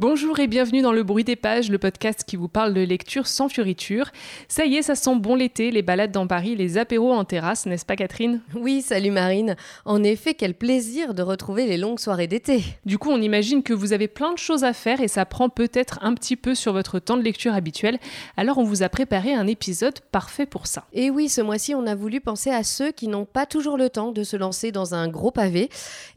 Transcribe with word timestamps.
Bonjour 0.00 0.38
et 0.38 0.46
bienvenue 0.46 0.80
dans 0.80 0.92
Le 0.92 1.02
Bruit 1.02 1.24
des 1.24 1.36
Pages, 1.36 1.70
le 1.70 1.76
podcast 1.76 2.24
qui 2.26 2.36
vous 2.36 2.48
parle 2.48 2.72
de 2.72 2.80
lecture 2.80 3.26
sans 3.26 3.50
fioriture. 3.50 4.06
Ça 4.48 4.64
y 4.64 4.76
est, 4.76 4.82
ça 4.82 4.94
sent 4.94 5.16
bon 5.16 5.34
l'été, 5.34 5.70
les 5.70 5.82
balades 5.82 6.10
dans 6.10 6.26
Paris, 6.26 6.56
les 6.56 6.78
apéros 6.78 7.12
en 7.12 7.26
terrasse, 7.26 7.66
n'est-ce 7.66 7.84
pas 7.84 7.96
Catherine? 7.96 8.40
Oui, 8.54 8.80
salut 8.80 9.10
Marine. 9.10 9.56
En 9.84 10.02
effet, 10.02 10.32
quel 10.32 10.54
plaisir 10.54 11.12
de 11.12 11.20
retrouver 11.20 11.66
les 11.66 11.76
longues 11.76 11.98
soirées 11.98 12.28
d'été. 12.28 12.64
Du 12.86 12.96
coup, 12.96 13.10
on 13.10 13.20
imagine 13.20 13.62
que 13.62 13.74
vous 13.74 13.92
avez 13.92 14.08
plein 14.08 14.32
de 14.32 14.38
choses 14.38 14.64
à 14.64 14.72
faire 14.72 15.02
et 15.02 15.08
ça 15.08 15.26
prend 15.26 15.50
peut-être 15.50 15.98
un 16.00 16.14
petit 16.14 16.36
peu 16.36 16.54
sur 16.54 16.72
votre 16.72 16.98
temps 16.98 17.18
de 17.18 17.22
lecture 17.22 17.52
habituel. 17.52 17.98
Alors 18.38 18.56
on 18.56 18.64
vous 18.64 18.82
a 18.82 18.88
préparé 18.88 19.34
un 19.34 19.46
épisode 19.46 20.00
parfait 20.12 20.46
pour 20.46 20.66
ça. 20.66 20.86
Et 20.94 21.10
oui, 21.10 21.28
ce 21.28 21.42
mois-ci, 21.42 21.74
on 21.74 21.86
a 21.86 21.94
voulu 21.94 22.22
penser 22.22 22.48
à 22.48 22.64
ceux 22.64 22.90
qui 22.90 23.06
n'ont 23.06 23.26
pas 23.26 23.44
toujours 23.44 23.76
le 23.76 23.90
temps 23.90 24.12
de 24.12 24.24
se 24.24 24.38
lancer 24.38 24.72
dans 24.72 24.94
un 24.94 25.08
gros 25.08 25.30
pavé. 25.30 25.68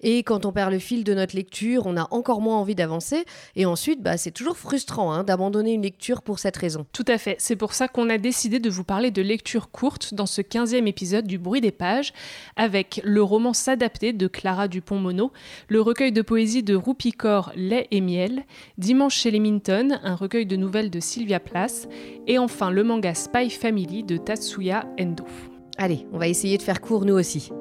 Et 0.02 0.24
quand 0.24 0.46
on 0.46 0.54
perd 0.54 0.72
le 0.72 0.80
fil 0.80 1.04
de 1.04 1.14
notre 1.14 1.36
lecture, 1.36 1.86
on 1.86 1.98
a 1.98 2.08
encore 2.12 2.40
moins 2.40 2.56
envie 2.56 2.76
d'avancer. 2.76 3.26
Et 3.58 3.73
ensuite, 3.74 4.02
bah, 4.02 4.18
c'est 4.18 4.32
toujours 4.32 4.56
frustrant 4.56 5.12
hein, 5.12 5.24
d'abandonner 5.24 5.74
une 5.74 5.82
lecture 5.82 6.22
pour 6.22 6.40
cette 6.40 6.56
raison. 6.56 6.86
Tout 6.94 7.06
à 7.08 7.18
fait, 7.18 7.36
c'est 7.40 7.56
pour 7.56 7.74
ça 7.74 7.88
qu'on 7.88 8.10
a 8.10 8.18
décidé 8.18 8.60
de 8.60 8.70
vous 8.70 8.84
parler 8.84 9.12
de 9.12 9.22
lecture 9.22 9.72
courte 9.72 10.14
dans 10.14 10.26
ce 10.26 10.42
15e 10.42 10.86
épisode 10.86 11.28
du 11.28 11.38
Bruit 11.38 11.60
des 11.60 11.72
pages, 11.72 12.14
avec 12.56 13.02
le 13.04 13.22
roman 13.22 13.54
S'adapter 13.54 14.14
de 14.14 14.28
Clara 14.28 14.68
Dupont-Mono, 14.68 15.34
le 15.68 15.82
recueil 15.82 16.12
de 16.12 16.22
poésie 16.22 16.64
de 16.64 16.76
Roupicor 16.76 17.52
Lait 17.56 17.88
et 17.92 18.00
Miel, 18.00 18.44
Dimanche 18.78 19.16
chez 19.16 19.32
les 19.32 19.40
Minton, 19.40 20.00
un 20.04 20.16
recueil 20.16 20.46
de 20.46 20.56
nouvelles 20.56 20.90
de 20.90 21.00
Sylvia 21.00 21.40
Plath, 21.40 21.90
et 22.28 22.38
enfin 22.38 22.70
le 22.70 22.84
manga 22.84 23.14
Spy 23.14 23.50
Family 23.50 24.04
de 24.04 24.18
Tatsuya 24.18 24.86
Endo. 25.00 25.26
Allez, 25.78 26.06
on 26.14 26.20
va 26.20 26.28
essayer 26.28 26.58
de 26.58 26.64
faire 26.64 26.82
court 26.82 27.06
nous 27.06 27.16
aussi. 27.16 27.52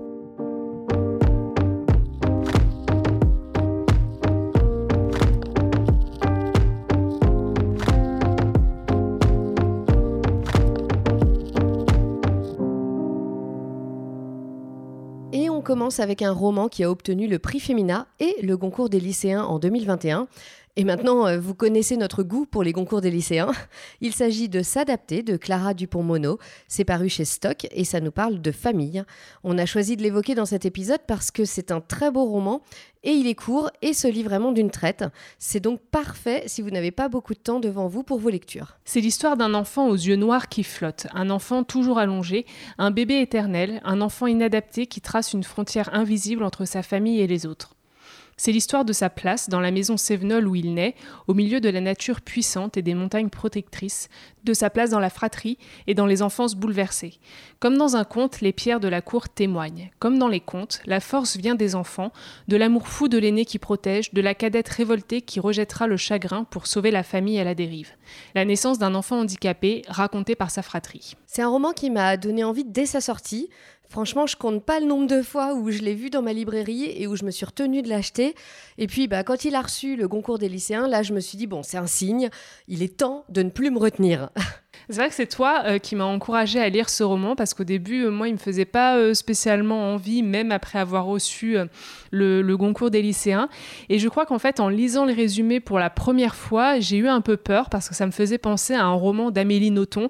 Commence 15.73 16.01
avec 16.01 16.21
un 16.21 16.33
roman 16.33 16.69
qui 16.69 16.85
a 16.85 16.91
obtenu 16.91 17.27
le 17.27 17.39
prix 17.39 17.59
Femina 17.59 18.07
et 18.21 18.37
le 18.43 18.59
concours 18.59 18.91
des 18.91 19.01
lycéens 19.01 19.43
en 19.43 19.59
2021. 19.59 20.29
Et 20.75 20.85
maintenant, 20.85 21.27
euh, 21.27 21.39
vous 21.39 21.55
connaissez 21.55 21.99
notre 21.99 22.23
goût 22.23 22.47
pour 22.47 22.63
les 22.63 22.73
concours 22.73 23.03
des 23.03 23.11
lycéens. 23.11 23.53
Il 24.01 24.15
s'agit 24.15 24.49
de 24.49 24.63
S'adapter 24.63 25.23
de 25.23 25.37
Clara 25.37 25.75
Dupont-Mono. 25.75 26.39
C'est 26.67 26.87
paru 26.87 27.11
chez 27.11 27.27
Stock 27.27 27.67
et 27.71 27.85
ça 27.85 28.01
nous 28.01 28.11
parle 28.11 28.41
de 28.41 28.53
famille. 28.53 29.05
On 29.45 29.59
a 29.59 29.67
choisi 29.67 29.99
de 29.99 30.03
l'évoquer 30.03 30.35
dans 30.35 30.47
cet 30.47 30.65
épisode 30.65 31.03
parce 31.07 31.31
que 31.31 31.45
c'est 31.45 31.73
un 31.73 31.83
très 31.83 32.11
beau 32.11 32.25
roman 32.25 32.63
et 33.03 33.11
il 33.11 33.27
est 33.27 33.35
court 33.35 33.71
et 33.83 33.93
se 33.93 34.09
lit 34.09 34.23
vraiment 34.23 34.51
d'une 34.51 34.71
traite. 34.71 35.05
C'est 35.39 35.61
donc 35.61 35.79
parfait 35.91 36.45
si 36.47 36.63
vous 36.63 36.71
n'avez 36.71 36.91
pas 36.91 37.11
beaucoup 37.11 37.35
de 37.35 37.39
temps 37.39 37.61
devant 37.61 37.89
vous 37.89 38.03
pour 38.03 38.19
vos 38.19 38.31
lectures. 38.31 38.79
C'est 38.87 39.01
l'histoire 39.01 39.37
d'un 39.37 39.53
enfant 39.53 39.89
aux 39.89 39.95
yeux 39.95 40.17
noirs 40.17 40.49
qui 40.49 40.65
flotte, 40.65 41.07
un 41.13 41.29
enfant 41.29 41.65
toujours 41.65 41.99
allongé, 41.99 42.47
un 42.79 42.91
bébé 42.91 43.21
éternel, 43.21 43.83
un 43.85 44.01
enfant 44.01 44.27
inadapté 44.27 44.87
qui 44.87 45.03
trace 45.03 45.35
une 45.35 45.45
frontière 45.45 45.93
invisible 45.93 46.45
entre 46.45 46.65
sa 46.65 46.83
famille 46.83 47.21
et 47.21 47.27
les 47.27 47.45
autres. 47.45 47.77
C'est 48.37 48.53
l'histoire 48.53 48.85
de 48.85 48.93
sa 48.93 49.11
place 49.11 49.49
dans 49.49 49.61
la 49.61 49.71
maison 49.71 49.97
Sévenol 49.97 50.49
où 50.49 50.55
il 50.55 50.75
naît, 50.75 50.95
au 51.29 51.35
milieu 51.35 51.61
de 51.61 51.69
la 51.69 51.81
nature 51.81 52.21
puissante 52.21 52.77
et 52.77 52.83
des 52.83 52.95
montagnes 52.95 53.29
protectrices, 53.29 54.09
de 54.45 54.55
sa 54.55 54.71
place 54.71 54.91
dans 54.91 55.01
la 55.01 55.11
fratrie 55.11 55.59
et 55.87 55.95
dans 55.95 56.07
les 56.07 56.23
enfances 56.23 56.55
bouleversées. 56.55 57.21
Comme 57.61 57.77
dans 57.77 57.95
un 57.97 58.05
conte, 58.05 58.41
les 58.41 58.53
pierres 58.53 58.81
de 58.81 58.89
la 58.89 59.03
cour 59.03 59.29
témoignent. 59.29 59.91
Comme 59.99 60.19
dans 60.19 60.29
les 60.29 60.41
contes, 60.41 60.81
la 60.87 61.01
force 61.01 61.37
vient 61.37 61.55
des 61.55 61.75
enfants, 61.75 62.13
de 62.49 62.57
l'amour 62.57 62.89
fou 62.89 63.09
de 63.09 63.19
l'aîné 63.19 63.45
qui 63.45 63.59
protège, 63.59 64.13
de 64.13 64.21
la 64.21 64.35
cadette 64.35 64.69
révoltée 64.69 65.23
qui 65.23 65.39
rejettera 65.39 65.87
le 65.87 65.97
chagrin 65.97 66.45
pour 66.45 66.67
sauver 66.67 66.91
la 66.91 67.03
famille 67.03 67.39
à 67.39 67.45
la 67.45 67.55
dérive. 67.55 67.93
La 68.35 68.45
naissance 68.45 68.79
d'un 68.79 68.95
enfant 68.95 69.21
handicapé 69.21 69.83
raconté 69.89 70.35
par 70.35 70.51
sa 70.51 70.63
fratrie. 70.63 71.15
C'est 71.27 71.43
un 71.43 71.49
roman 71.49 71.73
qui 71.73 71.91
m'a 71.91 72.17
donné 72.17 72.45
envie 72.45 72.65
dès 72.65 72.87
sa 72.87 73.01
sortie. 73.01 73.49
Franchement, 73.93 74.27
je 74.27 74.37
compte 74.39 74.65
pas 74.65 74.81
le 74.81 74.87
nombre 74.87 75.07
de 75.07 75.21
fois 75.21 75.53
où 75.53 75.71
je 75.71 75.81
l'ai 75.81 75.95
vu 75.95 76.09
dans 76.09 76.23
ma 76.23 76.33
librairie 76.33 76.85
et 76.97 77.07
où 77.07 77.15
je 77.15 77.27
me 77.27 77.31
suis 77.31 77.45
retenue 77.45 77.83
de 77.83 77.91
l'acheter. 77.91 78.35
Et 78.79 78.87
puis, 78.87 79.07
bah, 79.07 79.23
quand 79.23 79.45
il 79.45 79.55
a 79.55 79.61
reçu 79.61 79.97
le 79.97 80.09
concours 80.09 80.39
des 80.39 80.49
lycéens, 80.49 80.89
là, 80.89 81.03
je 81.03 81.13
me 81.13 81.21
suis 81.21 81.37
dit, 81.37 81.47
bon, 81.47 81.63
c'est 81.63 81.77
un 81.77 81.87
signe, 81.87 82.31
il 82.69 82.83
est 82.83 82.97
temps 82.97 83.27
de 83.29 83.43
ne 83.43 83.51
plus 83.51 83.71
me 83.71 83.79
retenir. 83.79 84.31
C'est 84.89 84.97
vrai 84.97 85.09
que 85.09 85.15
c'est 85.15 85.27
toi 85.27 85.63
euh, 85.65 85.79
qui 85.79 85.95
m'as 85.95 86.05
encouragé 86.05 86.61
à 86.61 86.69
lire 86.69 86.89
ce 86.89 87.03
roman 87.03 87.37
parce 87.37 87.55
qu'au 87.55 87.65
début, 87.65 88.05
euh, 88.05 88.11
moi, 88.11 88.29
il 88.29 88.35
me 88.35 88.39
faisait 88.39 88.65
pas 88.65 88.97
euh, 88.97 89.15
spécialement 89.15 89.93
envie, 89.95 90.23
même 90.23 90.51
après 90.51 90.79
avoir 90.79 91.07
reçu 91.07 91.57
le, 92.11 92.43
le, 92.43 92.57
concours 92.57 92.91
des 92.91 93.03
lycéens. 93.03 93.49
Et 93.89 93.99
je 93.99 94.09
crois 94.09 94.27
qu'en 94.27 94.39
fait, 94.39 94.61
en 94.61 94.69
lisant 94.69 95.05
le 95.05 95.13
résumé 95.13 95.61
pour 95.61 95.79
la 95.79 95.91
première 95.91 96.35
fois, 96.35 96.81
j'ai 96.81 96.97
eu 96.97 97.09
un 97.09 97.21
peu 97.21 97.37
peur 97.37 97.71
parce 97.71 97.89
que 97.89 97.95
ça 97.95 98.07
me 98.07 98.13
faisait 98.13 98.39
penser 98.39 98.75
à 98.75 98.85
un 98.85 98.93
roman 98.93 99.31
d'Amélie 99.31 99.71
Nothomb 99.71 100.09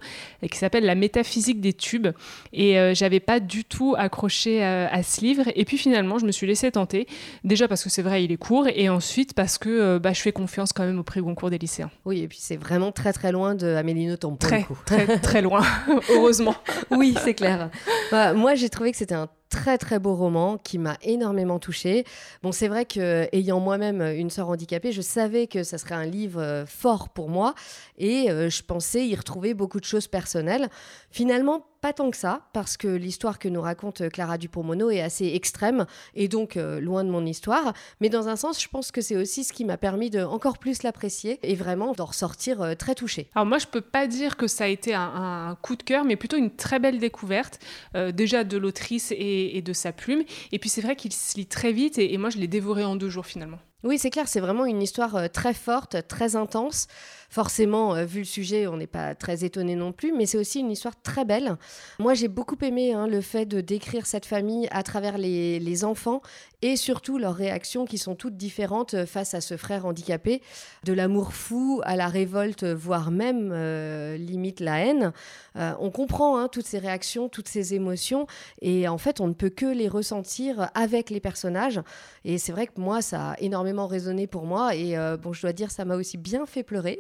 qui 0.51 0.59
s'appelle 0.59 0.85
La 0.85 0.95
métaphysique 0.95 1.61
des 1.61 1.73
tubes. 1.73 2.09
Et 2.53 2.77
j'avais 2.95 3.21
pas 3.21 3.41
du 3.41 3.65
tout 3.65 3.95
accroché 3.97 4.63
à, 4.63 5.03
ce 5.03 5.21
livre. 5.21 5.45
Et 5.55 5.65
puis 5.65 5.79
finalement, 5.79 6.19
je 6.19 6.27
me 6.27 6.33
suis 6.33 6.47
laissée 6.47 6.71
tenter. 6.71 7.07
Déjà 7.45 7.69
parce 7.69 7.83
que 7.83 7.91
c'est 7.91 8.03
vrai, 8.03 8.25
il 8.25 8.33
est 8.33 8.37
court. 8.37 8.67
Et 8.75 8.89
ensuite 8.89 9.35
parce 9.35 9.59
que 9.59 9.99
bah, 9.99 10.13
je 10.13 10.21
fais 10.21 10.33
confiance 10.33 10.73
quand 10.73 10.85
même 10.85 10.99
au 10.99 11.05
prix 11.05 11.21
concours 11.21 11.51
des 11.51 11.59
lycéens. 11.59 11.91
Oui, 12.05 12.21
et 12.21 12.29
puis 12.29 12.39
c'est 12.41 12.57
vraiment 12.57 12.93
très 12.93 13.13
très 13.13 13.33
loin 13.33 13.55
de 13.55 13.67
Amélie 13.67 14.07
Nothomb. 14.07 14.37
Très 14.37 14.62
très, 14.85 15.19
très, 15.19 15.43
loin, 15.43 15.63
heureusement. 16.11 16.55
oui, 16.91 17.15
c'est 17.23 17.35
clair. 17.35 17.71
Bah, 18.11 18.33
moi, 18.33 18.55
j'ai 18.55 18.69
trouvé 18.69 18.91
que 18.93 18.97
c'était 18.97 19.15
un 19.15 19.29
très 19.53 19.77
très 19.77 19.99
beau 19.99 20.15
roman 20.15 20.57
qui 20.57 20.79
m'a 20.79 20.97
énormément 21.03 21.59
touchée. 21.59 22.05
Bon, 22.43 22.53
c'est 22.53 22.69
vrai 22.69 22.87
que 22.87 23.29
ayant 23.33 23.61
moi-même 23.61 24.01
une 24.01 24.31
sœur 24.31 24.49
handicapée, 24.49 24.93
je 24.93 25.03
savais 25.03 25.47
que 25.47 25.63
ça 25.63 25.77
serait 25.77 25.95
un 25.95 26.07
livre 26.07 26.41
euh, 26.41 26.65
fort 26.65 27.11
pour 27.11 27.29
moi 27.29 27.55
et 27.99 28.31
euh, 28.31 28.49
je 28.49 28.63
pensais 28.63 29.07
y 29.07 29.15
retrouver 29.15 29.53
beaucoup 29.53 29.79
de 29.79 29.85
choses 29.85 30.09
personnelles. 30.09 30.71
Finalement, 31.11 31.67
pas 31.83 31.93
tant 31.93 32.13
que 32.13 32.17
ça, 32.17 32.43
parce 32.53 32.77
que 32.77 32.87
l'histoire 32.87 33.41
que 33.41 33.49
nous 33.49 33.61
raconte 33.61 34.09
Clara 34.09 34.39
Dupont-Mono 34.39 34.89
est 34.91 35.01
assez 35.01 35.27
extrême 35.35 35.85
et 36.15 36.29
donc 36.29 36.57
euh, 36.57 36.81
loin 36.81 37.03
de 37.03 37.11
mon 37.11 37.27
histoire. 37.27 37.75
Mais 38.01 38.09
dans 38.09 38.29
un 38.29 38.37
sens, 38.37 38.63
je 38.63 38.69
pense 38.69 38.93
que 38.93 39.01
c'est 39.01 39.17
aussi 39.17 39.43
ce 39.43 39.53
qui 39.53 39.65
m'a 39.65 39.77
permis 39.77 40.09
de 40.09 40.23
encore 40.23 40.59
plus 40.59 40.85
l'apprécier 40.85 41.41
et 41.43 41.57
vraiment 41.57 41.93
d'en 41.93 42.05
ressortir 42.05 42.63
euh, 42.63 42.75
très 42.75 42.95
touchée. 42.95 43.29
Alors 43.35 43.47
moi, 43.47 43.59
je 43.59 43.67
peux 43.67 43.81
pas 43.81 44.07
dire 44.07 44.37
que 44.37 44.47
ça 44.47 44.65
a 44.65 44.69
été 44.69 44.95
un, 44.95 45.59
coup 45.61 45.75
de 45.75 45.83
cœur, 45.83 46.05
mais 46.05 46.15
plutôt 46.15 46.37
une 46.37 46.55
très 46.55 46.79
belle 46.79 47.01
découverte, 47.01 47.59
euh, 47.97 48.13
déjà 48.13 48.45
de 48.45 48.57
l'autrice 48.57 49.13
et, 49.17 49.61
de 49.61 49.73
sa 49.73 49.93
plume. 49.93 50.23
Et 50.53 50.61
puis 50.61 50.71
c'est 50.71 50.83
vrai 50.83 50.95
qu'il 50.95 51.13
se 51.13 51.37
lit 51.37 51.47
très 51.47 51.73
vite 51.73 51.99
et 51.99 52.17
moi, 52.17 52.31
je 52.31 52.39
l'ai 52.39 52.49
dévoré 52.49 52.85
en 52.85 52.95
deux 52.95 53.09
jours 53.09 53.27
finalement. 53.27 53.59
Oui, 53.83 53.99
c'est 53.99 54.11
clair, 54.11 54.29
c'est 54.29 54.39
vraiment 54.39 54.65
une 54.65 54.81
histoire 54.81 55.29
très 55.33 55.55
forte, 55.55 56.07
très 56.07 56.37
intense. 56.37 56.87
Forcément, 57.33 57.95
euh, 57.95 58.05
vu 58.05 58.19
le 58.19 58.25
sujet, 58.27 58.67
on 58.67 58.77
n'est 58.77 58.87
pas 58.87 59.15
très 59.15 59.43
étonné 59.43 59.75
non 59.75 59.93
plus, 59.93 60.13
mais 60.13 60.27
c'est 60.27 60.37
aussi 60.37 60.61
une 60.61 60.71
histoire 60.71 61.01
très 61.01 61.25
belle. 61.25 61.57
Moi, 61.99 62.13
j'ai 62.13 62.29
beaucoup 62.29 62.59
aimé 62.61 62.93
hein, 62.93 63.07
le 63.07 63.23
fait 63.23 63.47
de 63.47 63.63
décrire 63.63 64.05
cette 64.05 64.27
famille 64.27 64.69
à 64.71 64.83
travers 64.83 65.17
les, 65.17 65.85
enfants 65.87 66.21
et 66.63 66.77
surtout 66.77 67.19
leurs 67.19 67.35
réactions 67.35 67.85
qui 67.85 67.99
sont 67.99 68.15
toutes 68.15 68.37
différentes 68.37 68.95
euh, 68.95 69.07
face 69.07 69.35
à 69.35 69.41
ce 69.41 69.57
frère 69.57 69.85
handicapé, 69.85 70.41
de 70.85 70.93
l'amour 70.93 71.35
fou 71.35 71.83
à 71.85 71.97
la 71.97 72.09
révolte, 72.09 72.65
voire 72.65 73.11
même 73.11 73.51
euh, 73.53 74.17
limite 74.17 74.61
la 74.61 74.79
haine. 74.79 75.13
on 75.57 75.91
comprend 75.91 76.39
hein, 76.39 76.49
toutes 76.49 76.67
ces 76.67 76.79
réactions, 76.79 77.29
toutes 77.29 77.49
ces 77.49 77.75
émotions, 77.75 78.27
et 78.61 78.89
en 78.89 78.99
fait, 78.99 79.21
on 79.21 79.27
ne 79.27 79.35
peut 79.35 79.51
que 79.51 79.67
les 79.67 79.89
ressentir 79.89 80.71
avec 80.75 81.11
les 81.11 81.21
personnages. 81.21 81.81
Et 82.25 82.39
c'est 82.39 82.53
vrai 82.53 82.67
que 82.67 82.81
moi, 82.81 83.03
ça 83.03 83.33
a 83.33 83.39
énormément 83.41 83.87
résonné 83.87 84.27
pour 84.27 84.47
moi, 84.47 84.75
et 84.75 84.97
bon, 85.21 85.33
je 85.33 85.43
dois 85.43 85.53
dire, 85.53 85.71
ça 85.71 85.85
m'a 85.85 85.97
aussi 85.97 86.17
bien 86.17 86.47
fait 86.47 86.63
pleurer. 86.63 86.99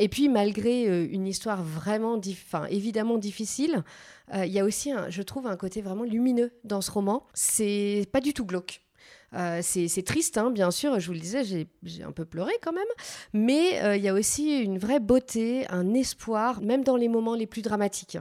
Et 0.00 0.08
puis, 0.08 0.30
malgré 0.30 0.88
euh, 0.88 1.06
une 1.10 1.26
histoire 1.26 1.62
vraiment, 1.62 2.18
évidemment 2.70 3.18
difficile, 3.18 3.84
euh, 4.34 4.46
il 4.46 4.52
y 4.52 4.58
a 4.58 4.64
aussi, 4.64 4.92
je 5.10 5.22
trouve, 5.22 5.46
un 5.46 5.56
côté 5.56 5.82
vraiment 5.82 6.04
lumineux 6.04 6.52
dans 6.64 6.80
ce 6.80 6.90
roman. 6.90 7.26
C'est 7.34 8.06
pas 8.10 8.22
du 8.22 8.32
tout 8.32 8.46
glauque. 8.46 8.80
Euh, 9.34 9.60
c'est 9.62 10.02
triste, 10.02 10.38
hein, 10.38 10.50
bien 10.50 10.70
sûr, 10.70 10.98
je 10.98 11.06
vous 11.06 11.12
le 11.12 11.20
disais, 11.20 11.44
j'ai 11.44 12.02
un 12.02 12.12
peu 12.12 12.24
pleuré 12.24 12.52
quand 12.62 12.72
même, 12.72 12.82
mais 13.32 13.96
il 13.96 14.02
y 14.02 14.08
a 14.08 14.14
aussi 14.14 14.58
une 14.58 14.78
vraie 14.78 14.98
beauté, 14.98 15.68
un 15.68 15.94
espoir, 15.94 16.62
même 16.62 16.82
dans 16.82 16.96
les 16.96 17.06
moments 17.06 17.36
les 17.36 17.46
plus 17.46 17.62
dramatiques. 17.62 18.18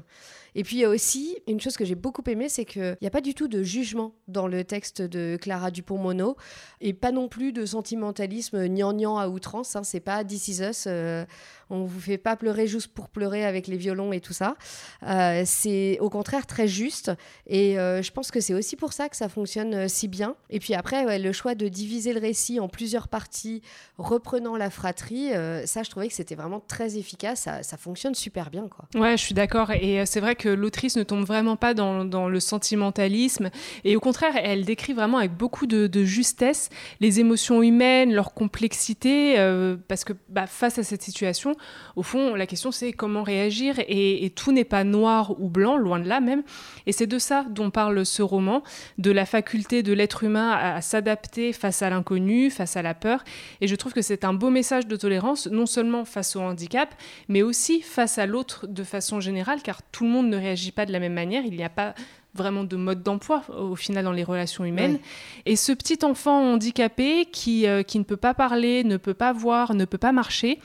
Et 0.56 0.64
puis 0.64 0.78
il 0.78 0.80
y 0.80 0.86
a 0.86 0.90
aussi 0.90 1.38
une 1.48 1.60
chose 1.60 1.78
que 1.78 1.86
j'ai 1.86 1.96
beaucoup 1.96 2.24
aimé, 2.28 2.50
c'est 2.50 2.66
qu'il 2.66 2.98
n'y 3.02 3.08
a 3.08 3.12
pas 3.12 3.22
du 3.22 3.34
tout 3.34 3.48
de 3.48 3.64
jugement 3.64 4.14
dans 4.28 4.48
le 4.48 4.64
texte 4.64 5.02
de 5.02 5.38
Clara 5.40 5.72
Dupont-Mono 5.72 6.36
et 6.82 6.94
pas 6.94 7.12
non 7.12 7.28
plus 7.28 7.52
de 7.52 7.66
sentimentalisme 7.66 8.68
gnangnan 8.68 9.18
à 9.18 9.28
outrance. 9.28 9.76
Hein, 9.76 9.84
c'est 9.84 10.00
pas 10.00 10.24
This 10.24 10.48
Is 10.48 10.62
Us, 10.62 10.86
euh, 10.88 11.26
on 11.70 11.84
vous 11.84 12.00
fait 12.00 12.18
pas 12.18 12.36
pleurer 12.36 12.68
juste 12.68 12.88
pour 12.94 13.10
pleurer 13.10 13.46
avec 13.46 13.68
les 13.68 13.78
violons 13.78 14.12
et 14.14 14.22
tout 14.22 14.34
ça. 14.34 14.56
Euh, 15.04 15.44
c'est 15.46 15.98
au 16.00 16.10
contraire 16.10 16.46
très 16.46 16.68
juste 16.68 17.12
et 17.48 17.80
euh, 17.80 18.02
je 18.02 18.12
pense 18.12 18.32
que 18.32 18.40
c'est 18.40 18.54
aussi 18.54 18.76
pour 18.76 18.94
ça 18.94 19.10
que 19.10 19.16
ça 19.16 19.30
fonctionne 19.30 19.88
si 19.88 20.08
bien. 20.08 20.36
Et 20.50 20.60
puis 20.60 20.74
après, 20.74 21.20
le 21.20 21.32
choix 21.32 21.56
de 21.56 21.68
diviser 21.68 22.14
le 22.14 22.20
récit 22.20 22.60
en 22.60 22.68
plusieurs 22.68 23.08
parties, 23.08 23.62
reprenant 23.98 24.56
la 24.56 24.70
fratrie, 24.70 25.30
ça 25.66 25.84
je 25.84 25.90
trouvais 25.90 26.08
que 26.08 26.14
c'était 26.14 26.36
vraiment 26.36 26.60
très 26.60 26.98
efficace, 26.98 27.42
ça, 27.42 27.64
ça 27.64 27.78
fonctionne 27.78 28.16
super 28.16 28.50
bien. 28.50 28.68
Quoi. 28.68 28.86
Ouais, 29.00 29.18
je 29.18 29.24
suis 29.24 29.36
d'accord 29.36 29.72
et 29.72 30.06
c'est 30.06 30.20
vrai 30.20 30.36
que 30.36 30.39
l'autrice 30.48 30.96
ne 30.96 31.04
tombe 31.04 31.26
vraiment 31.26 31.56
pas 31.56 31.74
dans, 31.74 32.30
le 32.30 32.40
sentimentalisme. 32.40 33.50
Et 33.84 33.96
au 33.96 34.00
contraire, 34.00 34.34
elle 34.36 34.64
décrit 34.66 34.94
vraiment 34.94 35.18
avec 35.18 35.36
beaucoup 35.36 35.68
de, 35.68 35.90
justesse 36.04 36.70
les 37.02 37.20
émotions 37.20 37.62
humaines, 37.62 38.14
leur 38.14 38.34
complexité, 38.34 39.38
euh, 39.38 39.76
parce 39.88 40.04
que 40.04 40.14
bah, 40.30 40.48
face 40.48 40.80
à 40.80 40.84
cette 40.84 41.02
situation, 41.02 41.56
au 41.96 42.04
fond, 42.04 42.36
la 42.36 42.46
question 42.46 42.72
c'est 42.72 42.94
comment 42.94 43.24
réagir. 43.24 43.76
Et, 43.88 44.32
tout 44.36 44.52
n'est 44.52 44.64
pas 44.64 44.84
noir 44.84 45.40
ou 45.40 45.50
blanc, 45.50 45.76
loin 45.76 46.00
de 46.00 46.08
là 46.08 46.20
même. 46.20 46.44
Et 46.86 46.92
c'est 46.92 47.08
de 47.08 47.20
ça 47.20 47.46
dont 47.50 47.72
parle 47.72 48.06
ce 48.06 48.22
roman, 48.22 48.64
de 48.98 49.12
la 49.12 49.26
faculté 49.26 49.84
de 49.84 49.92
l'être 49.92 50.24
humain 50.24 50.52
à 50.52 50.82
s'adapter 50.82 51.52
face 51.52 51.82
à 51.82 51.90
l'inconnu, 51.90 52.50
face 52.50 52.78
à 52.78 52.82
la 52.82 52.94
peur. 52.94 53.24
Et 53.62 53.68
je 53.68 53.76
trouve 53.76 53.94
que 53.94 54.02
c'est 54.02 54.24
un 54.24 54.34
beau 54.34 54.50
message 54.50 54.88
de 54.88 54.96
tolérance, 54.96 55.48
non 55.48 55.66
seulement 55.66 56.06
face 56.06 56.36
au 56.36 56.42
handicap, 56.42 56.94
mais 57.28 57.42
aussi 57.42 57.82
face 57.82 58.18
à 58.18 58.26
l'autre 58.26 58.68
de 58.68 58.84
façon 58.84 59.20
générale, 59.20 59.62
car 59.62 59.82
tout 59.82 60.04
le 60.04 60.10
monde 60.10 60.29
ne 60.30 60.38
réagit 60.38 60.72
pas 60.72 60.86
de 60.86 60.92
la 60.92 61.00
même 61.00 61.14
manière. 61.14 61.44
Il 61.46 61.56
n'y 61.56 61.64
a 61.64 61.70
pas 61.70 61.94
vraiment 62.34 62.64
de 62.64 62.76
mode 62.76 63.04
d'emploi 63.04 63.44
au 63.50 63.76
final 63.76 64.04
dans 64.04 64.12
les 64.12 64.24
relations 64.24 64.64
humaines. 64.64 65.00
Et 65.46 65.56
ce 65.56 65.72
petit 65.72 66.00
enfant 66.04 66.54
handicapé 66.54 67.26
qui, 67.26 67.68
euh, 67.68 67.84
qui 67.84 68.00
ne 68.00 68.04
peut 68.04 68.18
pas 68.18 68.34
parler, 68.34 68.84
ne 68.84 68.98
peut 68.98 69.14
pas 69.14 69.34
voir, 69.34 69.74
ne 69.74 69.86
peut 69.86 69.98
pas 69.98 70.12
marcher, 70.12 70.60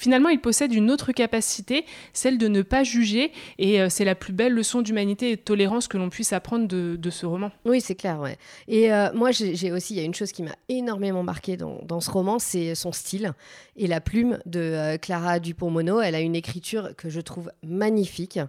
Finalement, 0.00 0.30
il 0.30 0.40
possède 0.40 0.72
une 0.72 0.90
autre 0.90 1.12
capacité, 1.12 1.84
celle 2.14 2.38
de 2.38 2.48
ne 2.48 2.62
pas 2.62 2.84
juger, 2.84 3.32
et 3.58 3.82
euh, 3.82 3.90
c'est 3.90 4.06
la 4.06 4.14
plus 4.14 4.32
belle 4.32 4.54
leçon 4.54 4.80
d'humanité 4.80 5.32
et 5.32 5.36
de 5.36 5.42
tolérance 5.42 5.88
que 5.88 5.98
l'on 5.98 6.08
puisse 6.08 6.32
apprendre 6.32 6.66
de, 6.66 7.10
ce 7.10 7.26
roman. 7.26 7.50
Oui, 7.66 7.82
c'est 7.82 7.96
clair. 7.96 8.18
Et 8.66 8.90
euh, 8.90 9.12
moi, 9.12 9.30
j'ai 9.30 9.70
aussi, 9.70 9.92
il 9.92 9.98
y 9.98 10.00
a 10.00 10.04
une 10.04 10.14
chose 10.14 10.32
qui 10.32 10.42
m'a 10.42 10.54
énormément 10.70 11.22
marqué 11.22 11.58
dans, 11.58 12.00
ce 12.00 12.10
roman, 12.10 12.38
c'est 12.38 12.74
son 12.74 12.92
style 12.92 13.34
et 13.76 13.86
la 13.86 14.00
plume 14.00 14.38
de 14.46 14.60
euh, 14.60 14.96
Clara 14.96 15.38
Dupont-Mono. 15.38 16.00
Elle 16.00 16.14
a 16.14 16.20
une 16.20 16.34
écriture 16.34 16.96
que 16.96 17.10
je 17.10 17.20
trouve 17.20 17.52
magnifique. 17.62 18.40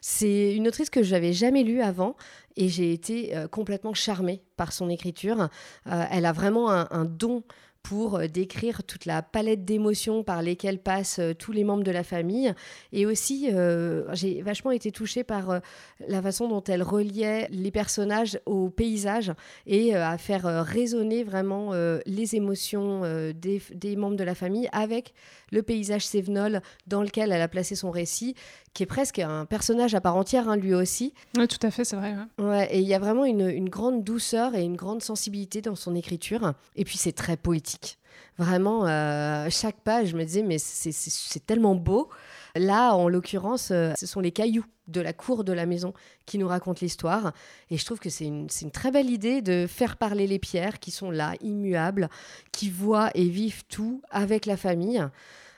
C'est 0.00 0.56
une 0.56 0.66
autrice 0.66 0.90
que 0.90 1.04
je 1.04 1.12
n'avais 1.12 1.32
jamais 1.32 1.62
lue 1.62 1.82
avant 1.82 2.16
et 2.56 2.68
j'ai 2.68 2.92
été 2.92 3.34
complètement 3.50 3.94
charmée 3.94 4.42
par 4.56 4.72
son 4.72 4.88
écriture. 4.88 5.48
elle 5.84 6.26
a 6.26 6.32
vraiment 6.32 6.70
un 6.70 7.04
don 7.04 7.42
pour 7.88 8.16
euh, 8.16 8.26
décrire 8.26 8.82
toute 8.82 9.04
la 9.04 9.22
palette 9.22 9.64
d'émotions 9.64 10.24
par 10.24 10.42
lesquelles 10.42 10.80
passent 10.80 11.20
euh, 11.20 11.34
tous 11.34 11.52
les 11.52 11.62
membres 11.62 11.84
de 11.84 11.92
la 11.92 12.02
famille. 12.02 12.52
Et 12.92 13.06
aussi, 13.06 13.48
euh, 13.52 14.12
j'ai 14.12 14.42
vachement 14.42 14.72
été 14.72 14.90
touchée 14.90 15.22
par 15.22 15.60
la 16.08 16.22
façon 16.22 16.48
dont 16.48 16.64
elle 16.64 16.82
reliait 16.82 17.46
les 17.50 17.70
personnages 17.70 18.40
au 18.44 18.70
paysage 18.70 19.32
et 19.66 19.94
à 19.94 20.18
faire 20.18 20.44
résonner 20.64 21.22
vraiment 21.22 21.72
les 22.06 22.36
émotions 22.36 23.02
des, 23.32 23.62
des, 23.74 23.96
membres 23.96 24.16
de 24.16 24.24
la 24.24 24.34
famille 24.34 24.68
avec 24.72 25.14
le 25.52 25.62
paysage 25.62 26.06
sévenol 26.06 26.60
dans 26.86 27.02
lequel 27.02 27.32
elle 27.32 27.42
a 27.42 27.48
placé 27.48 27.74
son 27.74 27.90
récit, 27.90 28.34
qui 28.76 28.82
est 28.82 28.86
presque 28.86 29.18
un 29.20 29.46
personnage 29.46 29.94
à 29.94 30.02
part 30.02 30.16
entière, 30.16 30.50
hein, 30.50 30.56
lui 30.56 30.74
aussi. 30.74 31.14
Oui, 31.38 31.48
tout 31.48 31.58
à 31.62 31.70
fait, 31.70 31.86
c'est 31.86 31.96
vrai. 31.96 32.14
Ouais. 32.38 32.68
et 32.70 32.80
il 32.80 32.86
y 32.86 32.92
a 32.92 32.98
vraiment 32.98 33.24
une, 33.24 33.48
une, 33.48 33.70
grande 33.70 34.04
douceur 34.04 34.54
et 34.54 34.62
une 34.62 34.76
grande 34.76 35.02
sensibilité 35.02 35.62
dans 35.62 35.74
son 35.74 35.94
écriture. 35.94 36.52
Et 36.74 36.84
puis 36.84 36.98
c'est 36.98 37.12
très 37.12 37.38
poétique. 37.38 37.98
Vraiment, 38.36 38.86
euh, 38.86 39.48
chaque 39.48 39.80
page, 39.80 40.08
je 40.08 40.16
me 40.16 40.24
disais, 40.24 40.42
mais 40.42 40.58
c'est 40.58 41.46
tellement 41.46 41.74
beau. 41.74 42.10
Là, 42.54 42.94
en 42.94 43.08
l'occurrence, 43.08 43.70
euh, 43.70 43.94
ce 43.98 44.04
sont 44.04 44.20
les 44.20 44.30
cailloux 44.30 44.66
de 44.88 45.00
la 45.00 45.14
cour 45.14 45.42
de 45.42 45.54
la 45.54 45.64
maison 45.64 45.94
qui 46.26 46.36
nous 46.36 46.46
racontent 46.46 46.80
l'histoire. 46.82 47.32
Et 47.70 47.78
je 47.78 47.84
trouve 47.86 47.98
que 47.98 48.10
c'est 48.10 48.26
une, 48.26 48.48
une, 48.60 48.70
très 48.70 48.90
belle 48.90 49.08
idée 49.08 49.40
de 49.40 49.66
faire 49.66 49.96
parler 49.96 50.26
les 50.26 50.38
pierres 50.38 50.80
qui 50.80 50.90
sont 50.90 51.10
là, 51.10 51.32
immuables, 51.40 52.10
qui 52.52 52.68
voient 52.68 53.10
et 53.14 53.26
vivent 53.26 53.64
tout 53.70 54.02
avec 54.10 54.44
la 54.44 54.58
famille. 54.58 55.02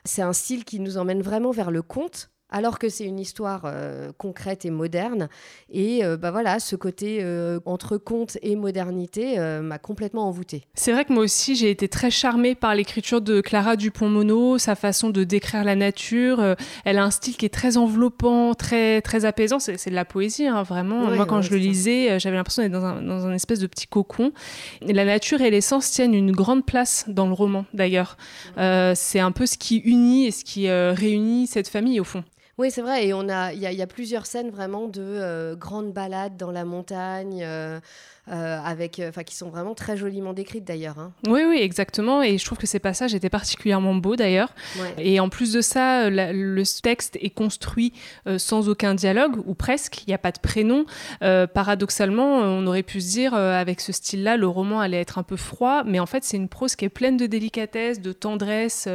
C'est 0.04 0.22
un 0.22 0.32
style 0.32 0.64
qui 0.64 0.78
nous 0.78 0.98
emmène 0.98 1.20
vraiment 1.20 1.50
vers 1.50 1.72
le 1.72 1.82
conte, 1.82 2.30
alors 2.50 2.78
que 2.78 2.88
c'est 2.88 3.04
une 3.04 3.20
histoire 3.20 3.62
euh, 3.64 4.10
concrète 4.16 4.64
et 4.64 4.70
moderne. 4.70 5.28
Et 5.70 6.04
euh, 6.04 6.16
bah 6.16 6.30
voilà, 6.30 6.60
ce 6.60 6.76
côté 6.76 7.18
euh, 7.20 7.60
entre 7.66 7.98
conte 7.98 8.38
et 8.42 8.56
modernité 8.56 9.38
m'a 9.38 9.78
complètement 9.78 10.26
envoûtée. 10.28 10.64
C'est 10.74 10.92
vrai 10.92 11.04
que 11.04 11.12
moi 11.12 11.22
aussi, 11.22 11.56
j'ai 11.56 11.70
été 11.70 11.88
très 11.88 12.10
charmée 12.10 12.54
par 12.54 12.74
l'écriture 12.74 13.20
de 13.20 13.40
Clara 13.40 13.76
Dupont-Mono, 13.76 14.58
sa 14.58 14.74
façon 14.74 15.10
de 15.10 15.24
décrire 15.24 15.64
la 15.64 15.76
nature. 15.76 16.56
elle 16.84 16.98
a 16.98 17.04
un 17.04 17.10
style 17.10 17.36
qui 17.36 17.46
est 17.46 17.50
très 17.50 17.76
enveloppant, 17.76 18.54
très, 18.54 19.00
très 19.02 19.24
apaisant. 19.24 19.58
C'est 19.58 19.90
de 19.90 19.94
la 19.94 20.04
poésie, 20.04 20.46
hein, 20.46 20.62
vraiment. 20.62 21.10
moi, 21.10 21.26
quand 21.26 21.42
je 21.42 21.50
le 21.50 21.58
lisais, 21.58 22.18
j'avais 22.18 22.36
l'impression 22.36 22.62
d'être 22.62 22.72
dans 22.72 22.84
un, 22.84 23.02
dans 23.02 23.26
un, 23.26 23.32
espèce 23.32 23.60
de 23.60 23.66
petit 23.66 23.86
cocon. 23.86 24.32
la 24.82 25.04
nature 25.04 25.40
et 25.40 25.50
l'essence 25.50 25.90
tiennent 25.90 26.14
une 26.14 26.32
grande 26.32 26.64
place 26.64 27.04
dans 27.08 27.26
le 27.26 27.34
roman, 27.34 27.64
d'ailleurs. 27.74 28.16
c'est 28.56 29.20
un 29.20 29.32
peu 29.32 29.46
ce 29.46 29.58
qui 29.58 29.76
unit 29.76 30.26
et 30.26 30.30
ce 30.30 30.44
qui 30.44 30.70
réunit 30.70 31.46
cette 31.46 31.68
famille, 31.68 32.00
au 32.00 32.04
fond. 32.04 32.24
Oui, 32.58 32.72
c'est 32.72 32.82
vrai. 32.82 33.06
Et 33.06 33.14
on 33.14 33.28
a, 33.28 33.52
il 33.52 33.60
y, 33.60 33.82
a 33.82 33.86
plusieurs 33.86 34.26
scènes 34.26 34.50
vraiment 34.50 34.88
de 34.88 35.00
euh, 35.00 35.54
grandes 35.54 35.92
balades 35.92 36.36
dans 36.36 36.50
la 36.50 36.64
montagne. 36.64 37.44
Euh, 38.30 38.38
euh, 38.38 38.60
avec, 38.64 39.02
enfin, 39.06 39.24
qui 39.24 39.34
sont 39.34 39.50
vraiment 39.50 39.74
très 39.74 39.96
joliment 39.96 40.32
décrites 40.32 40.64
d'ailleurs. 40.64 40.98
Hein. 40.98 41.12
Oui, 41.26 41.42
oui, 41.46 41.58
exactement. 41.60 42.22
Et 42.22 42.38
je 42.38 42.44
trouve 42.44 42.58
que 42.58 42.66
ces 42.66 42.78
passages 42.78 43.14
étaient 43.14 43.30
particulièrement 43.30 43.94
beaux 43.94 44.16
d'ailleurs. 44.16 44.54
Et 44.96 45.20
en 45.20 45.28
plus 45.28 45.52
de 45.52 45.60
ça, 45.60 46.08
le 46.08 46.80
texte 46.82 47.18
est 47.20 47.30
construit 47.30 47.92
sans 48.36 48.68
aucun 48.68 48.94
dialogue, 48.94 49.36
ou 49.46 49.54
presque. 49.54 50.02
Il 50.06 50.10
n'y 50.10 50.14
a 50.14 50.18
pas 50.18 50.32
de 50.32 50.38
prénom. 50.38 50.86
paradoxalement, 51.20 52.38
on 52.38 52.66
aurait 52.66 52.82
pu 52.82 53.00
se 53.00 53.10
dire, 53.10 53.34
avec 53.34 53.80
ce 53.80 53.92
style-là, 53.92 54.36
le 54.36 54.46
roman 54.46 54.80
allait 54.80 55.00
être 55.00 55.18
un 55.18 55.22
peu 55.22 55.36
froid. 55.36 55.82
Mais 55.84 55.98
en 55.98 56.06
fait, 56.06 56.24
c'est 56.24 56.36
une 56.36 56.48
prose 56.48 56.76
qui 56.76 56.84
est 56.84 56.90
pleine 56.90 57.16
de 57.16 57.26
délicatesse, 57.26 58.00
de 58.00 58.12
tendresse 58.12 58.88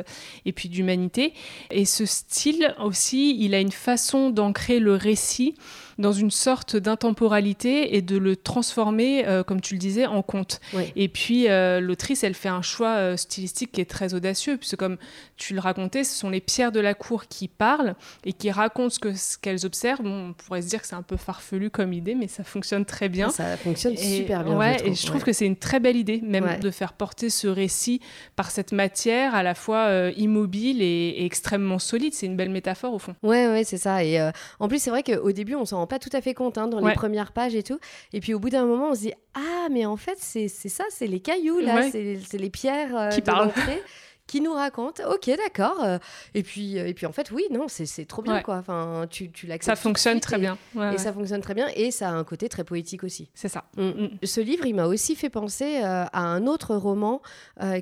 et 0.46 0.54
puis 0.54 0.70
d'humanité. 0.70 1.34
Et 1.70 1.86
ce 1.86 2.06
style 2.06 2.76
aussi, 2.80 3.38
il 3.40 3.54
a 3.54 3.60
une 3.60 3.72
façon 3.72 4.30
d'ancrer 4.30 4.80
le 4.80 4.96
récit 4.96 5.56
dans 5.98 6.12
une 6.12 6.32
sorte 6.32 6.76
d'intemporalité 6.76 7.96
et 7.96 8.02
de 8.02 8.18
le 8.18 8.36
transformer, 8.36 9.28
euh, 9.28 9.44
comme 9.44 9.62
tu 9.62 9.76
le 9.76 9.80
disais, 9.80 10.06
en 10.06 10.22
conte. 10.22 10.60
Et 10.96 11.08
puis 11.08 11.50
euh, 11.50 11.80
l'autrice, 11.80 12.24
elle 12.24 12.34
fait 12.34 12.50
un 12.50 12.62
choix 12.62 12.96
euh, 12.96 13.18
stylistique 13.18 13.72
qui 13.72 13.82
est 13.82 13.90
très 13.90 14.14
audacieux, 14.14 14.58
puisque 14.58 14.78
comme 14.78 14.98
tu 15.38 15.54
le 15.54 15.60
racontais, 15.60 16.04
ce 16.04 16.16
sont 16.16 16.30
les 16.30 16.42
pierres 16.42 16.72
de 16.72 16.80
la 16.80 16.94
cour 16.94 17.28
qui 17.28 17.48
parlent 17.48 17.96
et 18.26 18.34
qui 18.34 18.52
racontent 18.52 18.90
ce 18.90 19.00
qu'elles 19.00 19.18
ce 19.18 19.38
qu'elles 19.38 19.66
observent. 19.66 20.06
on 20.06 20.34
pourrait 20.34 20.62
se 20.62 20.70
dire 20.70 20.82
que 20.82 20.88
c'est 20.88 20.96
un 20.96 21.02
peu 21.02 21.18
farfelu 21.18 21.70
comme 21.70 21.94
idée, 21.94 22.16
mais 22.16 22.28
ça 22.28 22.44
fonctionne 22.44 22.86
très 22.86 23.10
bien. 23.10 23.30
Ça 23.30 23.58
fonctionne 23.58 23.98
super 23.98 24.44
bien. 24.44 24.58
Ouais, 24.58 24.78
je 24.80 24.92
et 24.92 24.94
je 24.94 25.06
trouve 25.06 25.24
que 25.24 25.34
c'est 25.34 25.46
une 25.46 25.56
très 25.56 25.80
belle 25.80 25.98
idée, 25.98 26.22
même 26.24 26.60
de 26.60 26.72
faire 26.72 26.94
porter 26.94 27.30
ce 27.30 27.48
récit 27.48 28.00
par 28.36 28.52
cette 28.52 28.72
matière 28.72 29.36
à 29.36 29.44
la 29.44 29.56
fois 29.56 30.10
immobile 30.16 30.82
et, 30.82 31.26
extrêmement 31.26 31.80
solide. 31.80 32.14
C'est 32.14 32.26
une 32.26 32.36
belle 32.36 32.50
métaphore 32.50 32.94
au 32.94 33.00
fond. 33.00 33.16
Ouais, 33.24 33.48
ouais, 33.48 33.64
c'est 33.64 33.78
ça. 33.78 34.04
Et 34.04 34.20
en 34.60 34.68
plus, 34.68 34.80
c'est 34.80 34.90
vrai 34.90 35.04
qu'au 35.04 35.32
début, 35.32 35.56
on 35.56 35.66
s'en 35.66 35.83
pas 35.88 36.00
tout 36.00 36.10
à 36.14 36.22
fait 36.22 36.34
compte 36.34 36.58
hein, 36.58 36.68
dans 36.68 36.86
les 36.86 36.94
premières 36.94 37.32
pages 37.32 37.56
et 37.56 37.64
tout. 37.64 37.80
Et 38.12 38.20
puis 38.20 38.34
au 38.34 38.40
bout 38.40 38.50
d'un 38.50 38.66
moment, 38.66 38.90
on 38.90 38.96
se 38.96 39.02
dit 39.02 39.14
Ah, 39.34 39.68
mais 39.72 39.86
en 39.86 39.98
fait, 39.98 40.18
c'est 40.20 40.48
ça, 40.48 40.84
c'est 40.90 41.08
les 41.08 41.20
cailloux, 41.20 41.60
là, 41.60 41.90
c'est 41.92 42.38
les 42.38 42.50
pierres 42.50 42.96
euh, 42.98 43.10
qui 43.10 43.22
de 43.22 43.32
l'entrée 43.32 43.82
qui 44.28 44.42
nous 44.42 44.54
raconte, 44.54 45.02
ok, 45.02 45.30
d'accord. 45.38 45.84
Euh, 45.84 45.98
et 46.34 46.44
puis, 46.44 46.80
euh, 46.80 46.88
et 46.88 46.94
puis 46.94 47.06
en 47.06 47.12
fait, 47.12 47.30
oui, 47.32 47.44
non, 47.52 47.68
c'est 47.68 48.06
trop 48.06 48.22
bien, 48.22 48.42
quoi. 48.42 48.58
Enfin, 48.58 49.06
tu, 49.10 49.30
tu 49.30 49.48
l'acceptes. 49.48 49.78
Ça 49.78 49.82
fonctionne 49.82 50.20
très 50.20 50.38
bien. 50.38 50.58
et 50.94 50.98
ça 50.98 51.12
fonctionne 51.12 51.42
très 51.42 51.54
bien, 51.54 51.68
et 51.76 51.92
ça 51.92 52.10
a 52.10 52.14
un 52.14 52.24
côté 52.24 52.50
très 52.50 52.64
poétique 52.64 53.04
aussi. 53.04 53.30
C'est 53.34 53.50
ça. 53.50 53.66
Mm. 53.78 53.84
Mm. 53.84 54.10
Ce 54.24 54.42
livre, 54.42 54.66
il 54.66 54.76
m'a 54.76 54.86
aussi 54.86 55.16
fait 55.16 55.30
penser 55.30 55.82
euh, 55.84 56.06
à 56.12 56.22
un 56.22 56.48
autre 56.48 56.76
roman 56.76 57.22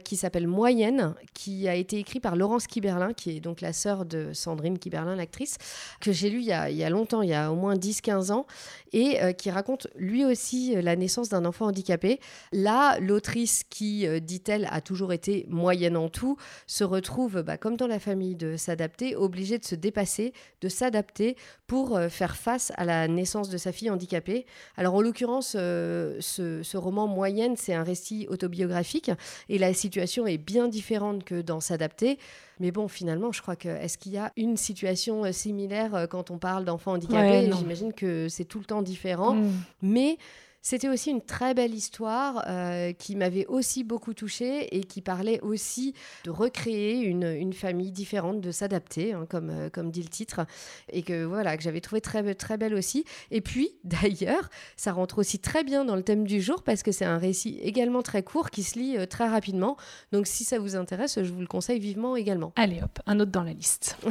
qui 0.04 0.16
s'appelle 0.16 0.48
Moyenne, 0.48 1.16
qui 1.34 1.68
a 1.68 1.76
été 1.76 1.98
écrit 1.98 2.20
par 2.20 2.36
Laurence 2.36 2.68
Kiberlin, 2.68 3.14
qui 3.14 3.38
est 3.38 3.40
donc 3.40 3.62
la 3.62 3.74
sœur 3.74 4.06
de 4.06 4.32
Sandrine 4.34 4.78
Kiberlin, 4.78 5.16
l'actrice, 5.16 5.58
que 6.00 6.12
j'ai 6.12 6.30
lu 6.30 6.40
il 6.40 6.46
y, 6.46 6.52
a, 6.52 6.70
il 6.70 6.78
y, 6.78 6.84
a, 6.84 6.90
longtemps, 6.90 7.22
il 7.22 7.30
y 7.30 7.34
a 7.34 7.52
au 7.52 7.56
moins 7.56 7.76
10-15 7.76 8.32
ans, 8.32 8.46
et 8.94 9.18
qui 9.38 9.50
raconte 9.50 9.88
lui 9.96 10.26
aussi 10.26 10.76
la 10.82 10.96
naissance 10.96 11.30
d'un 11.30 11.46
enfant 11.46 11.68
handicapé. 11.68 12.20
Là, 12.52 13.00
l'autrice 13.00 13.64
qui, 13.70 14.08
dit-elle, 14.22 14.68
a 14.72 14.82
toujours 14.82 15.14
été 15.14 15.46
moyenne 15.50 15.98
en 15.98 16.10
tout, 16.10 16.31
se 16.68 16.84
retrouve, 16.84 17.42
bah, 17.42 17.58
comme 17.58 17.78
dans 17.78 17.88
la 17.88 18.00
famille, 18.00 18.36
de 18.36 18.58
s'adapter, 18.58 19.16
obligée 19.16 19.58
de 19.58 19.66
se 19.66 19.76
dépasser, 19.76 20.34
de 20.62 20.70
s'adapter 20.70 21.36
pour 21.68 21.96
euh, 21.96 22.10
faire 22.10 22.36
face 22.36 22.72
à 22.76 22.86
la 22.86 23.08
naissance 23.08 23.50
de 23.50 23.58
sa 23.58 23.72
fille 23.72 23.90
handicapée. 23.90 24.46
Alors 24.78 24.96
en 24.96 25.02
l'occurrence, 25.02 25.56
euh, 25.58 26.18
ce, 26.20 26.78
roman 26.78 27.08
Moyenne, 27.08 27.56
c'est 27.56 27.74
un 27.74 27.84
récit 27.84 28.28
autobiographique 28.30 29.12
et 29.50 29.58
la 29.58 29.74
situation 29.74 30.28
est 30.28 30.38
bien 30.38 30.68
différente 30.68 31.24
que 31.24 31.42
dans 31.42 31.60
S'adapter. 31.60 32.18
Mais 32.60 32.72
bon, 32.72 32.88
finalement, 32.88 33.32
je 33.32 33.42
crois 33.42 33.56
que 33.56 33.70
est-ce 33.70 33.98
qu'il 33.98 34.14
y 34.14 34.18
a 34.18 34.32
une 34.36 34.58
situation 34.58 35.26
euh, 35.26 35.32
similaire 35.32 36.08
quand 36.10 36.32
on 36.32 36.38
parle 36.38 36.66
d'enfants 36.66 36.94
handicapés 36.94 37.50
J'imagine 37.58 37.94
que 37.94 38.28
c'est 38.30 38.46
tout 38.46 38.60
le 38.60 38.66
temps 38.66 38.82
différent. 38.82 39.36
Mm. 39.36 39.52
Mais 39.82 40.18
c'était 40.62 40.90
aussi 40.90 41.10
une 41.10 41.22
très 41.22 41.54
belle 41.54 41.74
histoire 41.74 42.44
euh, 42.48 42.94
qui 42.94 43.16
m'avait 43.16 43.46
aussi 43.48 43.84
beaucoup 43.84 44.14
touchée 44.14 44.76
et 44.76 44.84
qui 44.84 45.02
parlait 45.02 45.40
aussi 45.42 45.94
de 46.24 46.30
recréer 46.30 47.02
une, 47.02 47.52
famille 47.54 47.92
différente, 47.92 48.42
de 48.42 48.52
s'adapter, 48.52 49.14
hein, 49.14 49.26
comme, 49.30 49.50
euh, 49.50 49.70
comme 49.70 49.92
dit 49.92 50.02
le 50.02 50.10
titre, 50.10 50.46
et 50.92 51.02
que 51.02 51.24
voilà 51.24 51.58
que 51.58 51.64
j'avais 51.64 51.82
trouvé 51.82 52.00
très 52.00 52.34
très 52.36 52.58
belle 52.58 52.74
aussi. 52.74 53.06
Et 53.32 53.42
puis 53.42 53.72
d'ailleurs, 53.84 54.50
ça 54.78 54.94
rentre 54.94 55.20
aussi 55.20 55.40
très 55.40 55.64
bien 55.64 55.86
dans 55.86 55.96
le 55.96 56.04
thème 56.04 56.26
du 56.26 56.42
jour 56.42 56.64
parce 56.64 56.84
que 56.84 56.92
c'est 56.92 57.06
un 57.06 57.18
récit 57.18 57.60
également 57.62 58.02
très 58.02 58.24
court 58.24 58.50
qui 58.50 58.64
se 58.64 58.78
lit 58.78 58.98
euh, 58.98 59.06
très 59.06 59.28
rapidement. 59.28 59.78
Donc 60.12 60.28
si 60.28 60.44
ça 60.44 60.60
vous 60.60 60.76
intéresse, 60.76 61.20
je 61.22 61.32
vous 61.32 61.42
le 61.42 61.48
conseille 61.48 61.80
vivement 61.80 62.16
également. 62.16 62.54
Allez 62.56 62.82
hop, 62.82 63.00
un 63.06 63.20
autre 63.20 63.32
dans 63.32 63.44
la 63.44 63.54
liste. 63.54 63.98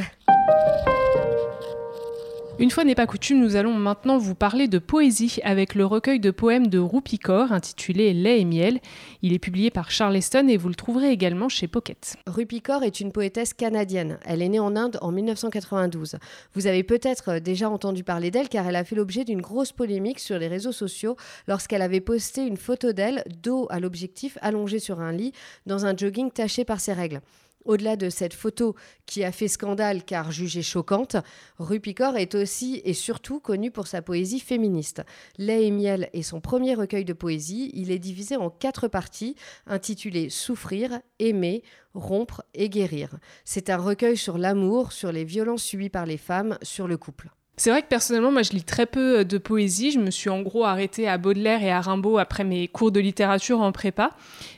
Une 2.60 2.70
fois 2.70 2.84
n'est 2.84 2.94
pas 2.94 3.06
coutume, 3.06 3.40
nous 3.40 3.56
allons 3.56 3.72
maintenant 3.72 4.18
vous 4.18 4.34
parler 4.34 4.68
de 4.68 4.78
poésie 4.78 5.38
avec 5.44 5.74
le 5.74 5.86
recueil 5.86 6.20
de 6.20 6.30
poèmes 6.30 6.66
de 6.66 6.78
Rupicor 6.78 7.52
intitulé 7.52 8.12
Lait 8.12 8.38
et 8.38 8.44
miel. 8.44 8.80
Il 9.22 9.32
est 9.32 9.38
publié 9.38 9.70
par 9.70 9.90
Charleston 9.90 10.46
et 10.46 10.58
vous 10.58 10.68
le 10.68 10.74
trouverez 10.74 11.10
également 11.10 11.48
chez 11.48 11.68
Pocket. 11.68 12.18
Rupicor 12.26 12.82
est 12.82 13.00
une 13.00 13.12
poétesse 13.12 13.54
canadienne. 13.54 14.18
Elle 14.26 14.42
est 14.42 14.50
née 14.50 14.60
en 14.60 14.76
Inde 14.76 14.98
en 15.00 15.10
1992. 15.10 16.16
Vous 16.52 16.66
avez 16.66 16.82
peut-être 16.82 17.38
déjà 17.38 17.70
entendu 17.70 18.04
parler 18.04 18.30
d'elle 18.30 18.50
car 18.50 18.68
elle 18.68 18.76
a 18.76 18.84
fait 18.84 18.94
l'objet 18.94 19.24
d'une 19.24 19.40
grosse 19.40 19.72
polémique 19.72 20.18
sur 20.18 20.38
les 20.38 20.48
réseaux 20.48 20.70
sociaux 20.70 21.16
lorsqu'elle 21.48 21.80
avait 21.80 22.02
posté 22.02 22.42
une 22.42 22.58
photo 22.58 22.92
d'elle 22.92 23.24
dos 23.42 23.68
à 23.70 23.80
l'objectif 23.80 24.36
allongée 24.42 24.80
sur 24.80 25.00
un 25.00 25.12
lit 25.12 25.32
dans 25.64 25.86
un 25.86 25.96
jogging 25.96 26.30
taché 26.30 26.66
par 26.66 26.78
ses 26.78 26.92
règles. 26.92 27.22
Au-delà 27.64 27.96
de 27.96 28.08
cette 28.08 28.34
photo 28.34 28.74
qui 29.06 29.22
a 29.24 29.32
fait 29.32 29.48
scandale 29.48 30.04
car 30.04 30.32
jugée 30.32 30.62
choquante, 30.62 31.16
Rupicor 31.58 32.16
est 32.16 32.34
aussi 32.34 32.80
et 32.84 32.94
surtout 32.94 33.40
connu 33.40 33.70
pour 33.70 33.86
sa 33.86 34.02
poésie 34.02 34.40
féministe. 34.40 35.02
Lait 35.36 35.66
et 35.66 35.70
miel 35.70 36.08
est 36.12 36.22
son 36.22 36.40
premier 36.40 36.74
recueil 36.74 37.04
de 37.04 37.12
poésie. 37.12 37.70
Il 37.74 37.90
est 37.90 37.98
divisé 37.98 38.36
en 38.36 38.50
quatre 38.50 38.88
parties 38.88 39.36
intitulées 39.66 40.30
Souffrir, 40.30 41.00
aimer, 41.18 41.62
rompre 41.94 42.42
et 42.54 42.68
guérir. 42.68 43.18
C'est 43.44 43.70
un 43.70 43.76
recueil 43.76 44.16
sur 44.16 44.38
l'amour, 44.38 44.92
sur 44.92 45.12
les 45.12 45.24
violences 45.24 45.62
subies 45.62 45.90
par 45.90 46.06
les 46.06 46.18
femmes, 46.18 46.58
sur 46.62 46.88
le 46.88 46.96
couple. 46.96 47.30
C'est 47.56 47.68
vrai 47.70 47.82
que 47.82 47.88
personnellement, 47.88 48.32
moi, 48.32 48.42
je 48.42 48.52
lis 48.52 48.62
très 48.62 48.86
peu 48.86 49.18
euh, 49.18 49.24
de 49.24 49.36
poésie. 49.36 49.90
Je 49.90 49.98
me 49.98 50.10
suis 50.10 50.30
en 50.30 50.40
gros 50.40 50.64
arrêtée 50.64 51.06
à 51.06 51.18
Baudelaire 51.18 51.62
et 51.62 51.70
à 51.70 51.80
Rimbaud 51.80 52.16
après 52.16 52.42
mes 52.42 52.68
cours 52.68 52.90
de 52.90 53.00
littérature 53.00 53.60
en 53.60 53.70
prépa. 53.70 54.12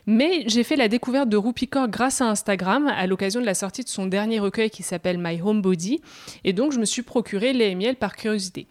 Mais 0.07 0.45
j'ai 0.47 0.63
fait 0.63 0.77
la 0.77 0.87
découverte 0.87 1.29
de 1.29 1.37
Rupicor 1.37 1.89
grâce 1.89 2.21
à 2.21 2.27
Instagram 2.27 2.87
à 2.87 3.07
l'occasion 3.09 3.41
de 3.41 3.47
la 3.47 3.55
sortie 3.55 3.83
de 3.83 3.89
son 3.89 4.07
dernier 4.07 4.39
recueil 4.39 4.71
qui 4.71 4.85
s'appelle 4.85 5.19
My 5.19 5.41
Home 5.43 5.63
Body. 5.63 6.01
Et 6.45 6.53
donc, 6.53 6.73
je 6.73 6.79
me 6.79 6.85
suis 6.85 7.03
procuré 7.03 7.53
les 7.53 7.75
miel 7.75 7.97
par 7.97 8.15
curiosité. 8.15 8.69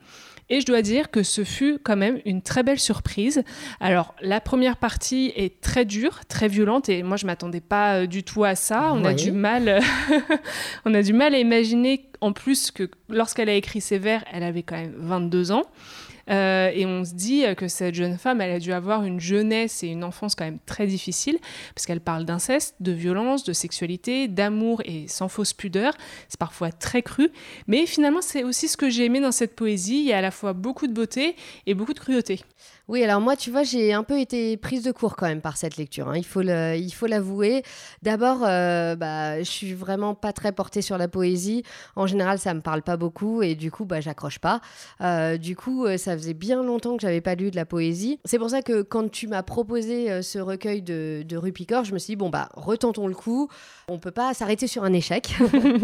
Et 0.51 0.59
je 0.59 0.65
dois 0.65 0.81
dire 0.81 1.09
que 1.09 1.23
ce 1.23 1.45
fut 1.45 1.79
quand 1.81 1.95
même 1.95 2.19
une 2.25 2.41
très 2.41 2.61
belle 2.61 2.77
surprise. 2.77 3.41
Alors, 3.79 4.13
la 4.21 4.41
première 4.41 4.75
partie 4.75 5.31
est 5.37 5.61
très 5.61 5.85
dure, 5.85 6.25
très 6.27 6.49
violente, 6.49 6.89
et 6.89 7.03
moi, 7.03 7.15
je 7.15 7.25
m'attendais 7.25 7.61
pas 7.61 8.01
euh, 8.01 8.05
du 8.05 8.23
tout 8.23 8.43
à 8.43 8.55
ça. 8.55 8.91
On 8.93 9.05
a 9.05 9.13
du 9.13 9.31
mal, 9.31 9.79
on 10.85 10.93
a 10.93 11.01
du 11.01 11.13
mal 11.13 11.33
à 11.33 11.39
imaginer, 11.39 12.09
en 12.19 12.33
plus, 12.33 12.69
que 12.69 12.89
lorsqu'elle 13.07 13.47
a 13.47 13.53
écrit 13.53 13.79
ses 13.79 13.97
vers, 13.97 14.25
elle 14.29 14.43
avait 14.43 14.61
quand 14.61 14.75
même 14.75 14.93
22 14.97 15.53
ans. 15.53 15.63
Euh, 16.29 16.71
et 16.73 16.85
on 16.85 17.03
se 17.03 17.13
dit 17.13 17.43
que 17.57 17.67
cette 17.67 17.95
jeune 17.95 18.17
femme, 18.17 18.41
elle 18.41 18.51
a 18.51 18.59
dû 18.59 18.71
avoir 18.71 19.03
une 19.03 19.19
jeunesse 19.19 19.83
et 19.83 19.87
une 19.87 20.03
enfance 20.03 20.35
quand 20.35 20.45
même 20.45 20.59
très 20.65 20.87
difficile, 20.87 21.37
parce 21.75 21.85
qu'elle 21.85 22.01
parle 22.01 22.25
d'inceste, 22.25 22.75
de 22.79 22.91
violence, 22.91 23.43
de 23.43 23.53
sexualité, 23.53 24.27
d'amour 24.27 24.81
et 24.85 25.07
sans 25.07 25.27
fausse 25.27 25.53
pudeur. 25.53 25.93
C'est 26.27 26.39
parfois 26.39 26.71
très 26.71 27.01
cru, 27.01 27.29
mais 27.67 27.85
finalement, 27.85 28.21
c'est 28.21 28.43
aussi 28.43 28.67
ce 28.67 28.77
que 28.77 28.89
j'ai 28.89 29.05
aimé 29.05 29.19
dans 29.19 29.31
cette 29.31 29.55
poésie. 29.55 29.99
Il 29.99 30.05
y 30.05 30.13
a 30.13 30.17
à 30.17 30.21
la 30.21 30.31
fois 30.31 30.53
beaucoup 30.53 30.87
de 30.87 30.93
beauté 30.93 31.35
et 31.65 31.73
beaucoup 31.73 31.93
de 31.93 31.99
cruauté. 31.99 32.41
Oui, 32.91 33.05
alors 33.05 33.21
moi, 33.21 33.37
tu 33.37 33.51
vois, 33.51 33.63
j'ai 33.63 33.93
un 33.93 34.03
peu 34.03 34.19
été 34.19 34.57
prise 34.57 34.83
de 34.83 34.91
court 34.91 35.15
quand 35.15 35.25
même 35.25 35.39
par 35.39 35.55
cette 35.55 35.77
lecture. 35.77 36.09
Hein. 36.09 36.17
Il 36.17 36.25
faut 36.25 36.41
le, 36.41 36.75
il 36.75 36.91
faut 36.91 37.07
l'avouer. 37.07 37.63
D'abord, 38.01 38.39
euh, 38.43 38.97
bah, 38.97 39.39
je 39.39 39.49
suis 39.49 39.73
vraiment 39.73 40.13
pas 40.13 40.33
très 40.33 40.51
portée 40.51 40.81
sur 40.81 40.97
la 40.97 41.07
poésie. 41.07 41.63
En 41.95 42.05
général, 42.05 42.37
ça 42.37 42.53
me 42.53 42.59
parle 42.59 42.81
pas 42.81 42.97
beaucoup 42.97 43.43
et 43.43 43.55
du 43.55 43.71
coup, 43.71 43.85
bah, 43.85 44.01
j'accroche 44.01 44.39
pas. 44.39 44.59
Euh, 44.99 45.37
du 45.37 45.55
coup, 45.55 45.85
euh, 45.85 45.95
ça 45.95 46.17
faisait 46.17 46.33
bien 46.33 46.63
longtemps 46.63 46.97
que 46.97 47.01
j'avais 47.01 47.21
pas 47.21 47.35
lu 47.35 47.49
de 47.49 47.55
la 47.55 47.65
poésie. 47.65 48.19
C'est 48.25 48.37
pour 48.37 48.49
ça 48.49 48.61
que 48.61 48.81
quand 48.81 49.09
tu 49.09 49.29
m'as 49.29 49.41
proposé 49.41 50.21
ce 50.21 50.39
recueil 50.39 50.81
de, 50.81 51.23
de 51.25 51.37
Rupicor, 51.37 51.85
je 51.85 51.93
me 51.93 51.97
suis 51.97 52.11
dit 52.11 52.17
bon 52.17 52.29
bah, 52.29 52.49
retentons 52.55 53.07
le 53.07 53.15
coup. 53.15 53.47
On 53.87 53.99
peut 53.99 54.11
pas 54.11 54.33
s'arrêter 54.33 54.67
sur 54.67 54.83
un 54.83 54.91
échec. 54.91 55.33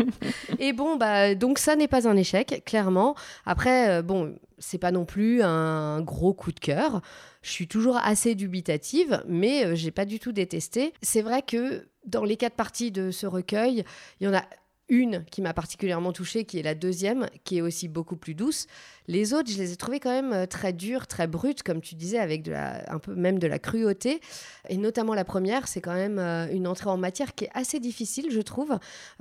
et 0.59 0.73
bon 0.73 0.97
bah, 0.97 1.35
donc 1.35 1.57
ça 1.57 1.77
n'est 1.77 1.87
pas 1.87 2.05
un 2.05 2.17
échec, 2.17 2.63
clairement. 2.65 3.15
Après, 3.45 4.03
bon, 4.03 4.35
c'est 4.57 4.77
pas 4.77 4.91
non 4.91 5.05
plus 5.05 5.41
un 5.41 6.01
gros 6.01 6.33
coup 6.33 6.51
de 6.51 6.59
cœur. 6.59 7.01
Je 7.41 7.51
suis 7.51 7.67
toujours 7.67 7.97
assez 7.97 8.35
dubitative, 8.35 9.23
mais 9.27 9.65
euh, 9.65 9.75
j'ai 9.75 9.91
pas 9.91 10.05
du 10.05 10.19
tout 10.19 10.31
détesté. 10.31 10.93
C'est 11.01 11.21
vrai 11.21 11.41
que 11.41 11.87
dans 12.05 12.23
les 12.23 12.37
quatre 12.37 12.55
parties 12.55 12.91
de 12.91 13.11
ce 13.11 13.27
recueil, 13.27 13.83
il 14.19 14.25
y 14.25 14.27
en 14.27 14.33
a 14.33 14.43
une 14.89 15.25
qui 15.25 15.41
m'a 15.41 15.53
particulièrement 15.53 16.13
touchée, 16.13 16.45
qui 16.45 16.59
est 16.59 16.63
la 16.63 16.75
deuxième, 16.75 17.27
qui 17.43 17.57
est 17.57 17.61
aussi 17.61 17.87
beaucoup 17.87 18.15
plus 18.15 18.35
douce. 18.35 18.67
Les 19.07 19.33
autres, 19.33 19.49
je 19.49 19.57
les 19.57 19.71
ai 19.71 19.75
trouvées 19.77 20.01
quand 20.01 20.11
même 20.11 20.33
euh, 20.33 20.45
très 20.45 20.73
dures, 20.73 21.07
très 21.07 21.27
brutes, 21.27 21.63
comme 21.63 21.79
tu 21.79 21.95
disais, 21.95 22.19
avec 22.19 22.43
de 22.43 22.51
la, 22.51 22.83
un 22.91 22.99
peu 22.99 23.15
même 23.15 23.39
de 23.39 23.47
la 23.47 23.57
cruauté. 23.57 24.19
Et 24.67 24.77
notamment 24.77 25.13
la 25.13 25.23
première, 25.23 25.67
c'est 25.67 25.79
quand 25.79 25.93
même 25.93 26.19
euh, 26.19 26.47
une 26.51 26.67
entrée 26.67 26.89
en 26.89 26.97
matière 26.97 27.33
qui 27.33 27.45
est 27.45 27.49
assez 27.53 27.79
difficile, 27.79 28.27
je 28.31 28.41
trouve. 28.41 28.71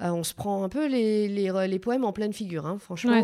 Euh, 0.03 0.11
on 0.11 0.25
se 0.25 0.35
prend 0.35 0.65
un 0.65 0.69
peu 0.69 0.87
les, 0.87 1.29
les, 1.29 1.69
les 1.69 1.79
poèmes 1.79 2.05
en 2.05 2.13
pleine 2.13 2.33
figure, 2.33 2.67
hein. 2.67 2.79
franchement. 2.81 3.23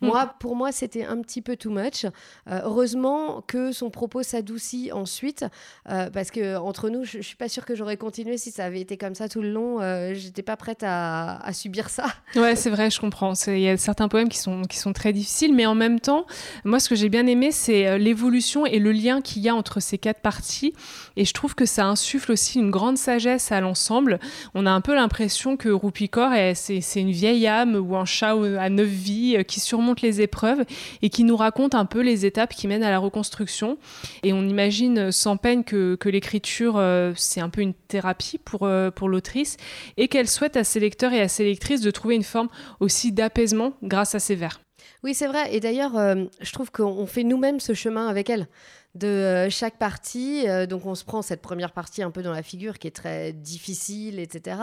Moi, 0.00 0.24
mm. 0.24 0.32
pour 0.40 0.56
moi, 0.56 0.72
c'était 0.72 1.04
un 1.04 1.20
petit 1.20 1.42
peu 1.42 1.56
too 1.56 1.70
much. 1.70 2.06
heureusement 2.48 3.42
que 3.42 3.70
son 3.70 3.90
propos 3.90 4.22
s'adoucit 4.22 4.90
ensuite, 4.92 5.44
parce 5.84 6.30
que 6.30 6.56
entre 6.56 6.88
nous, 6.88 7.04
je, 7.04 7.18
je 7.18 7.26
suis 7.26 7.36
pas 7.36 7.48
sûre 7.48 7.64
que 7.64 7.74
j'aurais 7.74 7.96
continué 7.96 8.38
si 8.38 8.50
ça 8.50 8.64
avait 8.64 8.80
été 8.80 8.96
comme 8.96 9.14
ça 9.14 9.28
tout 9.28 9.42
le 9.42 9.52
long. 9.52 9.78
J'étais 10.14 10.42
pas 10.42 10.56
prête 10.56 10.82
à, 10.82 11.39
à, 11.42 11.52
subir 11.52 11.88
ça. 11.88 12.06
Ouais, 12.36 12.56
c'est 12.56 12.70
vrai, 12.70 12.90
je 12.90 13.00
comprends. 13.00 13.32
Il 13.46 13.58
y 13.58 13.68
a 13.68 13.76
certains 13.76 14.08
poèmes 14.08 14.28
qui 14.28 14.38
sont, 14.38 14.62
qui 14.62 14.78
sont 14.78 14.92
très 14.92 15.12
difficiles, 15.12 15.54
mais 15.54 15.66
en 15.66 15.74
même 15.74 16.00
temps, 16.00 16.26
moi, 16.64 16.80
ce 16.80 16.88
que 16.88 16.94
j'ai 16.94 17.08
bien 17.08 17.26
aimé, 17.26 17.52
c'est 17.52 17.86
euh, 17.86 17.98
l'évolution 17.98 18.66
et 18.66 18.78
le 18.78 18.92
lien 18.92 19.20
qu'il 19.20 19.42
y 19.42 19.48
a 19.48 19.54
entre 19.54 19.80
ces 19.80 19.98
quatre 19.98 20.20
parties. 20.20 20.74
Et 21.16 21.24
je 21.24 21.32
trouve 21.32 21.54
que 21.54 21.66
ça 21.66 21.86
insuffle 21.86 22.32
aussi 22.32 22.58
une 22.58 22.70
grande 22.70 22.98
sagesse 22.98 23.52
à 23.52 23.60
l'ensemble. 23.60 24.18
On 24.54 24.66
a 24.66 24.70
un 24.70 24.80
peu 24.80 24.94
l'impression 24.94 25.56
que 25.56 25.68
Roupicor, 25.68 26.30
c'est 26.54 27.00
une 27.00 27.10
vieille 27.10 27.46
âme 27.46 27.74
ou 27.74 27.96
un 27.96 28.04
chat 28.04 28.34
à 28.58 28.68
neuf 28.68 28.88
vies 28.88 29.36
euh, 29.36 29.42
qui 29.42 29.60
surmonte 29.60 30.02
les 30.02 30.20
épreuves 30.20 30.64
et 31.02 31.10
qui 31.10 31.24
nous 31.24 31.36
raconte 31.36 31.74
un 31.74 31.84
peu 31.84 32.00
les 32.00 32.26
étapes 32.26 32.54
qui 32.54 32.68
mènent 32.68 32.84
à 32.84 32.90
la 32.90 32.98
reconstruction. 32.98 33.78
Et 34.22 34.32
on 34.32 34.42
imagine 34.42 34.98
euh, 34.98 35.10
sans 35.10 35.36
peine 35.36 35.64
que, 35.64 35.96
que 35.96 36.08
l'écriture, 36.08 36.80
c'est 37.16 37.40
un 37.40 37.48
peu 37.48 37.60
une 37.60 37.74
thérapie 37.74 38.38
pour, 38.38 38.68
pour 38.94 39.08
l'autrice 39.08 39.56
et 39.96 40.08
qu'elle 40.08 40.28
souhaite 40.28 40.56
à 40.56 40.64
ses 40.64 40.80
lecteurs 40.80 41.12
et 41.12 41.20
à 41.20 41.28
ses 41.30 41.44
lectrices 41.44 41.80
de 41.80 41.90
trouver 41.90 42.16
une 42.16 42.24
forme 42.24 42.48
aussi 42.80 43.12
d'apaisement 43.12 43.72
grâce 43.82 44.14
à 44.14 44.18
ses 44.18 44.34
vers. 44.34 44.60
Oui, 45.02 45.14
c'est 45.14 45.26
vrai. 45.26 45.54
Et 45.54 45.60
d'ailleurs, 45.60 45.96
euh, 45.96 46.24
je 46.40 46.52
trouve 46.52 46.70
qu'on 46.70 47.06
fait 47.06 47.24
nous-mêmes 47.24 47.60
ce 47.60 47.74
chemin 47.74 48.08
avec 48.08 48.28
elle. 48.30 48.48
De 48.96 49.06
euh, 49.06 49.50
chaque 49.50 49.78
partie, 49.78 50.48
euh, 50.48 50.66
donc 50.66 50.84
on 50.84 50.96
se 50.96 51.04
prend 51.04 51.22
cette 51.22 51.40
première 51.40 51.72
partie 51.72 52.02
un 52.02 52.10
peu 52.10 52.22
dans 52.22 52.32
la 52.32 52.42
figure 52.42 52.78
qui 52.78 52.88
est 52.88 52.94
très 52.94 53.32
difficile, 53.32 54.18
etc. 54.18 54.56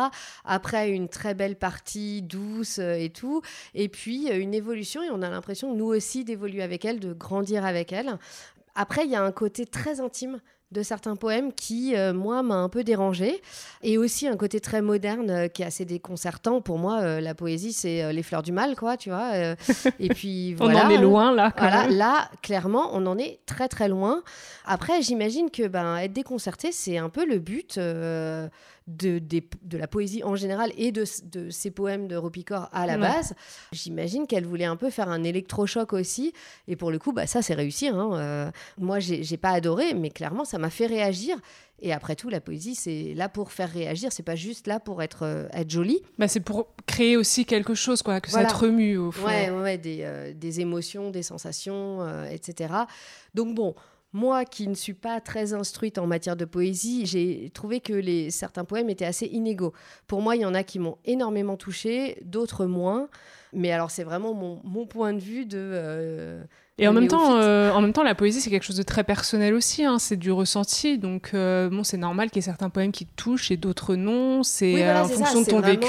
Après, 0.44 0.92
une 0.92 1.08
très 1.08 1.34
belle 1.34 1.56
partie 1.56 2.22
douce 2.22 2.78
et 2.80 3.10
tout. 3.10 3.42
Et 3.74 3.88
puis, 3.90 4.28
une 4.30 4.54
évolution, 4.54 5.02
et 5.02 5.10
on 5.12 5.22
a 5.22 5.30
l'impression, 5.30 5.74
nous 5.74 5.86
aussi, 5.86 6.24
d'évoluer 6.24 6.62
avec 6.62 6.86
elle, 6.86 7.00
de 7.00 7.14
grandir 7.14 7.66
avec 7.66 7.94
elle. 7.94 8.20
Après, 8.76 9.06
il 9.06 9.12
y 9.12 9.16
a 9.16 9.24
un 9.24 9.32
côté 9.32 9.66
très 9.66 10.02
intime 10.02 10.40
de 10.72 10.84
certains 10.84 11.16
poèmes 11.16 11.54
qui, 11.54 11.96
euh, 11.96 12.14
moi, 12.14 12.44
m'a 12.44 12.56
un 12.56 12.70
peu 12.70 12.84
dérangé. 12.84 13.42
Et 13.84 13.98
aussi 13.98 14.28
un 14.28 14.36
côté 14.36 14.60
très 14.60 14.82
moderne 14.82 15.30
euh, 15.30 15.48
qui 15.48 15.62
est 15.62 15.66
assez 15.66 15.86
déconcertant. 15.86 16.62
Pour 16.62 16.78
moi, 16.78 17.00
euh, 17.02 17.22
la 17.22 17.34
poésie, 17.34 17.72
c'est 17.72 18.12
les 18.12 18.24
fleurs 18.24 18.44
du 18.44 18.52
mal, 18.52 18.76
quoi, 18.76 18.98
tu 18.98 19.10
vois. 19.10 19.32
et 20.00 20.10
puis 20.10 20.54
voilà. 20.56 20.80
on 20.84 20.88
en 20.88 20.90
est 20.90 20.98
loin, 20.98 21.34
là. 21.34 21.54
voilà, 21.58 21.88
là, 21.88 22.30
clairement, 22.42 22.90
on 22.94 23.06
en 23.06 23.18
est 23.18 23.40
très, 23.46 23.68
très 23.68 23.88
loin. 23.88 24.24
Après, 24.66 25.02
j'imagine 25.02 25.50
que 25.50 25.68
ben, 25.68 25.98
être 25.98 26.14
déconcerté, 26.14 26.72
c'est 26.72 26.98
un 26.98 27.10
peu 27.10 27.26
le 27.26 27.40
but 27.40 27.80
de, 28.88 29.20
de, 29.20 29.78
la 29.78 29.88
poésie 29.88 30.24
en 30.24 30.36
général 30.36 30.72
et 30.78 30.92
de, 30.92 31.04
de 31.26 31.50
ces 31.50 31.72
poèmes 31.72 32.08
de 32.08 32.16
Ropicor 32.16 32.70
à 32.72 32.86
la 32.86 32.98
base. 32.98 33.34
J'imagine 33.74 34.28
qu'elle 34.28 34.46
voulait 34.46 34.66
un 34.66 34.78
peu 34.78 34.90
faire 34.90 35.10
un 35.10 35.24
électrochoc 35.24 35.94
aussi. 35.94 36.34
Et 36.68 36.76
pour 36.76 36.90
le 36.90 36.98
coup, 36.98 37.12
bah, 37.12 37.28
ça, 37.28 37.42
c'est 37.42 37.54
réussir. 37.54 37.98
Hein. 37.98 38.12
Euh, 38.18 38.52
moi, 38.78 39.00
j'ai 39.00 39.38
pas 39.38 39.52
adoré, 39.52 39.94
mais 39.94 40.10
clairement, 40.10 40.46
ça 40.46 40.58
m'a 40.58 40.70
fait 40.70 40.88
réagir. 40.88 41.38
Et 41.80 41.94
après 41.94 42.16
tout, 42.16 42.30
la 42.30 42.42
poésie, 42.42 42.74
c'est 42.74 43.14
là 43.14 43.30
pour 43.30 43.52
faire 43.52 43.72
réagir, 43.72 44.12
c'est 44.12 44.24
pas 44.24 44.36
juste 44.36 44.66
là 44.66 44.80
pour 44.80 45.04
être, 45.04 45.24
euh, 45.24 45.48
être 45.52 45.70
jolie. 45.70 46.02
Bah, 46.18 46.28
c'est 46.28 46.40
pour 46.40 46.74
créer 46.88 47.18
aussi 47.18 47.46
quelque 47.46 47.76
chose, 47.76 48.02
quoi, 48.02 48.20
que 48.22 48.32
ça 48.32 48.46
te 48.46 48.56
remue 48.56 48.98
au 48.98 49.12
fond. 49.12 49.28
Ouais, 49.28 49.52
ouais, 49.52 49.78
des, 49.78 50.00
euh, 50.02 50.34
des 50.34 50.62
émotions, 50.62 51.12
des 51.12 51.24
sensations, 51.24 52.26
etc. 52.32 52.74
Donc 53.36 53.54
bon, 53.54 53.76
moi, 54.14 54.46
qui 54.46 54.68
ne 54.68 54.74
suis 54.74 54.94
pas 54.94 55.22
très 55.22 55.54
instruite 55.54 55.98
en 55.98 56.08
matière 56.08 56.36
de 56.36 56.46
poésie, 56.46 57.06
j'ai 57.06 57.50
trouvé 57.54 57.82
que 57.82 58.30
certains 58.30 58.66
poèmes 58.66 58.90
étaient 58.90 59.06
assez 59.06 59.28
inégaux. 59.28 59.74
Pour 60.08 60.22
moi, 60.22 60.36
il 60.36 60.42
y 60.42 60.46
en 60.46 60.54
a 60.54 60.64
qui 60.64 60.80
m'ont 60.80 60.98
énormément 61.06 61.58
touché, 61.58 62.18
d'autres 62.24 62.66
moins. 62.66 63.10
Mais 63.54 63.72
alors, 63.72 63.92
c'est 63.92 64.04
vraiment 64.04 64.34
mon, 64.34 64.60
mon, 64.64 64.86
point 64.86 65.14
de 65.14 65.20
vue 65.20 65.46
de... 65.46 65.58
Euh, 65.58 66.44
et 66.80 66.88
en 66.88 66.94
même, 66.94 67.08
temps, 67.08 67.38
euh, 67.38 67.72
en 67.72 67.82
même 67.82 67.94
temps, 67.94 68.04
la 68.04 68.14
poésie, 68.14 68.40
c'est 68.40 68.52
quelque 68.52 68.66
chose 68.66 68.78
de 68.78 68.84
très 68.84 69.04
personnel 69.04 69.56
aussi. 69.56 69.84
Hein. 69.84 69.98
c'est 69.98 70.16
du 70.16 70.32
ressenti. 70.32 71.00
Donc, 71.00 71.32
euh, 71.34 71.70
bon, 71.70 71.84
c'est 71.84 71.98
normal 71.98 72.30
qu'il 72.30 72.38
y 72.38 72.40
ait 72.40 72.46
certains 72.46 72.70
poèmes 72.70 72.92
qui 72.92 73.08
te 73.08 73.16
touchent 73.16 73.50
et 73.50 73.58
d'autres 73.58 73.96
non. 73.96 74.44
C'est 74.44 74.88
en 74.92 75.08
fonction 75.08 75.42
de 75.42 75.46
ton 75.48 75.60
vécu. 75.60 75.88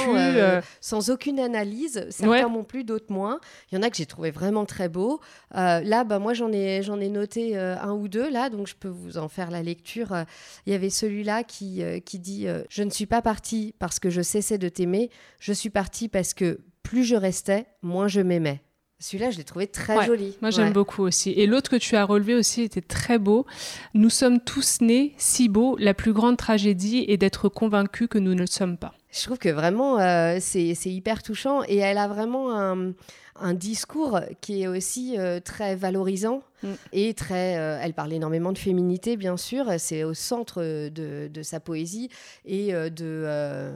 sans 0.80 1.10
aucune 1.10 1.40
analyse. 1.40 2.06
Certains 2.08 2.48
m'ont 2.48 2.64
plu, 2.64 2.84
d'autres 2.84 3.12
moins. 3.12 3.38
Il 3.70 3.74
y 3.74 3.78
en 3.78 3.82
a 3.82 3.90
que 3.90 3.96
j'ai 3.96 4.06
trouvé 4.06 4.30
vraiment 4.30 4.64
très 4.64 4.88
beaux. 4.88 5.20
là, 5.52 6.04
bah, 6.04 6.18
moi, 6.18 6.32
j'en 6.32 6.52
ai, 6.52 6.82
j'en 6.82 7.00
ai 7.00 7.10
noté 7.10 7.58
un 7.58 7.92
ou 7.92 8.08
deux, 8.08 8.30
là. 8.30 8.48
Donc, 8.48 8.66
je 8.66 8.74
peux 8.74 8.88
vous 8.88 9.18
en 9.18 9.28
faire 9.28 9.50
la 9.50 9.62
lecture. 9.62 10.16
Il 10.64 10.72
y 10.72 10.76
avait 10.76 10.90
celui-là 10.90 11.44
qui, 11.44 11.82
qui 12.06 12.18
dit 12.18 12.46
Je 12.70 12.82
ne 12.82 12.90
suis 12.90 13.06
pas 13.06 13.20
partie 13.20 13.74
parce 13.78 13.98
que 13.98 14.08
je 14.08 14.22
cessais 14.22 14.56
de 14.56 14.70
t'aimer. 14.70 15.10
Je 15.38 15.52
suis 15.52 15.70
partie 15.70 16.08
parce 16.08 16.32
que 16.32 16.60
plus 16.88 17.04
je 17.04 17.16
restais, 17.16 17.66
moins 17.82 18.08
je 18.08 18.22
m'aimais. 18.22 18.62
Celui-là, 18.98 19.30
je 19.30 19.36
l'ai 19.36 19.44
trouvé 19.44 19.66
très 19.66 20.06
joli. 20.06 20.38
Moi, 20.40 20.50
j'aime 20.50 20.72
beaucoup 20.72 21.02
aussi. 21.02 21.32
Et 21.32 21.46
l'autre 21.46 21.70
que 21.70 21.76
tu 21.76 21.96
as 21.96 22.04
relevé 22.04 22.34
aussi 22.34 22.62
était 22.62 22.80
très 22.80 23.18
beau. 23.18 23.44
Nous 23.92 24.08
sommes 24.08 24.40
tous 24.40 24.80
nés 24.80 25.14
si 25.18 25.50
beaux. 25.50 25.76
La 25.78 25.92
plus 25.92 26.14
grande 26.14 26.38
tragédie 26.38 27.04
est 27.06 27.18
d'être 27.18 27.50
convaincus 27.50 28.08
que 28.08 28.18
nous 28.18 28.34
ne 28.34 28.40
le 28.40 28.46
sommes 28.46 28.78
pas. 28.78 28.94
Je 29.12 29.22
trouve 29.22 29.36
que 29.36 29.50
vraiment, 29.50 30.00
euh, 30.00 30.38
c'est 30.40 30.72
hyper 30.86 31.22
touchant. 31.22 31.62
Et 31.68 31.76
elle 31.76 31.98
a 31.98 32.08
vraiment 32.08 32.56
un, 32.56 33.54
discours 33.54 34.20
qui 34.40 34.62
est 34.62 34.66
aussi 34.66 35.16
euh, 35.18 35.40
très 35.40 35.76
valorisant 35.76 36.42
mm. 36.62 36.68
et 36.92 37.12
très. 37.12 37.58
Euh, 37.58 37.78
elle 37.82 37.92
parle 37.92 38.14
énormément 38.14 38.52
de 38.52 38.58
féminité, 38.58 39.18
bien 39.18 39.36
sûr. 39.36 39.66
C'est 39.78 40.04
au 40.04 40.14
centre 40.14 40.62
de, 40.62 41.28
de, 41.28 41.42
sa 41.42 41.60
poésie 41.60 42.08
et 42.46 42.72
de 42.72 43.70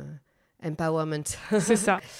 empowerment. 0.64 1.24
C'est 1.60 1.76
ça. 1.76 2.00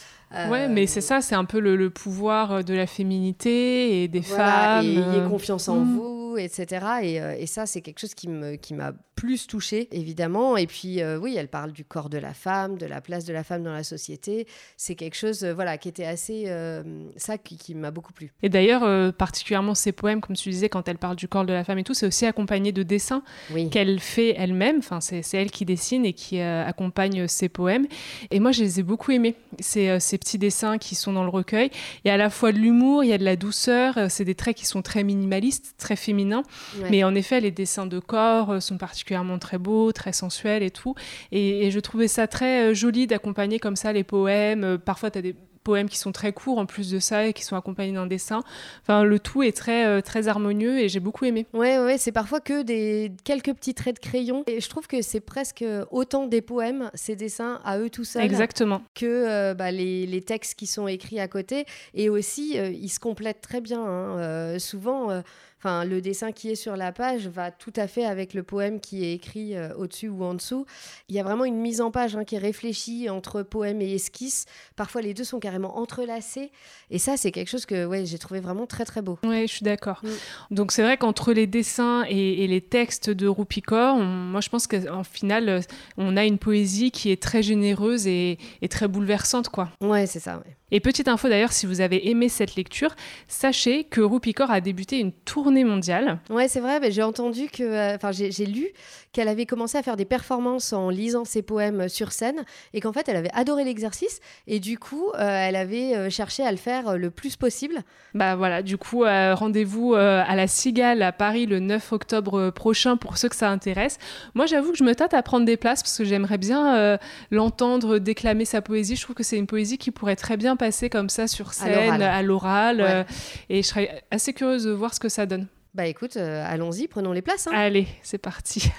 Ouais, 0.50 0.68
mais 0.68 0.86
c'est 0.86 1.00
ça, 1.00 1.20
c'est 1.20 1.34
un 1.34 1.44
peu 1.44 1.60
le, 1.60 1.90
pouvoir 1.90 2.64
de 2.64 2.74
la 2.74 2.86
féminité 2.86 4.02
et 4.02 4.08
des 4.08 4.22
femmes. 4.22 4.84
Et 4.84 4.96
ayez 4.96 5.28
confiance 5.28 5.68
en 5.68 5.76
mm. 5.76 5.96
vous, 5.96 6.36
etc. 6.38 6.86
Et, 7.02 7.14
et 7.42 7.46
ça, 7.46 7.66
c'est 7.66 7.80
quelque 7.80 8.00
chose 8.00 8.14
qui 8.14 8.28
m'a 8.28 8.56
qui 8.56 8.74
plus 9.14 9.46
touchée, 9.46 9.88
évidemment. 9.92 10.56
Et 10.56 10.66
puis, 10.66 11.00
euh, 11.00 11.16
oui, 11.16 11.36
elle 11.36 11.46
parle 11.46 11.70
du 11.70 11.84
corps 11.84 12.08
de 12.08 12.18
la 12.18 12.34
femme, 12.34 12.76
de 12.76 12.86
la 12.86 13.00
place 13.00 13.24
de 13.24 13.32
la 13.32 13.44
femme 13.44 13.62
dans 13.62 13.72
la 13.72 13.84
société. 13.84 14.48
C'est 14.76 14.94
quelque 14.94 15.14
chose, 15.14 15.44
euh, 15.44 15.54
voilà, 15.54 15.78
qui 15.78 15.88
était 15.88 16.04
assez... 16.04 16.44
Euh, 16.46 16.82
ça 17.16 17.38
qui, 17.38 17.74
m'a 17.76 17.92
beaucoup 17.92 18.12
plu. 18.12 18.32
Et 18.42 18.48
d'ailleurs, 18.48 19.12
particulièrement 19.14 19.74
ses 19.74 19.92
poèmes, 19.92 20.20
comme 20.20 20.34
tu 20.34 20.50
disais, 20.50 20.68
quand 20.68 20.88
elle 20.88 20.98
parle 20.98 21.14
du 21.14 21.28
corps 21.28 21.44
de 21.44 21.52
la 21.52 21.62
femme 21.62 21.78
et 21.78 21.84
tout, 21.84 21.94
c'est 21.94 22.06
aussi 22.06 22.26
accompagné 22.26 22.72
de 22.72 22.82
dessins 22.82 23.22
qu'elle 23.70 24.00
fait 24.00 24.34
elle-même. 24.36 24.78
Enfin, 24.78 25.00
c'est 25.00 25.22
elle 25.34 25.50
qui 25.50 25.64
dessine 25.64 26.04
et 26.04 26.12
qui 26.12 26.40
accompagne 26.40 27.28
ses 27.28 27.48
poèmes. 27.48 27.86
Et 28.30 28.40
moi, 28.40 28.52
je 28.52 28.62
les 28.62 28.80
ai 28.80 28.82
beaucoup 28.82 29.12
aimés, 29.12 29.36
ces, 29.60 30.00
ces 30.00 30.18
petits 30.22 30.38
dessins 30.38 30.78
qui 30.78 30.94
sont 30.94 31.12
dans 31.12 31.24
le 31.24 31.28
recueil. 31.28 31.70
Il 32.04 32.08
y 32.08 32.10
a 32.10 32.14
à 32.14 32.16
la 32.16 32.30
fois 32.30 32.52
de 32.52 32.58
l'humour, 32.58 33.04
il 33.04 33.10
y 33.10 33.12
a 33.12 33.18
de 33.18 33.24
la 33.24 33.36
douceur. 33.36 33.98
C'est 34.08 34.24
des 34.24 34.34
traits 34.34 34.56
qui 34.56 34.66
sont 34.66 34.82
très 34.82 35.04
minimalistes, 35.04 35.74
très 35.78 35.96
féminins. 35.96 36.42
Mais 36.90 37.04
en 37.04 37.14
effet, 37.14 37.40
les 37.40 37.50
dessins 37.50 37.86
de 37.86 37.98
corps 37.98 38.62
sont 38.62 38.78
particulièrement 38.78 39.38
très 39.38 39.58
beau, 39.58 39.92
très 39.92 40.12
sensuel 40.12 40.62
et 40.62 40.70
tout. 40.70 40.94
Et, 41.32 41.70
je 41.70 41.80
trouvais 41.80 42.08
ça 42.08 42.26
très 42.26 42.70
euh, 42.70 42.74
joli 42.74 43.06
d'accompagner 43.06 43.58
comme 43.58 43.76
ça 43.76 43.92
les 43.92 44.04
poèmes. 44.04 44.64
Euh, 44.64 44.78
parfois, 44.78 45.10
tu 45.10 45.18
as 45.18 45.22
des 45.22 45.34
poèmes 45.62 45.88
qui 45.88 45.99
sont 45.99 46.12
très 46.12 46.33
courts 46.33 46.59
en 46.59 46.66
plus 46.66 46.90
de 46.90 46.99
ça 46.99 47.26
et 47.26 47.33
qui 47.33 47.45
sont 47.45 47.57
accompagnés 47.57 47.92
d'un 47.92 48.07
dessin. 48.07 48.42
Enfin, 48.83 49.04
le 49.04 49.19
tout 49.19 49.42
est 49.42 49.57
très, 49.57 49.87
euh, 49.87 50.00
très 50.00 50.28
harmonieux 50.28 50.78
et 50.78 50.88
j'ai 50.88 51.00
beaucoup 51.00 51.25
aimé. 51.25 51.47
Ouais, 51.52 51.78
ouais, 51.78 51.99
c'est 51.99 52.12
parfois 52.12 52.40
que 52.40 52.62
des 52.62 53.12
quelques 53.25 53.52
petits 53.54 53.75
traits 53.75 53.97
de 53.97 54.00
crayon. 54.00 54.45
Et 54.47 54.61
je 54.61 54.69
trouve 54.69 54.87
que 54.87 55.02
c'est 55.02 55.21
presque 55.21 55.64
autant 55.90 56.26
des 56.26 56.42
poèmes, 56.42 56.90
ces 56.95 57.16
dessins 57.16 57.61
à 57.64 57.78
eux 57.78 57.90
tout 57.90 58.04
seuls. 58.04 58.23
Exactement. 58.23 58.83
Que 58.95 59.52
bah, 59.54 59.71
les, 59.71 60.07
les, 60.07 60.23
textes 60.23 60.54
qui 60.54 60.66
sont 60.66 60.87
écrits 60.87 61.21
à 61.21 61.28
côté. 61.28 61.64
Et 61.95 62.09
aussi, 62.09 62.57
ils 62.57 62.88
se 62.88 63.00
complètent 63.00 63.40
très 63.40 63.61
bien. 63.61 63.83
Hein. 63.83 64.59
souvent 64.59 65.23
Enfin, 65.64 65.85
le 65.85 66.00
dessin 66.00 66.33
qui 66.33 66.50
est 66.50 66.57
sur 66.57 66.75
la 66.75 66.90
page 66.90 67.28
va 67.28 67.52
tout 67.52 67.73
à 67.76 67.87
fait 67.87 68.04
avec 68.04 68.35
le 68.35 68.42
poème 68.42 68.81
qui 68.81 69.04
est 69.04 69.12
écrit 69.12 69.54
euh, 69.54 69.73
au-dessus 69.76 70.09
ou 70.09 70.25
en 70.25 70.35
dessous. 70.35 70.66
Il 71.09 71.14
y 71.14 71.21
a 71.21 71.23
vraiment 71.23 71.45
une 71.45 71.54
mise 71.54 71.81
en 71.81 71.92
page 71.92 72.16
hein, 72.16 72.25
qui 72.25 72.35
est 72.35 72.38
réfléchie 72.38 73.09
entre 73.09 73.42
poème 73.42 73.81
et 73.81 73.95
esquisse. 73.95 74.47
Parfois, 74.75 75.02
les 75.02 75.14
deux 75.14 75.23
sont 75.23 75.38
carrément 75.38 75.78
entrelacés. 75.78 76.50
Et 76.90 76.99
ça, 76.99 77.16
c'est 77.16 77.31
quelque 77.31 77.49
chose 77.49 77.64
que 77.64 77.87
ouais, 77.87 78.04
j'ai 78.07 78.19
trouvé 78.19 78.40
vraiment 78.40 78.66
très, 78.66 78.85
très 78.85 79.02
beau. 79.02 79.21
Oui, 79.23 79.42
je 79.42 79.52
suis 79.52 79.62
d'accord. 79.62 80.00
Mm. 80.02 80.54
Donc, 80.57 80.73
c'est 80.73 80.83
vrai 80.83 80.97
qu'entre 80.97 81.33
les 81.33 81.47
dessins 81.47 82.02
et, 82.09 82.45
les 82.49 82.61
textes 82.61 83.09
de 83.09 83.28
Roupicor, 83.28 83.99
moi, 83.99 84.40
je 84.40 84.49
pense 84.49 84.66
qu'en 84.66 85.04
final, 85.04 85.49
euh, 85.49 85.61
on 85.97 86.16
a 86.16 86.25
une 86.25 86.38
poésie 86.38 86.90
qui 86.90 87.12
est 87.12 87.23
très 87.23 87.45
généreuse 87.45 88.09
et, 88.09 88.37
très 88.69 88.88
bouleversante, 88.88 89.49
quoi. 89.49 89.71
Ouais, 89.81 90.07
c'est 90.07 90.19
ça, 90.19 90.42
Et 90.74 90.80
petite 90.80 91.06
info 91.06 91.28
d'ailleurs, 91.28 91.52
si 91.52 91.66
vous 91.66 91.82
avez 91.82 92.08
aimé 92.08 92.30
cette 92.30 92.56
lecture, 92.56 92.94
sachez 93.28 93.84
que 93.84 94.00
Roupicor 94.00 94.50
a 94.50 94.62
débuté 94.62 94.98
une 94.98 95.12
tournée 95.12 95.64
mondiale. 95.64 96.18
Ouais, 96.30 96.48
c'est 96.48 96.60
vrai. 96.60 96.80
j'ai 96.90 97.02
entendu 97.02 97.48
que, 97.48 97.62
euh, 97.62 97.94
enfin, 97.94 98.10
j'ai 98.10 98.46
lu 98.46 98.68
qu'elle 99.12 99.28
avait 99.28 99.44
commencé 99.44 99.76
à 99.76 99.82
faire 99.82 99.98
des 99.98 100.06
performances 100.06 100.72
en 100.72 100.88
lisant 100.88 101.26
ses 101.26 101.42
poèmes 101.42 101.90
sur 101.90 102.10
scène 102.12 102.46
et 102.72 102.80
qu'en 102.80 102.94
fait, 102.94 103.06
elle 103.10 103.16
avait 103.16 103.30
adoré 103.34 103.64
l'exercice 103.64 104.20
et 104.46 104.60
du 104.60 104.78
coup, 104.78 105.10
euh, 105.10 105.18
elle 105.18 105.56
avait 105.56 105.94
euh, 105.94 106.08
cherché 106.08 106.42
à 106.42 106.50
le 106.50 106.56
faire 106.56 106.96
le 106.96 107.10
plus 107.10 107.36
possible. 107.36 107.82
Bah 108.14 108.34
voilà, 108.34 108.62
du 108.62 108.78
coup, 108.78 109.02
rendez-vous 109.02 109.92
à 109.94 110.35
la 110.35 110.46
Cigale 110.46 111.02
à 111.02 111.12
Paris 111.12 111.44
le 111.44 111.61
9 111.61 111.92
octobre 111.92 112.48
prochain 112.48 112.96
pour 112.96 113.18
ceux 113.18 113.28
que 113.28 113.37
ça 113.37 113.50
intéresse. 113.50 113.98
Moi, 114.35 114.46
j'avoue 114.46 114.72
que 114.72 114.78
je 114.78 114.85
me 114.85 114.94
tâte 114.94 115.12
à 115.12 115.22
prendre 115.22 115.44
des 115.44 115.58
places 115.58 115.82
parce 115.82 115.98
que 115.98 116.04
j'aimerais 116.04 116.38
bien 116.38 116.98
l'entendre 117.30 117.98
déclamer 117.98 118.46
sa 118.46 118.62
poésie. 118.62 118.96
Je 118.96 119.02
trouve 119.02 119.16
que 119.16 119.22
c'est 119.22 119.37
une 119.37 119.46
poésie 119.46 119.76
qui 119.76 119.90
pourrait 119.90 120.16
très 120.16 120.38
bien 120.38 120.56
passer 120.62 120.88
comme 120.88 121.09
ça 121.09 121.27
sur 121.27 121.55
scène, 121.55 122.01
à 122.01 122.22
l'oral. 122.22 123.05
et 123.48 123.62
je 123.62 123.66
serais 123.66 124.05
assez 124.12 124.33
curieuse 124.33 124.62
de 124.64 124.70
voir 124.70 124.94
ce 124.94 125.01
que 125.01 125.09
ça 125.09 125.27
donne. 125.27 125.48
Bah 125.75 125.87
écoute, 125.87 126.16
euh, 126.16 126.44
allons-y, 126.46 126.87
prenons 126.87 127.12
les 127.12 127.22
places. 127.22 127.48
Hein. 127.48 127.53
Allez, 127.53 127.88
c'est 128.03 128.18
parti. 128.18 128.70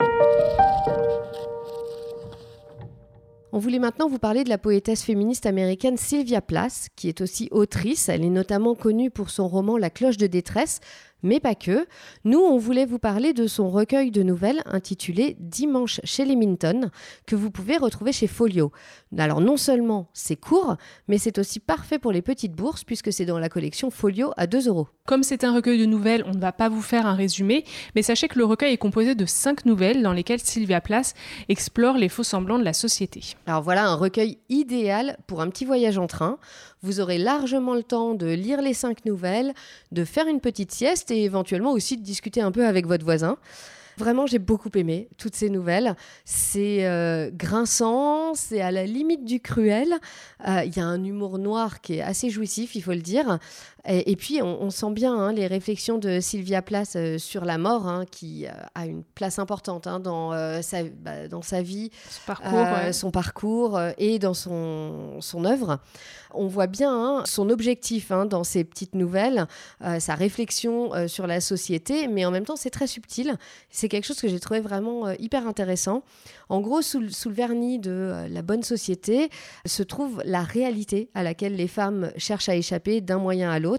On 3.50 3.58
voulait 3.58 3.78
maintenant 3.78 4.08
vous 4.08 4.18
parler 4.18 4.44
de 4.44 4.50
la 4.50 4.58
poétesse 4.58 5.02
féministe 5.02 5.44
américaine 5.46 5.96
Sylvia 5.96 6.40
Plath, 6.40 6.88
qui 6.96 7.08
est 7.08 7.20
aussi 7.22 7.48
autrice. 7.50 8.08
Elle 8.08 8.24
est 8.24 8.30
notamment 8.30 8.74
connue 8.74 9.10
pour 9.10 9.30
son 9.30 9.48
roman 9.48 9.76
La 9.76 9.90
cloche 9.90 10.18
de 10.18 10.26
détresse, 10.26 10.80
mais 11.22 11.40
pas 11.40 11.54
que. 11.54 11.86
Nous, 12.24 12.38
on 12.38 12.58
voulait 12.58 12.86
vous 12.86 12.98
parler 12.98 13.32
de 13.32 13.46
son 13.46 13.70
recueil 13.70 14.10
de 14.10 14.22
nouvelles 14.22 14.62
intitulé 14.66 15.36
Dimanche 15.40 16.00
chez 16.04 16.24
les 16.24 16.36
Minton, 16.36 16.90
que 17.26 17.36
vous 17.36 17.50
pouvez 17.50 17.78
retrouver 17.78 18.12
chez 18.12 18.26
Folio. 18.26 18.70
Alors 19.16 19.40
non 19.40 19.56
seulement 19.56 20.08
c'est 20.12 20.36
court, 20.36 20.76
mais 21.08 21.18
c'est 21.18 21.38
aussi 21.38 21.60
parfait 21.60 21.98
pour 21.98 22.12
les 22.12 22.22
petites 22.22 22.52
bourses, 22.52 22.84
puisque 22.84 23.12
c'est 23.12 23.24
dans 23.24 23.38
la 23.38 23.48
collection 23.48 23.90
Folio 23.90 24.32
à 24.36 24.46
2 24.46 24.68
euros. 24.68 24.88
Comme 25.06 25.22
c'est 25.22 25.44
un 25.44 25.54
recueil 25.54 25.78
de 25.78 25.86
nouvelles, 25.86 26.24
on 26.26 26.34
ne 26.34 26.40
va 26.40 26.52
pas 26.52 26.68
vous 26.68 26.82
faire 26.82 27.06
un 27.06 27.14
résumé, 27.14 27.64
mais 27.94 28.02
sachez 28.02 28.28
que 28.28 28.38
le 28.38 28.44
recueil 28.44 28.74
est 28.74 28.78
composé 28.78 29.14
de 29.14 29.24
5 29.24 29.64
nouvelles 29.64 30.02
dans 30.02 30.12
lesquelles 30.12 30.40
Sylvia 30.40 30.80
Plath 30.80 31.14
explore 31.48 31.96
les 31.96 32.08
faux 32.08 32.22
semblants 32.22 32.58
de 32.58 32.64
la 32.64 32.74
société. 32.74 33.22
Alors 33.46 33.62
voilà 33.62 33.86
un 33.86 33.94
recueil 33.94 34.38
idéal 34.50 35.16
pour 35.26 35.40
un 35.40 35.48
petit 35.48 35.64
voyage 35.64 35.96
en 35.96 36.06
train. 36.06 36.38
Vous 36.82 37.00
aurez 37.00 37.18
largement 37.18 37.74
le 37.74 37.82
temps 37.82 38.14
de 38.14 38.26
lire 38.26 38.60
les 38.60 38.74
5 38.74 39.06
nouvelles, 39.06 39.54
de 39.90 40.04
faire 40.04 40.26
une 40.26 40.40
petite 40.40 40.72
sieste 40.72 41.10
et 41.10 41.24
éventuellement 41.24 41.72
aussi 41.72 41.96
de 41.96 42.02
discuter 42.02 42.40
un 42.40 42.52
peu 42.52 42.66
avec 42.66 42.86
votre 42.86 43.04
voisin. 43.04 43.38
Vraiment, 43.98 44.26
j'ai 44.26 44.38
beaucoup 44.38 44.70
aimé 44.76 45.08
toutes 45.18 45.34
ces 45.34 45.50
nouvelles. 45.50 45.96
C'est 46.24 46.86
euh, 46.86 47.30
grinçant, 47.32 48.32
c'est 48.34 48.60
à 48.60 48.70
la 48.70 48.86
limite 48.86 49.24
du 49.24 49.40
cruel. 49.40 49.92
Euh, 50.46 50.62
il 50.64 50.76
y 50.76 50.78
a 50.78 50.86
un 50.86 51.02
humour 51.02 51.38
noir 51.38 51.80
qui 51.80 51.94
est 51.94 52.00
assez 52.00 52.30
jouissif, 52.30 52.76
il 52.76 52.82
faut 52.82 52.92
le 52.92 53.00
dire. 53.00 53.40
Et, 53.88 54.16
puis, 54.16 54.42
on, 54.42 54.70
sent 54.70 54.90
bien 54.92 55.14
hein, 55.14 55.32
les 55.32 55.46
réflexions 55.46 55.98
de 55.98 56.20
Sylvia 56.20 56.62
Plath 56.62 56.96
euh, 56.96 57.18
sur 57.18 57.44
la 57.44 57.56
mort, 57.58 57.88
hein, 57.88 58.04
qui 58.10 58.46
a 58.74 58.86
une 58.86 59.02
place 59.02 59.38
importante 59.38 59.86
hein, 59.86 59.98
dans, 59.98 60.32
sa, 60.62 60.84
bah, 60.84 61.26
dans 61.28 61.42
sa 61.42 61.62
vie, 61.62 61.90
son 62.08 62.20
parcours, 62.26 62.66
son 62.92 63.10
parcours 63.10 63.80
et 63.96 64.18
dans 64.18 64.34
son, 64.34 65.20
son 65.20 65.44
œuvre. 65.44 65.78
On 66.34 66.46
voit 66.46 66.66
bien 66.66 67.22
son 67.24 67.48
objectif 67.48 68.10
dans 68.10 68.44
ces 68.44 68.62
petites 68.64 68.94
nouvelles, 68.94 69.46
sa 69.98 70.14
réflexion 70.14 71.08
sur 71.08 71.26
la 71.26 71.40
société, 71.40 72.08
mais 72.08 72.26
en 72.26 72.30
même 72.30 72.44
temps, 72.44 72.56
c'est 72.56 72.70
très 72.70 72.86
subtil. 72.86 73.36
C'est 73.70 73.88
quelque 73.88 74.04
chose 74.04 74.20
que 74.20 74.28
j'ai 74.28 74.40
trouvé 74.40 74.60
vraiment 74.60 75.06
euh, 75.06 75.14
hyper 75.18 75.46
intéressant. 75.46 76.02
En 76.48 76.60
gros, 76.60 76.82
sous, 76.82 77.00
le 77.00 77.32
vernis 77.32 77.78
de 77.78 77.90
euh, 77.90 78.28
la 78.28 78.42
bonne 78.42 78.62
société 78.62 79.30
se 79.66 79.82
trouve 79.82 80.22
la 80.24 80.42
réalité 80.42 81.10
à 81.14 81.22
laquelle 81.22 81.56
les 81.56 81.68
femmes 81.68 82.10
cherchent 82.16 82.48
à 82.48 82.56
échapper 82.56 83.00
d'un 83.00 83.18
moyen 83.18 83.50
à 83.50 83.58
l'autre. 83.58 83.77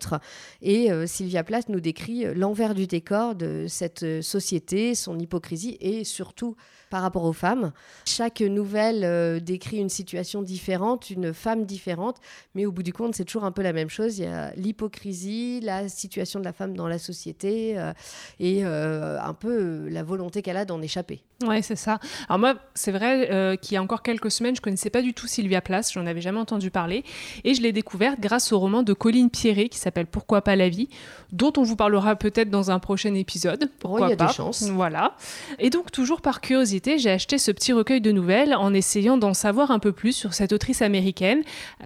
Et 0.62 0.92
euh, 0.92 1.08
Sylvia 1.08 1.44
Plath 1.44 1.70
nous 1.70 1.80
décrit 1.80 2.26
l'envers 2.34 2.74
du 2.74 2.88
décor 2.88 3.36
de 3.36 3.66
cette 3.68 4.22
société, 4.22 4.96
son 4.96 5.20
hypocrisie 5.20 5.78
et 5.80 6.04
surtout 6.04 6.56
par 6.90 7.02
rapport 7.02 7.24
aux 7.24 7.34
femmes. 7.34 7.72
Chaque 8.06 8.42
nouvelle 8.42 9.04
euh, 9.04 9.40
décrit 9.40 9.78
une 9.78 9.90
situation 9.90 10.42
différente, 10.42 11.10
une 11.10 11.34
femme 11.34 11.66
différente, 11.66 12.18
mais 12.56 12.66
au 12.66 12.72
bout 12.72 12.84
du 12.84 12.94
compte, 12.94 13.16
c'est 13.16 13.26
toujours 13.26 13.46
un 13.46 13.52
peu 13.52 13.62
la 13.62 13.74
même 13.74 13.90
chose. 13.90 14.18
Il 14.18 14.24
y 14.24 14.28
a 14.28 14.54
l'hypocrisie, 14.56 15.60
la 15.62 15.88
situation 15.88 16.40
de 16.40 16.46
la 16.46 16.54
femme 16.54 16.76
dans 16.76 16.88
la 16.88 17.00
société 17.00 17.78
euh, 17.78 17.94
et 18.40 18.66
euh, 18.66 19.20
un 19.22 19.34
peu 19.34 19.88
la 19.90 20.04
volonté 20.04 20.42
qu'elle 20.42 20.58
a 20.58 20.66
d'en 20.66 20.82
échapper. 20.82 21.24
Ouais, 21.46 21.62
c'est 21.62 21.78
ça. 21.78 22.00
Alors 22.28 22.40
moi, 22.40 22.56
c'est 22.74 22.92
vrai 22.92 23.58
qu'il 23.62 23.76
y 23.76 23.78
a 23.78 23.82
encore 23.82 24.02
quelques 24.02 24.32
semaines, 24.32 24.56
je 24.56 24.62
connaissais 24.62 24.90
pas 24.90 25.02
du 25.02 25.14
tout 25.14 25.28
Sylvia 25.28 25.62
Plath, 25.62 25.90
j'en 25.94 26.06
avais 26.06 26.22
jamais 26.22 26.40
entendu 26.40 26.70
parler, 26.70 27.04
et 27.44 27.54
je 27.54 27.62
l'ai 27.62 27.72
découverte 27.72 28.20
grâce 28.20 28.52
au 28.52 28.60
roman 28.60 28.84
de 28.84 28.94
Colline 28.94 29.30
Pierret 29.30 29.70
qui 29.70 29.78
s'appelle 29.78 30.06
Pourquoi 30.06 30.42
pas 30.42 30.56
la 30.56 30.68
vie, 30.68 30.90
dont 31.32 31.54
on 31.58 31.64
vous 31.64 31.76
parlera 31.76 32.16
peut-être 32.16 32.50
dans 32.50 32.72
un 32.72 32.80
prochain 32.80 33.14
épisode. 33.14 33.70
Pourquoi 33.80 34.08
il 34.08 34.10
y 34.10 34.14
a 34.14 34.18
pas. 34.18 34.28
des 34.28 34.34
chances. 34.34 34.64
Voilà. 34.64 35.16
Et 35.60 35.70
donc 35.70 35.92
toujours 35.92 36.22
par 36.22 36.42
curiosité 36.42 36.98
j'ai 36.98 37.12
acheté 37.12 37.38
ce 37.38 37.52
petit 37.52 37.72
recueil 37.72 38.02
de 38.02 38.12
nouvelles 38.12 38.54
en 38.54 38.74
essayant 38.74 39.18
d'en 39.18 39.34
savoir 39.34 39.72
un 39.72 39.80
peu 39.80 39.92
plus 39.92 40.14
sur 40.14 40.34
cette 40.34 40.52
autrice 40.54 40.82
américaine, 40.82 41.44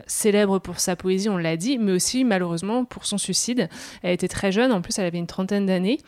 célèbre 0.07 0.59
pour 0.59 0.79
sa 0.79 0.95
poésie, 0.95 1.29
on 1.29 1.37
l'a 1.37 1.57
dit, 1.57 1.77
mais 1.77 1.91
aussi 1.91 2.23
malheureusement 2.23 2.85
pour 2.85 3.05
son 3.05 3.17
suicide. 3.17 3.69
Elle 4.01 4.13
était 4.13 4.27
très 4.27 4.51
jeune, 4.51 4.71
en 4.71 4.81
plus 4.81 4.97
elle 4.97 5.05
avait 5.05 5.19
une 5.19 5.27
trentaine 5.27 5.65
d'années. 5.65 5.99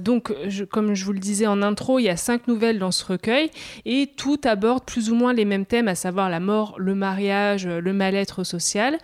Donc, 0.00 0.32
comme 0.70 0.94
je 0.94 1.04
vous 1.04 1.12
le 1.12 1.18
disais 1.18 1.46
en 1.46 1.62
intro, 1.62 1.98
il 1.98 2.04
y 2.04 2.08
a 2.08 2.16
cinq 2.16 2.48
nouvelles 2.48 2.78
dans 2.78 2.90
ce 2.94 3.04
recueil 3.04 3.50
et 3.84 4.10
tout 4.16 4.40
aborde 4.44 4.84
plus 4.84 5.10
ou 5.10 5.14
moins 5.14 5.32
les 5.32 5.44
mêmes 5.44 5.66
thèmes, 5.66 5.88
à 5.88 5.94
savoir 5.94 6.30
la 6.30 6.40
mort, 6.40 6.74
le 6.78 6.94
mariage, 6.94 7.66
le 7.66 7.92
mal-être 7.92 8.44
social. 8.44 8.98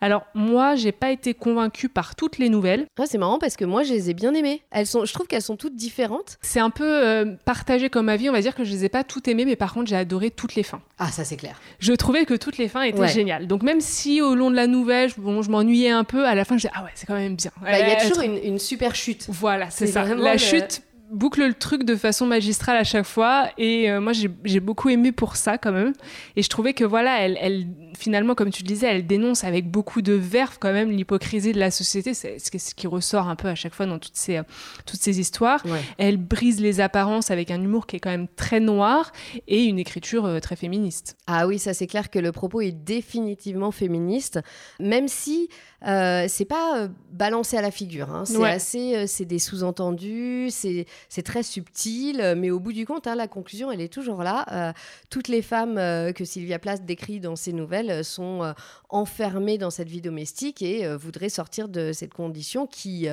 Alors 0.00 0.24
moi, 0.34 0.74
j'ai 0.74 0.92
pas 0.92 1.10
été 1.10 1.34
convaincue 1.34 1.88
par 1.88 2.14
toutes 2.16 2.38
les 2.38 2.48
nouvelles. 2.48 2.86
Ah, 2.98 3.04
c'est 3.06 3.18
marrant 3.18 3.38
parce 3.38 3.56
que 3.56 3.64
moi, 3.64 3.82
je 3.82 3.92
les 3.92 4.10
ai 4.10 4.14
bien 4.14 4.34
aimées. 4.34 4.62
Elles 4.70 4.86
sont, 4.86 5.04
je 5.04 5.12
trouve 5.12 5.26
qu'elles 5.26 5.42
sont 5.42 5.56
toutes 5.56 5.76
différentes. 5.76 6.38
C'est 6.42 6.60
un 6.60 6.70
peu 6.70 6.84
euh, 6.84 7.34
partagé 7.44 7.88
comme 7.88 8.08
avis. 8.08 8.28
On 8.28 8.32
va 8.32 8.40
dire 8.40 8.54
que 8.54 8.64
je 8.64 8.72
les 8.72 8.84
ai 8.84 8.88
pas 8.88 9.04
toutes 9.04 9.28
aimées, 9.28 9.44
mais 9.44 9.56
par 9.56 9.72
contre, 9.72 9.88
j'ai 9.88 9.96
adoré 9.96 10.30
toutes 10.30 10.54
les 10.54 10.62
fins. 10.62 10.80
Ah, 10.98 11.10
ça 11.10 11.24
c'est 11.24 11.36
clair. 11.36 11.60
Je 11.78 11.92
trouvais 11.92 12.24
que 12.24 12.34
toutes 12.34 12.58
les 12.58 12.68
fins 12.68 12.82
étaient 12.82 13.08
géniales. 13.08 13.46
Donc 13.46 13.62
même 13.62 13.80
si 13.80 14.20
au 14.20 14.34
long 14.34 14.50
de 14.50 14.56
la 14.56 14.66
nouvelle, 14.66 15.10
bon, 15.16 15.42
je 15.42 15.50
m'ennuyais 15.50 15.90
un 15.90 16.04
peu, 16.04 16.26
à 16.26 16.34
la 16.34 16.44
fin, 16.44 16.56
je 16.56 16.62
disais 16.62 16.72
ah 16.74 16.84
ouais, 16.84 16.90
c'est 16.94 17.06
quand 17.06 17.14
même 17.14 17.36
bien. 17.36 17.50
Bah, 17.62 17.78
il 17.78 17.88
y 17.88 17.92
a 17.92 18.08
toujours 18.08 18.22
une, 18.22 18.58
super 18.58 18.94
chute. 18.94 19.26
Voilà, 19.28 19.70
c'est 19.70 19.86
ça. 19.86 20.04
La 20.14 20.38
chute 20.38 20.82
boucle 21.10 21.46
le 21.46 21.54
truc 21.54 21.84
de 21.84 21.94
façon 21.96 22.26
magistrale 22.26 22.76
à 22.76 22.84
chaque 22.84 23.06
fois. 23.06 23.48
Et 23.58 23.90
euh, 23.90 24.00
moi 24.00 24.12
j'ai 24.12 24.60
beaucoup 24.60 24.88
aimé 24.88 25.12
pour 25.12 25.36
ça 25.36 25.58
quand 25.58 25.72
même. 25.72 25.92
Et 26.36 26.42
je 26.42 26.48
trouvais 26.48 26.72
que 26.72 26.84
voilà 26.84 27.20
elle, 27.20 27.38
elle 27.40 27.66
finalement 27.96 28.34
comme 28.34 28.50
tu 28.50 28.62
le 28.62 28.68
disais 28.68 28.86
elle 28.86 29.06
dénonce 29.06 29.44
avec 29.44 29.70
beaucoup 29.70 30.02
de 30.02 30.12
verve 30.12 30.58
quand 30.60 30.72
même 30.72 30.90
l'hypocrisie 30.90 31.52
de 31.52 31.58
la 31.58 31.70
société. 31.70 32.14
C'est 32.14 32.38
ce 32.38 32.74
qui 32.74 32.86
ressort 32.86 33.28
un 33.28 33.36
peu 33.36 33.48
à 33.48 33.54
chaque 33.54 33.74
fois 33.74 33.86
dans 33.86 33.98
toutes 33.98 34.16
ces, 34.16 34.40
toutes 34.84 35.00
ces 35.00 35.20
histoires. 35.20 35.62
Elle 35.98 36.16
brise 36.16 36.60
les 36.60 36.80
apparences 36.80 37.30
avec 37.30 37.50
un 37.50 37.62
humour 37.62 37.86
qui 37.86 37.96
est 37.96 38.00
quand 38.00 38.10
même 38.10 38.28
très 38.28 38.60
noir 38.60 39.12
et 39.48 39.64
une 39.64 39.78
écriture 39.78 40.26
euh, 40.26 40.40
très 40.40 40.56
féministe. 40.56 41.16
Ah 41.26 41.46
oui 41.46 41.58
ça 41.58 41.74
c'est 41.74 41.86
clair 41.86 42.10
que 42.10 42.18
le 42.18 42.32
propos 42.32 42.60
est 42.60 42.72
définitivement 42.72 43.70
féministe 43.70 44.40
même 44.80 45.08
si 45.08 45.48
euh, 45.86 46.26
c'est 46.28 46.44
pas 46.44 46.88
balancé 47.12 47.56
à 47.56 47.62
la 47.62 47.70
figure 47.70 48.10
hein. 48.10 48.24
c'est 48.24 48.44
assez 48.44 49.06
c'est 49.06 49.24
des 49.24 49.38
sous-entendus 49.38 50.50
c'est 50.50 51.22
très 51.22 51.42
subtil, 51.42 52.20
euh, 52.20 52.34
mais 52.36 52.50
au 52.50 52.60
bout 52.60 52.72
du 52.72 52.86
compte, 52.86 53.06
hein, 53.06 53.14
la 53.14 53.28
conclusion, 53.28 53.70
elle 53.70 53.80
est 53.80 53.92
toujours 53.92 54.22
là. 54.22 54.46
Euh, 54.52 54.72
toutes 55.10 55.28
les 55.28 55.42
femmes 55.42 55.78
euh, 55.78 56.12
que 56.12 56.24
Sylvia 56.24 56.58
Plath 56.58 56.84
décrit 56.84 57.20
dans 57.20 57.36
ses 57.36 57.52
nouvelles 57.52 57.85
sont 58.04 58.54
enfermées 58.88 59.58
dans 59.58 59.70
cette 59.70 59.88
vie 59.88 60.00
domestique 60.00 60.62
et 60.62 60.86
voudraient 60.96 61.28
sortir 61.28 61.68
de 61.68 61.92
cette 61.92 62.14
condition 62.14 62.66
qui 62.66 63.08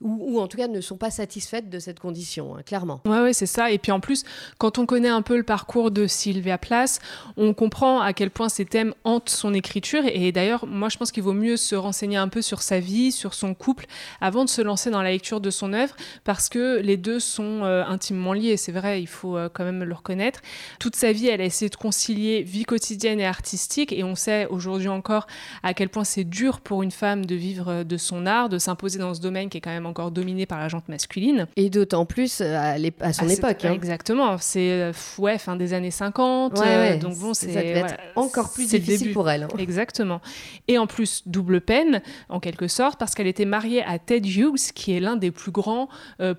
ou, 0.00 0.40
en 0.40 0.48
tout 0.48 0.56
cas 0.56 0.68
ne 0.68 0.80
sont 0.80 0.96
pas 0.96 1.10
satisfaites 1.10 1.68
de 1.68 1.78
cette 1.78 2.00
condition, 2.00 2.56
hein, 2.56 2.62
clairement. 2.64 3.00
Ouais, 3.04 3.20
ouais, 3.20 3.32
c'est 3.32 3.46
ça. 3.46 3.70
Et 3.70 3.78
puis 3.78 3.92
en 3.92 4.00
plus, 4.00 4.24
quand 4.58 4.78
on 4.78 4.86
connaît 4.86 5.08
un 5.08 5.22
peu 5.22 5.36
le 5.36 5.42
parcours 5.42 5.90
de 5.90 6.06
Sylvia 6.06 6.56
Plath, 6.56 7.00
on 7.36 7.52
comprend 7.52 8.00
à 8.00 8.12
quel 8.14 8.30
point 8.30 8.48
ces 8.48 8.64
thèmes 8.64 8.94
hantent 9.04 9.28
son 9.28 9.52
écriture. 9.52 10.02
Et 10.06 10.32
d'ailleurs, 10.32 10.66
moi, 10.66 10.88
je 10.88 10.96
pense 10.96 11.12
qu'il 11.12 11.22
vaut 11.22 11.34
mieux 11.34 11.58
se 11.58 11.74
renseigner 11.74 12.16
un 12.16 12.28
peu 12.28 12.40
sur 12.40 12.62
sa 12.62 12.80
vie, 12.80 13.12
sur 13.12 13.34
son 13.34 13.54
couple, 13.54 13.86
avant 14.22 14.44
de 14.44 14.48
se 14.48 14.62
lancer 14.62 14.90
dans 14.90 15.02
la 15.02 15.10
lecture 15.10 15.40
de 15.40 15.50
son 15.50 15.74
œuvre, 15.74 15.94
parce 16.24 16.48
que 16.48 16.80
les 16.80 16.96
deux 16.96 17.20
sont 17.20 17.64
euh, 17.64 17.84
intimement 17.84 18.32
liés. 18.32 18.56
C'est 18.56 18.72
vrai, 18.72 19.02
il 19.02 19.06
faut 19.06 19.36
euh, 19.36 19.50
quand 19.52 19.64
même 19.64 19.84
le 19.84 19.94
reconnaître. 19.94 20.40
Toute 20.78 20.96
sa 20.96 21.12
vie, 21.12 21.26
elle 21.26 21.42
a 21.42 21.44
essayé 21.44 21.68
de 21.68 21.76
concilier 21.76 22.42
vie 22.42 22.64
quotidienne 22.64 23.20
et 23.20 23.26
artistique. 23.26 23.92
Et 23.92 24.02
on 24.02 24.14
sait 24.14 24.46
aujourd'hui 24.46 24.88
encore 24.88 25.26
à 25.62 25.74
quel 25.74 25.90
point 25.90 26.04
c'est 26.04 26.24
dur 26.24 26.60
pour 26.60 26.82
une 26.82 26.90
femme 26.90 27.26
de 27.26 27.34
vivre 27.34 27.68
euh, 27.68 27.84
de 27.84 27.98
son 27.98 28.24
art, 28.24 28.48
de 28.48 28.58
s'imposer 28.58 28.98
dans 28.98 29.12
ce 29.12 29.20
domaine 29.20 29.50
qui 29.50 29.58
est 29.58 29.60
quand 29.60 29.70
même 29.70 29.89
encore 29.90 30.10
dominé 30.10 30.46
par 30.46 30.58
la 30.58 30.68
jante 30.68 30.88
masculine. 30.88 31.46
Et 31.56 31.68
d'autant 31.68 32.06
plus 32.06 32.40
euh, 32.40 32.56
à, 32.56 32.76
à 33.00 33.12
son 33.12 33.28
époque. 33.28 33.64
Hein. 33.64 33.72
Exactement, 33.72 34.38
c'est 34.38 34.70
euh, 34.70 34.92
ouais, 35.18 35.38
fin 35.38 35.56
des 35.56 35.74
années 35.74 35.90
50. 35.90 36.58
Euh, 36.58 36.96
donc 36.96 37.18
bon, 37.18 37.34
c'est 37.34 37.84
encore 38.16 38.52
plus 38.52 38.68
difficile 38.68 39.12
pour 39.12 39.28
elle. 39.28 39.44
Hein. 39.44 39.48
Exactement. 39.58 40.20
Et 40.68 40.78
en 40.78 40.86
plus, 40.86 41.22
double 41.26 41.60
peine, 41.60 42.02
en 42.28 42.40
quelque 42.40 42.68
sorte, 42.68 42.98
parce 42.98 43.14
qu'elle 43.14 43.26
était 43.26 43.44
mariée 43.44 43.82
à 43.84 43.98
Ted 43.98 44.28
Hughes, 44.28 44.72
qui 44.74 44.96
est 44.96 45.00
l'un 45.00 45.16
des 45.16 45.30
plus 45.30 45.52
grands 45.52 45.88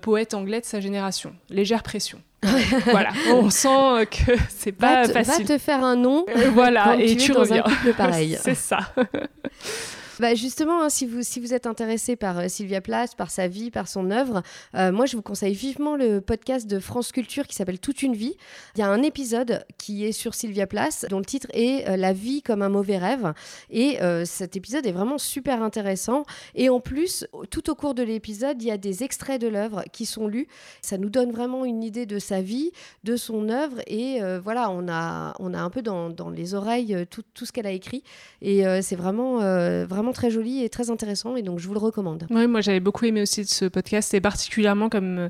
poètes 0.00 0.34
anglais 0.34 0.60
de 0.60 0.66
sa 0.66 0.80
génération. 0.80 1.34
Légère 1.50 1.82
pression. 1.82 2.18
voilà, 2.90 3.10
on 3.30 3.50
sent 3.50 4.06
que 4.10 4.32
c'est 4.48 4.72
pas 4.72 5.06
facile. 5.06 5.46
Va 5.46 5.54
te 5.54 5.58
faire 5.58 5.84
un 5.84 5.94
nom. 5.94 6.26
voilà, 6.54 6.96
et 6.98 7.16
tu, 7.16 7.30
reviens. 7.32 7.62
pareil. 7.96 8.36
c'est 8.42 8.56
ça. 8.56 8.80
Bah 10.22 10.36
justement, 10.36 10.84
hein, 10.84 10.88
si, 10.88 11.04
vous, 11.04 11.24
si 11.24 11.40
vous 11.40 11.52
êtes 11.52 11.66
intéressé 11.66 12.14
par 12.14 12.38
euh, 12.38 12.46
Sylvia 12.46 12.80
Plath, 12.80 13.16
par 13.16 13.28
sa 13.28 13.48
vie, 13.48 13.72
par 13.72 13.88
son 13.88 14.12
œuvre, 14.12 14.44
euh, 14.76 14.92
moi 14.92 15.04
je 15.04 15.16
vous 15.16 15.22
conseille 15.22 15.52
vivement 15.52 15.96
le 15.96 16.20
podcast 16.20 16.68
de 16.68 16.78
France 16.78 17.10
Culture 17.10 17.44
qui 17.48 17.56
s'appelle 17.56 17.80
Toute 17.80 18.04
une 18.04 18.14
vie. 18.14 18.36
Il 18.76 18.78
y 18.78 18.84
a 18.84 18.88
un 18.88 19.02
épisode 19.02 19.66
qui 19.78 20.04
est 20.04 20.12
sur 20.12 20.34
Sylvia 20.34 20.68
Plath 20.68 21.06
dont 21.10 21.18
le 21.18 21.24
titre 21.24 21.48
est 21.52 21.88
euh, 21.88 21.96
La 21.96 22.12
vie 22.12 22.40
comme 22.40 22.62
un 22.62 22.68
mauvais 22.68 22.98
rêve. 22.98 23.32
Et 23.68 23.98
cet 24.24 24.54
épisode 24.54 24.86
est 24.86 24.92
vraiment 24.92 25.18
super 25.18 25.60
intéressant. 25.60 26.22
Et 26.54 26.68
en 26.68 26.78
plus, 26.78 27.26
tout 27.50 27.68
au 27.70 27.74
cours 27.74 27.94
de 27.94 28.04
l'épisode, 28.04 28.62
il 28.62 28.68
y 28.68 28.70
a 28.70 28.76
des 28.76 29.02
extraits 29.02 29.40
de 29.40 29.48
l'œuvre 29.48 29.82
qui 29.92 30.06
sont 30.06 30.28
lus. 30.28 30.46
Ça 30.82 30.98
nous 30.98 31.10
donne 31.10 31.32
vraiment 31.32 31.64
une 31.64 31.82
idée 31.82 32.06
de 32.06 32.20
sa 32.20 32.42
vie, 32.42 32.70
de 33.02 33.16
son 33.16 33.48
œuvre. 33.48 33.80
Et 33.86 34.20
voilà, 34.42 34.70
on 34.70 34.88
a, 34.88 35.34
on 35.40 35.54
a 35.54 35.58
un 35.58 35.70
peu 35.70 35.82
dans, 35.82 36.10
dans 36.10 36.30
les 36.30 36.54
oreilles 36.54 37.06
tout, 37.10 37.22
tout 37.34 37.46
ce 37.46 37.52
qu'elle 37.52 37.66
a 37.66 37.72
écrit. 37.72 38.04
Et 38.40 38.62
c'est 38.82 38.96
vraiment, 38.96 39.38
vraiment 39.86 40.11
très 40.12 40.30
joli 40.30 40.64
et 40.64 40.68
très 40.68 40.90
intéressant 40.90 41.36
et 41.36 41.42
donc 41.42 41.58
je 41.58 41.66
vous 41.66 41.74
le 41.74 41.80
recommande. 41.80 42.26
Oui, 42.30 42.46
moi 42.46 42.60
j'avais 42.60 42.80
beaucoup 42.80 43.04
aimé 43.04 43.22
aussi 43.22 43.44
ce 43.44 43.64
podcast 43.64 44.14
et 44.14 44.20
particulièrement 44.20 44.88
comme, 44.88 45.18
euh, 45.18 45.28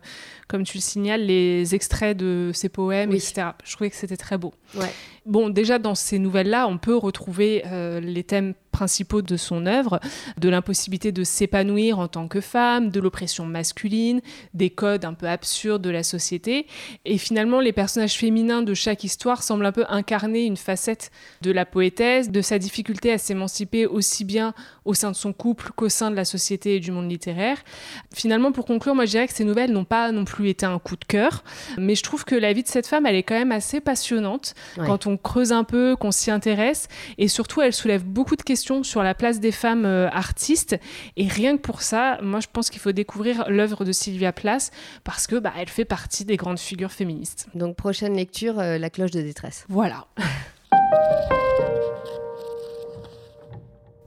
comme 0.49 0.65
tu 0.65 0.79
le 0.79 0.83
signales, 0.83 1.25
les 1.25 1.75
extraits 1.75 2.17
de 2.17 2.51
ses 2.55 2.69
poèmes, 2.69 3.13
etc. 3.13 3.49
Je 3.65 3.73
trouvais 3.73 3.91
que 3.91 3.97
c'était 3.97 4.17
très 4.17 4.39
beau. 4.39 4.53
Ouais. 4.75 4.93
Bon, 5.27 5.49
déjà 5.49 5.79
dans 5.79 5.95
ces 5.95 6.19
nouvelles-là, 6.19 6.67
on 6.67 6.79
peut 6.79 6.97
retrouver 6.97 7.63
euh, 7.67 8.01
les 8.01 8.25
thèmes 8.25 8.55
principaux 8.83 9.23
de 9.23 9.37
son 9.37 9.67
œuvre, 9.67 10.01
de 10.39 10.49
l'impossibilité 10.49 11.13
de 11.13 11.23
s'épanouir 11.23 12.01
en 12.01 12.09
tant 12.09 12.27
que 12.27 12.41
femme, 12.41 12.91
de 12.91 12.99
l'oppression 12.99 13.47
masculine, 13.47 14.21
des 14.55 14.71
codes 14.71 15.05
un 15.05 15.15
peu 15.15 15.29
absurdes 15.29 15.83
de 15.83 15.91
la 15.91 16.03
société. 16.03 16.67
Et 17.05 17.17
finalement, 17.17 17.61
les 17.61 17.73
personnages 17.73 18.15
féminins 18.15 18.63
de 18.63 18.75
chaque 18.75 19.05
histoire 19.05 19.45
semblent 19.45 19.67
un 19.67 19.71
peu 19.71 19.85
incarner 19.89 20.47
une 20.47 20.57
facette 20.57 21.13
de 21.43 21.53
la 21.53 21.65
poétesse, 21.65 22.33
de 22.33 22.41
sa 22.41 22.59
difficulté 22.59 23.13
à 23.13 23.19
s'émanciper 23.19 23.87
aussi 23.87 24.25
bien 24.25 24.53
au 24.85 24.95
sein 24.95 25.13
de 25.13 25.17
son 25.17 25.33
couple 25.33 25.71
qu'au 25.77 25.89
sein 25.89 26.11
de 26.11 26.17
la 26.17 26.25
société 26.25 26.75
et 26.75 26.81
du 26.81 26.91
monde 26.91 27.09
littéraire. 27.09 27.59
Finalement, 28.13 28.51
pour 28.51 28.67
conclure, 28.67 28.97
moi 28.97 29.05
je 29.05 29.13
dirais 29.13 29.29
que 29.29 29.35
ces 29.35 29.45
nouvelles 29.45 29.71
n'ont 29.71 29.85
pas 29.85 30.11
non 30.11 30.25
plus 30.25 30.49
été 30.49 30.67
un 30.67 30.81
coup 30.81 30.97
de 30.97 31.05
cœur, 31.05 31.45
mais 31.79 31.95
je 31.95 32.03
trouve 32.03 32.25
que 32.25 32.35
la 32.35 32.53
vie 32.53 32.65
de 32.65 32.69
cette 32.69 32.89
femme, 32.89 33.07
elle 33.07 33.15
est 33.15 33.23
quand 33.23 33.39
même 33.39 33.53
assez 33.53 33.81
passionnante 33.81 34.57
quand 34.75 35.07
on 35.07 35.17
creuse 35.17 35.53
un 35.53 35.63
peu, 35.63 35.95
qu'on 35.95 36.11
s'y 36.11 36.33
intéresse, 36.33 36.89
et 37.17 37.29
surtout 37.29 37.63
elle 37.63 37.73
soulève 37.73 38.05
beaucoup 38.05 38.35
de 38.35 38.43
questions 38.43 38.72
sur 38.83 39.03
la 39.03 39.15
place 39.15 39.41
des 39.41 39.53
femmes 39.53 39.85
euh, 39.85 40.09
artistes, 40.11 40.79
et 41.17 41.29
rien 41.29 41.57
que 41.57 41.63
pour 41.63 41.83
ça, 41.83 42.19
moi 42.23 42.41
je 42.41 42.49
pense 42.53 42.71
qu'il 42.71 42.81
faut 42.81 42.93
découvrir 42.93 43.45
l'œuvre 43.49 43.85
de 43.85 43.93
Sylvia 43.93 44.33
Plath, 44.33 44.71
parce 45.05 45.27
que 45.27 45.37
bah, 45.37 45.53
elle 45.59 45.69
fait 45.69 45.85
partie 45.85 46.25
des 46.25 46.37
grandes 46.37 46.59
figures 46.59 46.93
féministes. 46.93 47.49
Donc 47.55 47.77
prochaine 47.77 48.17
lecture, 48.17 48.59
euh, 48.59 48.79
La 48.79 48.91
cloche 48.91 49.11
de 49.11 49.21
détresse. 49.21 49.65
Voilà. 49.69 50.07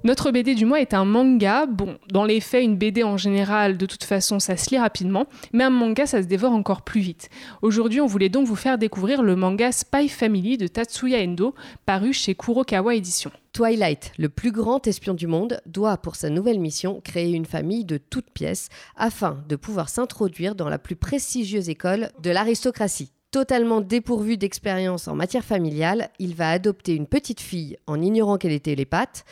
Notre 0.06 0.30
BD 0.30 0.54
du 0.54 0.68
mois 0.68 0.82
est 0.82 0.94
un 0.94 1.04
manga. 1.04 1.65
Bon, 1.65 1.98
dans 2.12 2.26
les 2.26 2.39
faits, 2.39 2.63
une 2.63 2.78
BD 2.78 3.02
en 3.02 3.18
général, 3.18 3.76
de 3.76 3.88
toute 3.88 4.04
façon, 4.04 4.39
ça 4.39 4.56
se 4.56 4.70
lit 4.70 4.78
rapidement, 4.78 5.26
mais 5.52 5.63
un 5.63 5.72
manga, 5.72 6.06
ça 6.06 6.22
se 6.22 6.28
dévore 6.28 6.52
encore 6.52 6.84
plus 6.84 7.02
vite. 7.02 7.32
Aujourd'hui, 7.63 8.02
on 8.02 8.06
voulait 8.06 8.30
donc 8.30 8.46
vous 8.46 8.56
faire 8.56 8.78
découvrir 8.78 9.24
le 9.24 9.36
manga 9.36 9.72
Spy 9.72 10.08
Family 10.08 10.60
de 10.60 10.68
Tatsuya 10.68 11.24
Endo, 11.24 11.56
paru 11.88 12.13
chez 12.13 12.36
Kurokawa 12.36 12.94
Édition. 12.94 13.32
Twilight, 13.52 14.12
le 14.20 14.30
plus 14.30 14.52
grand 14.52 14.86
espion 14.86 15.15
du 15.15 15.26
monde, 15.26 15.60
doit 15.65 15.98
pour 15.98 16.18
sa 16.18 16.30
nouvelle 16.30 16.60
mission 16.60 17.02
créer 17.04 17.32
une 17.32 17.48
famille 17.48 17.84
de 17.84 17.98
toutes 17.98 18.30
pièces 18.30 18.70
afin 18.96 19.44
de 19.50 19.56
pouvoir 19.56 19.89
s'introduire 19.89 20.54
dans 20.54 20.70
la 20.70 20.78
plus 20.78 20.96
prestigieuse 20.96 21.70
école 21.70 22.10
de 22.22 22.30
l'aristocratie. 22.30 23.12
Totalement 23.32 23.82
dépourvu 23.82 24.38
d'expérience 24.38 25.08
en 25.08 25.15
matière 25.15 25.44
familiale, 25.44 26.12
il 26.20 26.36
va 26.36 26.52
adopter 26.52 26.94
une 26.94 27.08
petite 27.08 27.41
fille 27.41 27.78
en 27.88 28.00
ignorant 28.00 28.38
qu'elle 28.38 28.62
les 28.63 28.86
pattes 28.86 29.26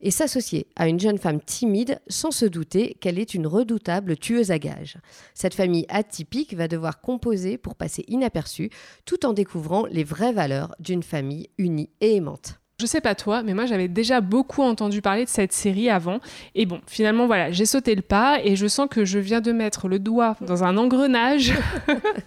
et 0.00 0.10
s'associer 0.10 0.66
à 0.76 0.88
une 0.88 1.00
jeune 1.00 1.18
femme 1.18 1.40
timide 1.40 2.00
sans 2.08 2.30
se 2.30 2.46
douter 2.46 2.96
qu'elle 3.00 3.18
est 3.18 3.34
une 3.34 3.46
redoutable 3.46 4.16
tueuse 4.16 4.50
à 4.50 4.58
gages. 4.58 4.98
Cette 5.34 5.54
famille 5.54 5.86
atypique 5.88 6.54
va 6.54 6.68
devoir 6.68 7.00
composer 7.00 7.58
pour 7.58 7.74
passer 7.74 8.04
inaperçue 8.08 8.70
tout 9.04 9.26
en 9.26 9.32
découvrant 9.32 9.86
les 9.86 10.04
vraies 10.04 10.32
valeurs 10.32 10.74
d'une 10.80 11.02
famille 11.02 11.48
unie 11.58 11.90
et 12.00 12.16
aimante. 12.16 12.60
Je 12.78 12.84
sais 12.84 13.00
pas 13.00 13.14
toi, 13.14 13.42
mais 13.42 13.54
moi 13.54 13.64
j'avais 13.64 13.88
déjà 13.88 14.20
beaucoup 14.20 14.60
entendu 14.60 15.00
parler 15.00 15.24
de 15.24 15.30
cette 15.30 15.54
série 15.54 15.88
avant. 15.88 16.20
Et 16.54 16.66
bon, 16.66 16.82
finalement 16.86 17.26
voilà, 17.26 17.50
j'ai 17.50 17.64
sauté 17.64 17.94
le 17.94 18.02
pas 18.02 18.38
et 18.44 18.54
je 18.54 18.66
sens 18.66 18.86
que 18.90 19.06
je 19.06 19.18
viens 19.18 19.40
de 19.40 19.50
mettre 19.50 19.88
le 19.88 19.98
doigt 19.98 20.36
dans 20.42 20.62
un 20.62 20.76
engrenage. 20.76 21.54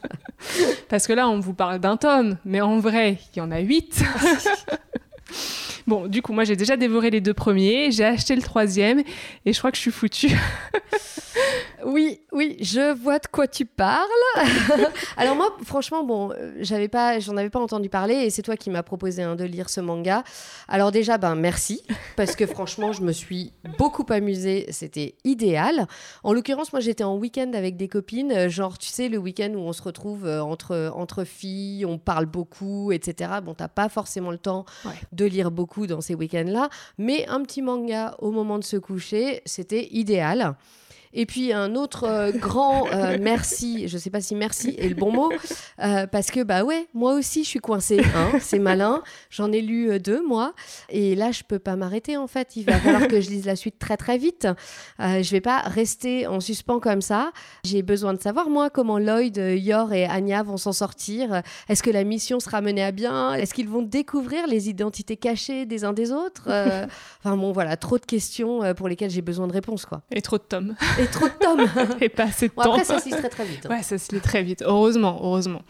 Parce 0.89 1.05
que 1.05 1.13
là, 1.13 1.29
on 1.29 1.39
vous 1.39 1.53
parle 1.53 1.77
d'un 1.77 1.97
tome, 1.97 2.37
mais 2.45 2.61
en 2.61 2.79
vrai, 2.79 3.19
il 3.35 3.39
y 3.39 3.41
en 3.41 3.51
a 3.51 3.59
huit. 3.59 4.01
Bon, 5.89 6.05
du 6.05 6.21
coup, 6.21 6.33
moi 6.33 6.43
j'ai 6.43 6.55
déjà 6.55 6.77
dévoré 6.77 7.09
les 7.09 7.19
deux 7.19 7.33
premiers, 7.33 7.91
j'ai 7.91 8.05
acheté 8.05 8.35
le 8.35 8.43
troisième 8.43 8.99
et 9.43 9.53
je 9.53 9.57
crois 9.57 9.71
que 9.71 9.77
je 9.77 9.81
suis 9.81 9.91
foutue. 9.91 10.29
Oui, 11.85 12.21
oui, 12.31 12.57
je 12.61 12.93
vois 12.93 13.19
de 13.19 13.27
quoi 13.27 13.47
tu 13.47 13.65
parles. 13.65 14.07
Alors 15.17 15.35
moi, 15.35 15.55
franchement, 15.63 16.03
bon, 16.03 16.31
euh, 16.31 16.53
j'avais 16.59 16.87
pas, 16.87 17.19
j'en 17.19 17.37
avais 17.37 17.49
pas 17.49 17.59
entendu 17.59 17.89
parler 17.89 18.15
et 18.15 18.29
c'est 18.29 18.41
toi 18.41 18.57
qui 18.57 18.69
m'as 18.69 18.83
proposé 18.83 19.23
hein, 19.23 19.35
de 19.35 19.45
lire 19.45 19.69
ce 19.69 19.79
manga. 19.79 20.23
Alors 20.67 20.91
déjà, 20.91 21.17
ben 21.17 21.35
merci 21.35 21.83
parce 22.15 22.35
que 22.35 22.45
franchement, 22.45 22.91
je 22.91 23.01
me 23.01 23.11
suis 23.11 23.53
beaucoup 23.77 24.05
amusée. 24.09 24.65
C'était 24.71 25.15
idéal. 25.23 25.87
En 26.23 26.33
l'occurrence, 26.33 26.73
moi, 26.73 26.81
j'étais 26.81 27.03
en 27.03 27.15
week-end 27.15 27.51
avec 27.53 27.77
des 27.77 27.87
copines, 27.87 28.31
euh, 28.31 28.49
genre, 28.49 28.77
tu 28.77 28.89
sais, 28.89 29.07
le 29.07 29.17
week-end 29.17 29.51
où 29.53 29.59
on 29.59 29.73
se 29.73 29.81
retrouve 29.81 30.25
euh, 30.25 30.41
entre 30.41 30.91
entre 30.95 31.23
filles, 31.23 31.85
on 31.85 31.97
parle 31.97 32.25
beaucoup, 32.25 32.91
etc. 32.91 33.31
Bon, 33.43 33.53
t'as 33.53 33.67
pas 33.67 33.89
forcément 33.89 34.31
le 34.31 34.37
temps 34.37 34.65
de 35.11 35.25
lire 35.25 35.51
beaucoup 35.51 35.87
dans 35.87 36.01
ces 36.01 36.15
week-ends-là, 36.15 36.69
mais 36.97 37.27
un 37.27 37.41
petit 37.43 37.61
manga 37.61 38.15
au 38.19 38.31
moment 38.31 38.59
de 38.59 38.63
se 38.63 38.77
coucher, 38.77 39.41
c'était 39.45 39.87
idéal. 39.91 40.55
Et 41.11 41.25
puis 41.25 41.53
un 41.53 41.75
autre 41.75 42.03
euh, 42.03 42.31
grand 42.31 42.87
euh, 42.93 43.17
merci, 43.19 43.87
je 43.87 43.97
sais 43.97 44.11
pas 44.11 44.21
si 44.21 44.35
merci 44.35 44.75
est 44.77 44.89
le 44.89 44.95
bon 44.95 45.11
mot, 45.11 45.31
euh, 45.83 46.05
parce 46.05 46.29
que 46.29 46.43
bah 46.43 46.63
ouais, 46.63 46.87
moi 46.93 47.13
aussi 47.13 47.43
je 47.43 47.49
suis 47.49 47.59
coincée, 47.59 47.99
hein, 48.15 48.37
c'est 48.39 48.59
malin. 48.59 49.01
J'en 49.31 49.51
ai 49.51 49.61
lu 49.61 49.99
deux 49.99 50.25
moi, 50.25 50.53
et 50.89 51.15
là 51.15 51.31
je 51.31 51.41
peux 51.43 51.57
pas 51.57 51.75
m'arrêter 51.75 52.15
en 52.15 52.27
fait. 52.27 52.55
Il 52.55 52.65
va 52.65 52.73
falloir 52.79 53.07
que 53.07 53.21
je 53.21 53.29
lise 53.29 53.45
la 53.45 53.55
suite 53.55 53.79
très 53.79 53.97
très 53.97 54.19
vite. 54.19 54.47
je 54.99 55.29
vais 55.31 55.41
pas 55.41 55.61
rester 55.61 56.27
en 56.27 56.39
suspens 56.39 56.79
comme 56.79 57.01
ça. 57.01 57.31
J'ai 57.63 57.81
besoin 57.81 58.13
de 58.13 58.21
savoir 58.21 58.49
moi 58.49 58.69
comment 58.69 58.99
Lloyd, 58.99 59.37
Yor 59.37 59.93
et 59.93 60.05
Anya 60.05 60.43
vont 60.43 60.57
s'en 60.57 60.73
sortir. 60.73 61.41
Est-ce 61.69 61.81
que 61.81 61.89
la 61.89 62.03
mission 62.03 62.39
sera 62.39 62.61
menée 62.61 62.83
à 62.83 62.91
bien? 62.91 63.33
Est-ce 63.33 63.55
qu'ils 63.55 63.69
vont 63.69 63.81
découvrir 63.81 64.45
les 64.45 64.69
identités 64.69 65.17
cachées 65.17 65.65
des 65.65 65.85
uns 65.85 65.93
des 65.93 66.11
autres? 66.11 66.49
Enfin 67.21 67.35
bon 67.35 67.51
voilà, 67.51 67.75
trop 67.75 67.97
de 67.97 68.05
questions 68.05 68.73
pour 68.75 68.87
lesquelles 68.87 69.09
j'ai 69.09 69.21
besoin 69.21 69.47
de 69.47 69.53
réponses 69.53 69.85
quoi. 69.85 70.01
Et 70.11 70.21
trop 70.21 70.37
de 70.37 70.43
tomes 70.43 70.75
et 70.99 71.07
trop 71.07 71.27
de 71.27 71.33
tomes. 71.39 71.67
et 72.01 72.09
pas 72.09 72.23
assez 72.25 72.47
de 72.47 72.53
temps. 72.53 72.73
Après, 72.73 72.83
ça 72.83 72.99
se 72.99 73.05
lit 73.05 73.11
très 73.11 73.29
très 73.29 73.45
vite. 73.45 73.65
Hein. 73.65 73.75
Ouais, 73.75 73.83
ça 73.83 73.97
se 73.97 74.13
lit 74.13 74.21
très 74.21 74.43
vite. 74.43 74.63
Heureusement, 74.65 75.19
heureusement. 75.21 75.61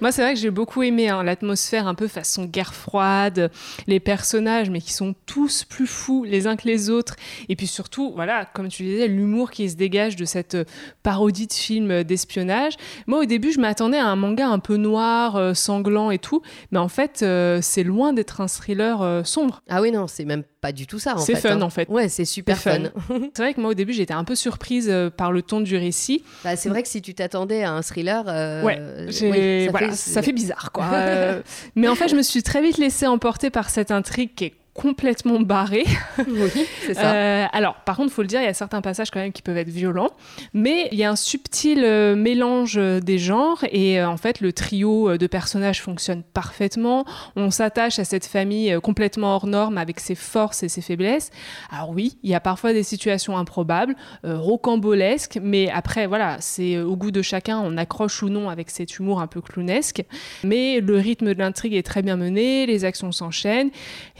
Moi, 0.00 0.12
c'est 0.12 0.22
vrai 0.22 0.34
que 0.34 0.40
j'ai 0.40 0.50
beaucoup 0.50 0.82
aimé 0.82 1.08
hein, 1.08 1.22
l'atmosphère 1.22 1.86
un 1.86 1.94
peu 1.94 2.08
façon 2.08 2.44
guerre 2.44 2.74
froide, 2.74 3.50
les 3.86 4.00
personnages, 4.00 4.70
mais 4.70 4.80
qui 4.80 4.92
sont 4.92 5.14
tous 5.26 5.64
plus 5.64 5.86
fous 5.86 6.24
les 6.24 6.46
uns 6.46 6.56
que 6.56 6.66
les 6.66 6.90
autres. 6.90 7.16
Et 7.48 7.56
puis 7.56 7.66
surtout, 7.66 8.12
voilà, 8.14 8.44
comme 8.44 8.68
tu 8.68 8.82
disais, 8.82 9.08
l'humour 9.08 9.50
qui 9.50 9.68
se 9.68 9.76
dégage 9.76 10.16
de 10.16 10.24
cette 10.24 10.54
euh, 10.54 10.64
parodie 11.02 11.46
de 11.46 11.52
film 11.52 11.90
euh, 11.90 12.04
d'espionnage. 12.04 12.74
Moi, 13.06 13.20
au 13.20 13.24
début, 13.24 13.52
je 13.52 13.60
m'attendais 13.60 13.98
à 13.98 14.06
un 14.06 14.16
manga 14.16 14.46
un 14.48 14.58
peu 14.58 14.76
noir, 14.76 15.36
euh, 15.36 15.54
sanglant 15.54 16.10
et 16.10 16.18
tout. 16.18 16.42
Mais 16.70 16.78
en 16.78 16.88
fait, 16.88 17.24
c'est 17.62 17.82
loin 17.82 18.12
d'être 18.12 18.40
un 18.40 18.48
thriller 18.48 19.22
sombre. 19.24 19.62
Ah 19.68 19.80
oui, 19.80 19.90
non, 19.90 20.06
c'est 20.06 20.24
même 20.24 20.44
pas 20.66 20.72
du 20.72 20.88
tout 20.88 20.98
ça. 20.98 21.14
C'est 21.18 21.36
fun 21.36 21.50
hein. 21.50 21.62
en 21.62 21.70
fait. 21.70 21.88
Ouais, 21.88 22.08
c'est 22.08 22.24
super 22.24 22.58
fun. 22.58 22.90
c'est 23.34 23.42
vrai 23.42 23.54
que 23.54 23.60
moi 23.60 23.70
au 23.70 23.74
début 23.74 23.92
j'étais 23.92 24.14
un 24.14 24.24
peu 24.24 24.34
surprise 24.34 24.88
euh, 24.90 25.10
par 25.10 25.30
le 25.30 25.42
ton 25.42 25.60
du 25.60 25.76
récit. 25.76 26.24
Bah, 26.42 26.56
c'est 26.56 26.68
vrai 26.68 26.82
que 26.82 26.88
si 26.88 27.00
tu 27.02 27.14
t'attendais 27.14 27.62
à 27.62 27.72
un 27.72 27.82
thriller, 27.82 28.24
euh, 28.26 28.64
ouais, 28.64 28.80
ça, 29.12 29.30
fait... 29.30 29.92
ça, 29.92 30.22
fait... 30.22 30.32
bizarre 30.32 30.72
quoi. 30.72 30.86
Euh, 30.96 31.42
mais 31.74 31.88
en 31.88 31.94
fait 31.94 32.08
je 32.08 32.16
me 32.16 32.22
suis 32.22 32.42
très 32.42 32.62
vite 32.62 32.78
laissée 32.78 33.06
emporter 33.06 33.50
par 33.50 33.70
cette 33.70 33.90
intrigue 33.90 34.30
qui 34.34 34.46
est 34.46 34.54
complètement 34.76 35.40
barré. 35.40 35.84
Oui, 36.28 36.66
c'est 36.84 36.94
ça. 36.94 37.14
Euh, 37.14 37.46
alors, 37.52 37.76
par 37.84 37.96
contre, 37.96 38.10
il 38.10 38.14
faut 38.14 38.22
le 38.22 38.28
dire, 38.28 38.40
il 38.40 38.44
y 38.44 38.48
a 38.48 38.54
certains 38.54 38.80
passages 38.80 39.10
quand 39.10 39.20
même 39.20 39.32
qui 39.32 39.42
peuvent 39.42 39.56
être 39.56 39.68
violents, 39.68 40.10
mais 40.52 40.88
il 40.92 40.98
y 40.98 41.04
a 41.04 41.10
un 41.10 41.16
subtil 41.16 41.82
euh, 41.84 42.14
mélange 42.14 42.76
des 42.76 43.18
genres 43.18 43.64
et 43.70 44.00
euh, 44.00 44.08
en 44.08 44.16
fait, 44.16 44.40
le 44.40 44.52
trio 44.52 45.16
de 45.16 45.26
personnages 45.26 45.82
fonctionne 45.82 46.22
parfaitement. 46.22 47.04
On 47.36 47.50
s'attache 47.50 47.98
à 47.98 48.04
cette 48.04 48.26
famille 48.26 48.76
complètement 48.82 49.34
hors 49.34 49.46
norme 49.46 49.78
avec 49.78 50.00
ses 50.00 50.14
forces 50.14 50.62
et 50.62 50.68
ses 50.68 50.82
faiblesses. 50.82 51.30
Alors 51.70 51.90
oui, 51.90 52.18
il 52.22 52.30
y 52.30 52.34
a 52.34 52.40
parfois 52.40 52.72
des 52.72 52.82
situations 52.82 53.38
improbables, 53.38 53.94
rocambolesques, 54.24 55.38
mais 55.42 55.70
après, 55.70 56.06
voilà, 56.06 56.36
c'est 56.40 56.78
au 56.78 56.96
goût 56.96 57.10
de 57.10 57.22
chacun, 57.22 57.60
on 57.60 57.76
accroche 57.76 58.22
ou 58.22 58.28
non 58.28 58.50
avec 58.50 58.70
cet 58.70 58.98
humour 58.98 59.20
un 59.20 59.26
peu 59.26 59.40
clownesque. 59.40 60.04
Mais 60.44 60.80
le 60.80 60.96
rythme 60.96 61.32
de 61.32 61.38
l'intrigue 61.38 61.74
est 61.74 61.86
très 61.86 62.02
bien 62.02 62.16
mené, 62.16 62.66
les 62.66 62.84
actions 62.84 63.12
s'enchaînent 63.12 63.70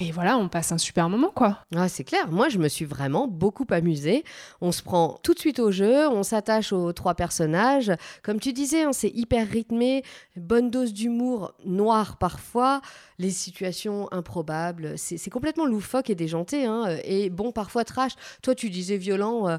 et 0.00 0.10
voilà, 0.12 0.38
on 0.38 0.45
on 0.46 0.48
passe 0.48 0.70
un 0.70 0.78
super 0.78 1.08
moment, 1.08 1.30
quoi. 1.34 1.58
Ah, 1.74 1.88
c'est 1.88 2.04
clair. 2.04 2.30
Moi, 2.30 2.48
je 2.48 2.58
me 2.58 2.68
suis 2.68 2.84
vraiment 2.84 3.26
beaucoup 3.26 3.66
amusée. 3.70 4.24
On 4.60 4.70
se 4.70 4.82
prend 4.82 5.18
tout 5.24 5.34
de 5.34 5.38
suite 5.40 5.58
au 5.58 5.72
jeu, 5.72 6.08
on 6.08 6.22
s'attache 6.22 6.72
aux 6.72 6.92
trois 6.92 7.14
personnages. 7.14 7.92
Comme 8.22 8.38
tu 8.38 8.52
disais, 8.52 8.84
hein, 8.84 8.92
c'est 8.92 9.10
hyper 9.10 9.48
rythmé, 9.48 10.04
bonne 10.36 10.70
dose 10.70 10.92
d'humour 10.92 11.52
noir 11.64 12.16
parfois, 12.18 12.80
les 13.18 13.30
situations 13.30 14.08
improbables. 14.12 14.96
C'est 14.96 15.30
complètement 15.30 15.66
loufoque 15.66 16.10
et 16.10 16.14
déjanté, 16.14 16.64
hein, 16.64 16.96
et 17.02 17.28
bon, 17.28 17.50
parfois 17.50 17.84
trash. 17.84 18.12
Toi, 18.42 18.54
tu 18.54 18.70
disais 18.70 18.96
violent. 18.96 19.48
Euh, 19.48 19.58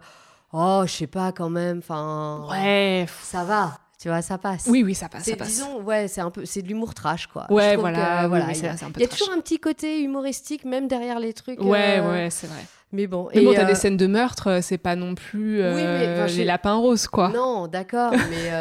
oh, 0.54 0.84
je 0.86 0.92
sais 0.92 1.08
pas 1.08 1.34
quand 1.34 1.50
même. 1.50 1.80
Enfin, 1.80 2.48
ouais, 2.50 3.06
ça 3.24 3.44
va. 3.44 3.78
Tu 4.00 4.10
vois, 4.10 4.22
ça 4.22 4.38
passe. 4.38 4.68
Oui, 4.70 4.84
oui, 4.84 4.94
ça 4.94 5.10
passe. 5.10 5.24
Ça 5.24 5.36
passe. 5.36 5.48
Disons, 5.48 5.82
ouais, 5.82 6.08
c'est 6.08 6.22
un 6.22 6.30
peu, 6.30 6.46
c'est 6.46 6.62
de 6.62 6.68
l'humour 6.68 6.94
trash, 6.94 7.26
quoi. 7.26 7.52
Ouais, 7.52 7.76
voilà, 7.76 8.28
voilà. 8.28 8.52
il 8.52 8.62
y 8.62 8.66
a, 8.68 8.76
y 9.00 9.04
a 9.04 9.08
toujours 9.08 9.32
un 9.32 9.42
petit 9.42 9.60
côté 9.60 10.02
humoristique, 10.04 10.66
même 10.66 10.88
derrière 10.88 11.20
les 11.20 11.34
trucs. 11.34 11.60
Ouais, 11.60 12.00
euh, 12.00 12.12
ouais, 12.12 12.30
c'est 12.30 12.46
vrai. 12.46 12.64
Mais 12.92 13.08
bon. 13.08 13.28
Mais 13.34 13.44
bon, 13.44 13.54
t'as 13.54 13.66
des 13.66 13.72
euh, 13.72 13.76
scènes 13.76 13.98
de 13.98 14.06
meurtre, 14.06 14.48
euh, 14.48 14.62
c'est 14.62 14.78
pas 14.78 14.96
non 14.96 15.16
plus 15.16 15.58
les 15.58 16.46
lapins 16.46 16.76
roses, 16.76 17.08
quoi. 17.08 17.30
Non, 17.30 17.68
d'accord, 17.68 18.12
mais 18.30 18.52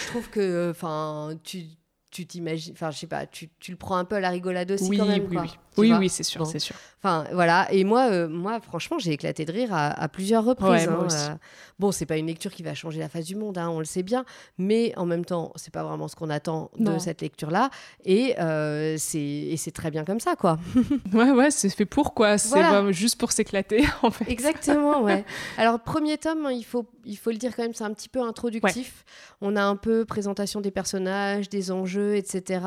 je 0.00 0.06
trouve 0.08 0.28
que, 0.30 0.70
enfin, 0.70 1.30
tu 1.44 1.64
tu 2.10 2.26
t'imagines, 2.26 2.72
enfin 2.72 2.90
je 2.90 2.98
sais 2.98 3.06
pas, 3.06 3.26
tu, 3.26 3.50
tu, 3.58 3.72
le 3.72 3.76
prends 3.76 3.96
un 3.96 4.06
peu 4.06 4.16
à 4.16 4.20
la 4.20 4.30
rigolade 4.30 4.70
aussi 4.70 4.88
oui, 4.88 4.96
quand 4.96 5.04
même. 5.04 5.26
Oui, 5.28 5.36
oui, 5.38 5.50
oui, 5.76 5.92
oui 5.92 6.08
c'est 6.08 6.22
sûr, 6.22 6.46
c'est 6.46 6.58
sûr. 6.58 6.76
Enfin 7.02 7.24
voilà, 7.32 7.68
et 7.72 7.84
moi, 7.84 8.10
euh, 8.10 8.28
moi 8.28 8.60
franchement, 8.60 8.98
j'ai 8.98 9.12
éclaté 9.12 9.44
de 9.44 9.52
rire 9.52 9.68
à, 9.72 10.08
plusieurs 10.08 10.44
reprises. 10.44 10.88
Hein, 10.88 11.06
euh. 11.10 11.34
bon, 11.78 11.92
c'est 11.92 12.06
pas 12.06 12.16
une 12.16 12.26
lecture 12.26 12.52
qui 12.52 12.62
va 12.62 12.74
changer 12.74 12.98
la 12.98 13.08
face 13.08 13.26
du 13.26 13.36
monde, 13.36 13.58
hein, 13.58 13.68
on 13.68 13.78
le 13.78 13.84
sait 13.84 14.02
bien, 14.02 14.24
mais 14.58 14.92
en 14.96 15.06
même 15.06 15.24
temps, 15.24 15.52
c'est 15.56 15.72
pas 15.72 15.84
vraiment 15.84 16.08
ce 16.08 16.16
qu'on 16.16 16.30
attend 16.30 16.70
de 16.78 16.98
cette 16.98 17.20
lecture-là, 17.20 17.70
et 18.04 18.34
euh, 18.40 18.96
c'est 18.98 19.72
très 19.74 19.90
bien 19.90 20.04
comme 20.04 20.20
ça, 20.20 20.36
quoi. 20.36 20.58
ouais, 21.12 21.30
ouais, 21.30 21.50
c'est 21.50 21.68
fait 21.68 21.86
pour 21.86 22.14
quoi, 22.14 22.38
c'est 22.38 22.92
juste 22.92 23.18
pour 23.18 23.32
s'éclater 23.32 23.84
en 24.02 24.10
fait. 24.10 24.30
Exactement, 24.30 25.02
ouais. 25.02 25.24
Alors 25.58 25.80
premier 25.80 26.18
tome, 26.18 26.48
il 26.52 26.64
faut, 26.64 26.86
il 27.04 27.16
faut 27.16 27.30
le 27.30 27.36
dire 27.36 27.54
quand 27.54 27.62
même, 27.62 27.74
c'est 27.74 27.84
un 27.84 27.92
petit 27.92 28.08
peu 28.08 28.22
introductif. 28.22 29.04
On 29.40 29.54
a 29.54 29.62
un 29.62 29.76
peu 29.76 30.04
présentation 30.04 30.60
des 30.60 30.70
personnages, 30.70 31.48
des 31.48 31.70
enjeux 31.70 32.16
etc. 32.16 32.60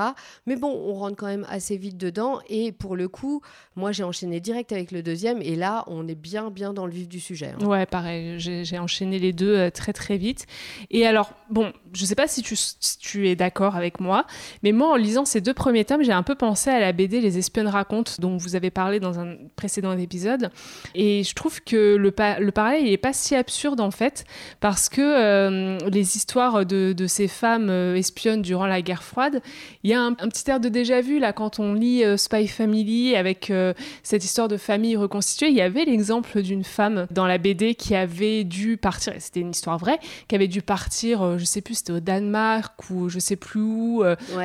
Mais 0.46 0.56
bon, 0.56 0.70
on 0.70 0.94
rentre 0.94 1.16
quand 1.16 1.28
même 1.28 1.46
assez 1.50 1.78
vite 1.78 1.98
dedans. 1.98 2.40
Et 2.48 2.72
pour 2.72 2.96
le 2.96 2.99
coup, 3.08 3.42
moi, 3.76 3.92
j'ai 3.92 4.04
enchaîné 4.04 4.40
direct 4.40 4.72
avec 4.72 4.92
le 4.92 5.02
deuxième. 5.04 5.42
Et 5.42 5.56
là, 5.56 5.84
on 5.88 6.08
est 6.08 6.16
bien, 6.16 6.50
bien 6.50 6.74
dans 6.74 6.86
le 6.86 6.92
vif 6.92 7.08
du 7.08 7.20
sujet. 7.20 7.54
Hein. 7.60 7.66
Ouais, 7.66 7.86
pareil. 7.86 8.36
J'ai 8.40 8.80
enchaîné 8.80 9.20
les 9.20 9.34
deux 9.34 9.56
euh, 9.56 9.70
très, 9.70 9.94
très 9.94 10.18
vite. 10.18 10.46
Et 10.92 11.06
alors, 11.06 11.34
bon, 11.50 11.72
je 11.94 12.06
sais 12.06 12.16
pas 12.16 12.28
si 12.28 12.44
tu, 12.44 13.28
es 13.28 13.36
d'accord 13.36 13.76
avec 13.76 14.00
moi, 14.00 14.26
mais 14.64 14.72
moi, 14.72 14.92
en 14.92 14.96
lisant 14.96 15.26
ces 15.26 15.42
deux 15.42 15.54
premiers 15.54 15.86
tomes, 15.86 16.04
j'ai 16.04 16.12
un 16.12 16.24
peu 16.24 16.36
pensé 16.36 16.70
à 16.70 16.80
la 16.80 16.92
BD 16.92 17.22
Les 17.22 17.38
espionnes 17.38 17.68
racontent, 17.68 18.12
dont 18.20 18.38
vous 18.38 18.56
avez 18.56 18.72
parlé 18.72 19.00
dans 19.00 19.20
un 19.20 19.36
précédent 19.56 19.98
épisode. 19.98 20.52
Et 20.96 21.24
je 21.24 21.34
trouve 21.34 21.62
que 21.62 21.96
le, 21.96 22.14
le 22.40 22.52
parallèle, 22.52 22.86
il 22.86 22.92
est 22.92 22.98
pas 22.98 23.14
si 23.14 23.36
absurde, 23.36 23.80
en 23.80 23.92
fait, 23.92 24.26
parce 24.60 24.90
que 24.90 25.02
euh, 25.02 25.78
les 25.90 26.18
histoires 26.18 26.66
de, 26.66 26.94
de 26.94 27.08
ces 27.08 27.28
femmes 27.28 27.70
euh, 27.70 27.96
espionnes 27.96 28.42
durant 28.42 28.66
la 28.66 28.82
guerre 28.82 29.04
froide, 29.04 29.42
il 29.84 29.90
y 29.90 29.94
a 29.94 30.02
un, 30.02 30.14
petit 30.14 30.50
air 30.50 30.60
de 30.60 30.70
déjà 30.70 31.02
vu 31.02 31.20
là 31.20 31.34
quand 31.34 31.60
on 31.60 31.74
lit 31.74 32.04
euh, 32.04 32.18
Spy 32.18 32.48
Family 32.48 32.89
avec 33.16 33.50
euh, 33.50 33.74
cette 34.04 34.24
histoire 34.24 34.48
de 34.48 34.58
famille 34.58 34.96
reconstituée. 34.96 35.50
Il 35.50 35.56
y 35.56 35.62
avait 35.62 35.86
l'exemple 35.86 36.42
d'une 36.42 36.64
femme 36.64 37.08
dans 37.12 37.28
la 37.28 37.38
BD 37.38 37.76
qui 37.76 37.96
avait 37.96 38.44
dû 38.44 38.78
partir, 38.78 39.14
c'était 39.20 39.40
une 39.42 39.52
histoire 39.52 39.78
vraie, 39.78 40.00
qui 40.28 40.36
avait 40.36 40.48
dû 40.48 40.62
partir, 40.62 41.22
euh, 41.22 41.38
je 41.38 41.46
sais 41.46 41.62
plus, 41.62 41.76
c'était 41.76 41.94
au 41.94 42.00
Danemark 42.00 42.90
ou 42.90 43.10
je 43.10 43.20
sais 43.20 43.36
plus 43.36 43.62
où, 43.62 44.04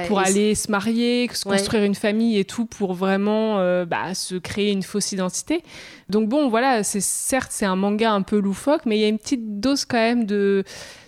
pour 0.09 0.19
aller 0.19 0.55
se 0.55 0.71
marier, 0.71 1.29
se 1.33 1.45
construire 1.45 1.85
une 1.85 1.95
famille 1.95 2.39
et 2.39 2.45
tout 2.45 2.67
pour 2.67 2.95
vraiment 2.95 3.57
bah, 3.85 4.15
se 4.15 4.37
créer 4.37 4.73
une 4.73 4.83
fausse 4.83 5.13
identité. 5.13 5.63
Donc 6.09 6.29
bon, 6.29 6.49
voilà, 6.49 6.83
c'est 6.83 7.01
certes 7.01 7.51
c'est 7.51 7.67
un 7.67 7.77
manga 7.77 8.13
un 8.13 8.23
peu 8.23 8.39
loufoque, 8.39 8.83
mais 8.87 8.99
il 8.99 9.01
y 9.01 9.05
a 9.05 9.09
une 9.09 9.19
petite 9.19 9.61
dose 9.61 9.85
quand 9.85 9.97
même 9.97 10.25
de 10.25 10.65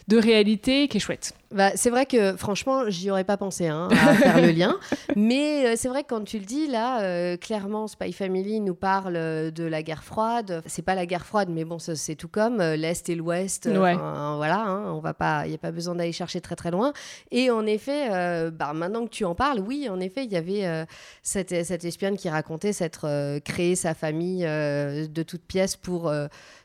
de 0.09 0.19
réalité 0.19 0.89
qui 0.89 0.99
est 0.99 1.01
chouette. 1.01 1.35
Bah, 1.53 1.71
c'est 1.77 1.91
vrai 1.91 2.07
que 2.07 2.37
franchement, 2.37 2.89
j'y 2.89 3.11
aurais 3.11 3.25
pas 3.25 3.37
pensé 3.37 3.69
hein, 3.69 3.89
à 3.93 4.15
faire 4.15 4.41
le 4.41 4.51
lien. 4.51 4.77
Mais 5.15 5.67
euh, 5.67 5.75
c'est 5.77 5.89
vrai 5.89 6.03
que 6.03 6.09
quand 6.09 6.25
tu 6.25 6.39
le 6.39 6.45
dis, 6.45 6.67
là, 6.67 7.03
euh, 7.03 7.37
clairement, 7.37 7.87
Spy 7.87 8.13
Family 8.13 8.61
nous 8.61 8.75
parle 8.75 9.17
euh, 9.17 9.51
de 9.51 9.63
la 9.63 9.83
guerre 9.83 10.03
froide. 10.03 10.63
C'est 10.67 10.83
pas 10.83 10.97
la 10.97 11.07
guerre 11.07 11.25
froide, 11.25 11.49
mais 11.51 11.65
bon, 11.65 11.79
c'est 11.79 12.17
tout 12.17 12.29
comme 12.29 12.61
l'Est 12.61 13.09
et 13.09 13.15
l'Ouest. 13.15 13.69
voilà, 13.69 14.61
hein, 14.61 14.93
on 14.93 14.99
va 14.99 15.15
pas, 15.15 15.47
il 15.47 15.51
n'y 15.51 15.55
a 15.55 15.59
pas 15.59 15.71
besoin 15.71 15.95
d'aller 15.95 16.13
chercher 16.13 16.41
très 16.41 16.57
très 16.57 16.71
loin. 16.71 16.93
Et 17.31 17.51
en 17.51 17.65
effet, 17.65 18.09
bah, 18.51 18.73
maintenant 18.75 19.05
que 19.05 19.11
tu 19.11 19.25
en 19.25 19.35
parles, 19.35 19.61
oui, 19.61 19.89
en 19.89 20.01
effet, 20.01 20.25
il 20.25 20.33
y 20.33 20.37
avait 20.37 20.87
cette, 21.23 21.65
cette, 21.65 21.85
espionne 21.85 22.17
qui 22.17 22.29
racontait 22.29 22.73
s'être 22.73 23.39
créé 23.41 23.77
sa 23.77 23.95
famille 23.95 24.43
de 24.43 25.23
toutes 25.23 25.45
pièces 25.45 25.77
pour 25.77 26.13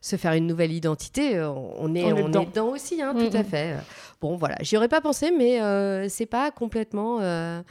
se 0.01 0.15
faire 0.15 0.33
une 0.33 0.47
nouvelle 0.47 0.71
identité. 0.71 1.39
On 1.41 1.93
est, 1.93 2.11
on 2.11 2.17
est, 2.17 2.45
dedans. 2.45 2.69
aussi, 2.69 3.01
hein, 3.01 3.13
tout 3.13 3.35
à 3.35 3.43
fait. 3.43 3.75
Bon, 4.21 4.35
voilà, 4.35 4.57
j'y 4.71 4.77
aurais 4.77 4.87
pas 4.87 5.01
pensé, 5.01 5.31
mais 5.37 5.61
euh, 5.61 6.07
c'est 6.07 6.25
pas 6.25 6.49
complètement 6.49 7.17
euh, 7.19 7.61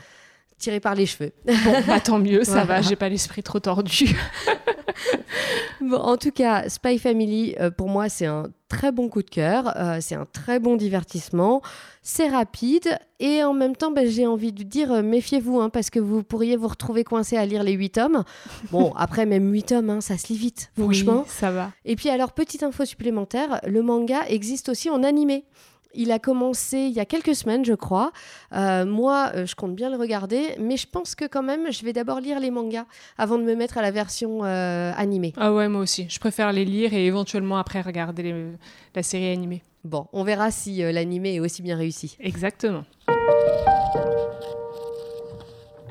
tiré 0.58 0.80
par 0.80 0.94
les 0.94 1.06
cheveux. 1.06 1.32
Bon, 1.46 1.72
bah, 1.86 1.98
tant 1.98 2.18
mieux, 2.18 2.44
ça 2.44 2.64
va, 2.64 2.82
j'ai 2.82 2.94
pas 2.94 3.08
l'esprit 3.08 3.42
trop 3.42 3.58
tordu. 3.58 4.14
bon, 5.80 5.96
en 5.96 6.18
tout 6.18 6.30
cas, 6.30 6.68
Spy 6.68 6.98
Family, 6.98 7.54
euh, 7.58 7.70
pour 7.70 7.88
moi, 7.88 8.10
c'est 8.10 8.26
un 8.26 8.48
très 8.68 8.92
bon 8.92 9.08
coup 9.08 9.22
de 9.22 9.30
cœur, 9.30 9.74
c'est 10.00 10.14
un 10.14 10.26
très 10.26 10.60
bon 10.60 10.76
divertissement, 10.76 11.62
c'est 12.02 12.28
rapide 12.28 12.98
et 13.18 13.42
en 13.42 13.54
même 13.54 13.74
temps, 13.74 13.90
ben, 13.90 14.06
j'ai 14.06 14.26
envie 14.26 14.52
de 14.52 14.62
dire 14.62 15.02
méfiez-vous 15.02 15.58
hein, 15.58 15.70
parce 15.70 15.88
que 15.88 15.98
vous 15.98 16.22
pourriez 16.22 16.56
vous 16.56 16.68
retrouver 16.68 17.02
coincé 17.02 17.38
à 17.38 17.46
lire 17.46 17.62
les 17.64 17.72
8 17.72 17.90
tomes. 17.90 18.24
Bon, 18.70 18.92
après, 18.96 19.24
même 19.24 19.50
8 19.50 19.62
tomes, 19.62 19.88
hein, 19.88 20.00
ça 20.02 20.18
se 20.18 20.28
lit 20.28 20.38
vite, 20.38 20.70
franchement. 20.78 21.24
ça 21.26 21.50
va. 21.50 21.72
Et 21.86 21.96
puis, 21.96 22.10
alors, 22.10 22.32
petite 22.32 22.62
info 22.62 22.84
supplémentaire 22.84 23.58
le 23.66 23.82
manga 23.82 24.20
existe 24.28 24.68
aussi 24.68 24.90
en 24.90 25.02
animé. 25.02 25.46
Il 25.94 26.12
a 26.12 26.18
commencé 26.18 26.78
il 26.78 26.92
y 26.92 27.00
a 27.00 27.04
quelques 27.04 27.34
semaines, 27.34 27.64
je 27.64 27.74
crois. 27.74 28.12
Euh, 28.52 28.84
moi, 28.84 29.32
euh, 29.34 29.46
je 29.46 29.54
compte 29.54 29.74
bien 29.74 29.90
le 29.90 29.96
regarder, 29.96 30.54
mais 30.58 30.76
je 30.76 30.86
pense 30.86 31.14
que 31.14 31.24
quand 31.26 31.42
même, 31.42 31.72
je 31.72 31.84
vais 31.84 31.92
d'abord 31.92 32.20
lire 32.20 32.40
les 32.40 32.50
mangas 32.50 32.86
avant 33.18 33.38
de 33.38 33.44
me 33.44 33.54
mettre 33.54 33.78
à 33.78 33.82
la 33.82 33.90
version 33.90 34.44
euh, 34.44 34.92
animée. 34.96 35.32
Ah 35.36 35.52
ouais, 35.52 35.68
moi 35.68 35.80
aussi. 35.80 36.06
Je 36.08 36.18
préfère 36.18 36.52
les 36.52 36.64
lire 36.64 36.94
et 36.94 37.06
éventuellement 37.06 37.58
après 37.58 37.80
regarder 37.80 38.34
la 38.94 39.02
série 39.02 39.32
animée. 39.32 39.62
Bon, 39.84 40.06
on 40.12 40.24
verra 40.24 40.50
si 40.50 40.82
l'animé 40.92 41.36
est 41.36 41.40
aussi 41.40 41.62
bien 41.62 41.76
réussi. 41.76 42.16
Exactement. 42.20 42.84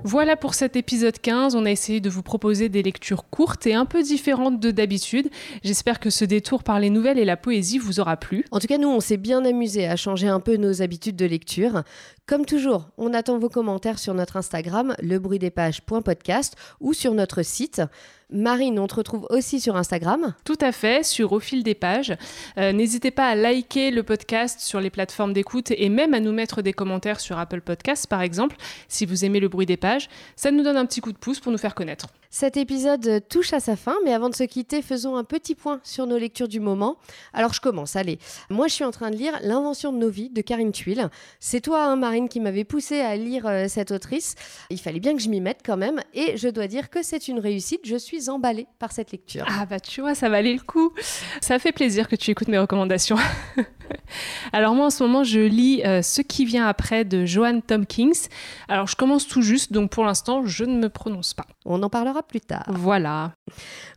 Voilà 0.04 0.38
pour 0.38 0.54
cet 0.54 0.76
épisode 0.76 1.20
15. 1.20 1.56
On 1.56 1.66
a 1.66 1.72
essayé 1.72 2.00
de 2.00 2.10
vous 2.10 2.24
proposer 2.24 2.70
des 2.70 2.82
lectures 2.82 3.30
courtes 3.30 3.68
et 3.68 3.74
un 3.74 3.86
peu 3.86 4.02
différentes 4.02 4.60
de 4.60 4.72
d'habitude. 4.72 5.30
J'espère 5.64 6.00
que 6.00 6.10
ce 6.10 6.24
détour 6.24 6.64
par 6.64 6.80
les 6.80 6.90
nouvelles 6.90 7.20
et 7.20 7.26
la 7.26 7.36
poésie 7.36 7.78
vous 7.78 8.00
aura 8.00 8.16
plu. 8.16 8.46
En 8.52 8.60
tout 8.60 8.68
cas, 8.68 8.78
nous, 8.78 8.88
on 8.88 9.02
s'est 9.02 9.18
bien 9.18 9.44
amusé 9.44 9.88
à 9.88 9.96
changer 9.96 10.28
un 10.28 10.40
peu 10.40 10.56
nos 10.56 10.82
habitudes 10.82 11.18
de 11.18 11.26
lecture. 11.26 11.84
Comme 12.30 12.46
toujours, 12.46 12.92
on 13.00 13.15
attend 13.15 13.39
vos 13.39 13.50
commentaires 13.50 13.98
sur 13.98 14.13
notre 14.13 14.38
Instagram, 14.38 14.96
lebruitdespages.podcast 15.02 16.56
ou 16.80 16.94
sur 16.94 17.15
notre 17.15 17.42
site. 17.42 17.82
Marine, 18.30 18.78
on 18.78 18.86
te 18.86 18.94
retrouve 18.94 19.26
aussi 19.32 19.60
sur 19.60 19.76
Instagram. 19.76 20.36
Tout 20.46 20.60
à 20.62 20.72
fait, 20.72 21.04
sur 21.04 21.34
Au 21.34 21.39
fil 21.39 21.63
des 21.63 21.74
pages. 21.74 22.15
Euh, 22.60 22.72
n'hésitez 22.72 23.10
pas 23.10 23.28
à 23.28 23.34
liker 23.34 23.89
le 23.89 24.04
podcast 24.04 24.60
sur 24.60 24.80
les 24.80 24.92
plateformes 24.92 25.34
d'écoute 25.34 25.72
et 25.72 25.89
même 25.89 26.13
à 26.13 26.20
nous 26.20 26.32
mettre 26.32 26.62
des 26.62 26.72
commentaires 26.72 27.20
sur 27.20 27.39
Apple 27.39 27.62
Podcasts, 27.62 28.06
par 28.06 28.22
exemple, 28.22 28.58
si 28.88 29.08
vous 29.08 29.26
aimez 29.26 29.39
le 29.39 29.48
bruit 29.48 29.65
des 29.65 29.78
pages. 29.78 30.08
Ça 30.36 30.52
nous 30.52 30.62
donne 30.62 30.78
un 30.78 30.86
petit 30.86 31.02
coup 31.02 31.12
de 31.12 31.18
pouce 31.18 31.39
pour 31.39 31.52
nous 31.52 31.58
faire 31.58 31.74
connaître. 31.74 32.10
Cet 32.32 32.58
épisode 32.58 33.28
touche 33.28 33.54
à 33.54 33.60
sa 33.60 33.76
fin, 33.76 33.96
mais 34.06 34.13
avant 34.13 34.30
de 34.30 34.36
se 34.36 34.44
quitter, 34.44 34.84
faisons 34.84 35.15
un 35.15 35.24
petit 35.24 35.56
point 35.56 35.80
sur 35.84 36.06
nos 36.06 36.20
lectures 36.20 36.48
du 36.48 36.60
moment. 36.60 36.98
Alors 37.34 37.54
je 37.54 37.60
commence, 37.60 37.96
allez. 37.96 38.20
Moi 38.52 38.68
je 38.68 38.74
suis 38.76 38.84
en 38.84 38.92
train 38.92 39.10
de 39.10 39.15
lire 39.15 39.34
L'invention 39.42 39.92
de 39.92 39.98
nos 39.98 40.12
vies 40.12 40.30
de 40.30 40.42
Karine 40.42 40.72
Tuile. 40.72 41.10
C'est 41.39 41.60
toi, 41.60 41.86
hein, 41.86 41.96
Marine, 41.96 42.30
qui 42.30 42.39
m'avait 42.39 42.65
poussé 42.65 43.00
à 43.00 43.15
lire 43.15 43.48
euh, 43.48 43.65
cette 43.68 43.89
autrice. 43.89 44.36
Il 44.70 44.80
fallait 44.80 45.00
bien 45.00 45.15
que 45.15 45.22
je 45.24 45.30
m'y 45.30 45.42
mette 45.42 45.62
quand 45.65 45.78
même, 45.78 46.02
et 46.13 46.38
je 46.38 46.50
dois 46.50 46.68
dire 46.68 46.92
que 46.92 47.02
c'est 47.02 47.30
une 47.30 47.39
réussite. 47.39 47.82
Je 47.84 47.96
suis 47.96 48.30
emballée 48.30 48.68
par 48.78 48.92
cette 48.92 49.12
lecture. 49.12 49.46
Ah 49.50 49.65
bah 49.65 49.80
tu 49.80 50.02
vois, 50.02 50.13
ça 50.13 50.30
valait 50.30 50.54
le 50.54 50.62
coup. 50.62 50.94
Ça 51.42 51.58
fait 51.58 51.72
plaisir 51.72 52.08
que 52.08 52.15
tu 52.15 52.30
écoutes 52.30 52.48
mes 52.48 52.60
recommandations. 52.60 53.18
Alors 54.54 54.75
moi 54.75 54.88
en 54.88 54.89
ce 54.89 55.04
moment 55.04 55.23
je 55.23 55.39
lis 55.39 55.82
euh, 55.86 56.02
Ce 56.02 56.21
qui 56.21 56.45
vient 56.45 56.67
après 56.67 57.06
de 57.06 57.25
Joanne 57.25 57.62
Tompkins. 57.62 58.28
Alors 58.67 58.88
je 58.88 58.95
commence 58.95 59.28
tout 59.28 59.41
juste, 59.41 59.71
donc 59.71 59.91
pour 59.91 60.06
l'instant 60.06 60.45
je 60.45 60.63
ne 60.63 60.78
me 60.78 60.89
prononce 60.89 61.34
pas. 61.34 61.45
On 61.65 61.82
en 61.84 61.89
parlera 61.89 62.23
plus 62.23 62.41
tard. 62.41 62.65
Voilà. 62.67 63.34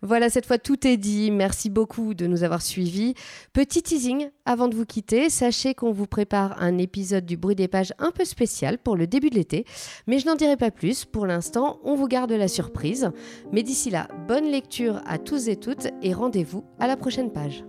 Voilà, 0.02 0.30
cette 0.30 0.46
fois 0.46 0.58
tout 0.58 0.86
est 0.86 0.96
dit. 0.96 1.30
Merci 1.30 1.70
beaucoup 1.70 2.14
de 2.14 2.26
nous 2.26 2.44
avoir 2.44 2.62
suivis. 2.62 3.14
Petit 3.52 3.82
teasing 3.82 4.30
avant 4.44 4.68
de 4.68 4.74
vous 4.74 4.86
quitter, 4.86 5.30
sachez 5.30 5.74
qu'on 5.74 5.92
vous 5.92 6.06
prépare 6.06 6.60
un 6.60 6.78
épisode 6.78 7.24
du 7.24 7.36
bruit 7.36 7.54
des 7.54 7.68
pages 7.68 7.92
un 7.98 8.10
peu 8.10 8.24
spécial 8.24 8.78
pour 8.78 8.96
le 8.96 9.06
début 9.06 9.30
de 9.30 9.36
l'été, 9.36 9.64
mais 10.06 10.18
je 10.18 10.26
n'en 10.26 10.34
dirai 10.34 10.56
pas 10.56 10.70
plus. 10.70 11.04
Pour 11.04 11.26
l'instant, 11.26 11.78
on 11.84 11.94
vous 11.94 12.08
garde 12.08 12.32
la 12.32 12.48
surprise. 12.48 13.10
Mais 13.52 13.62
d'ici 13.62 13.90
là, 13.90 14.08
bonne 14.26 14.50
lecture 14.50 15.00
à 15.06 15.18
tous 15.18 15.48
et 15.48 15.56
toutes 15.56 15.88
et 16.02 16.12
rendez-vous 16.12 16.64
à 16.78 16.86
la 16.86 16.96
prochaine 16.96 17.32
page. 17.32 17.64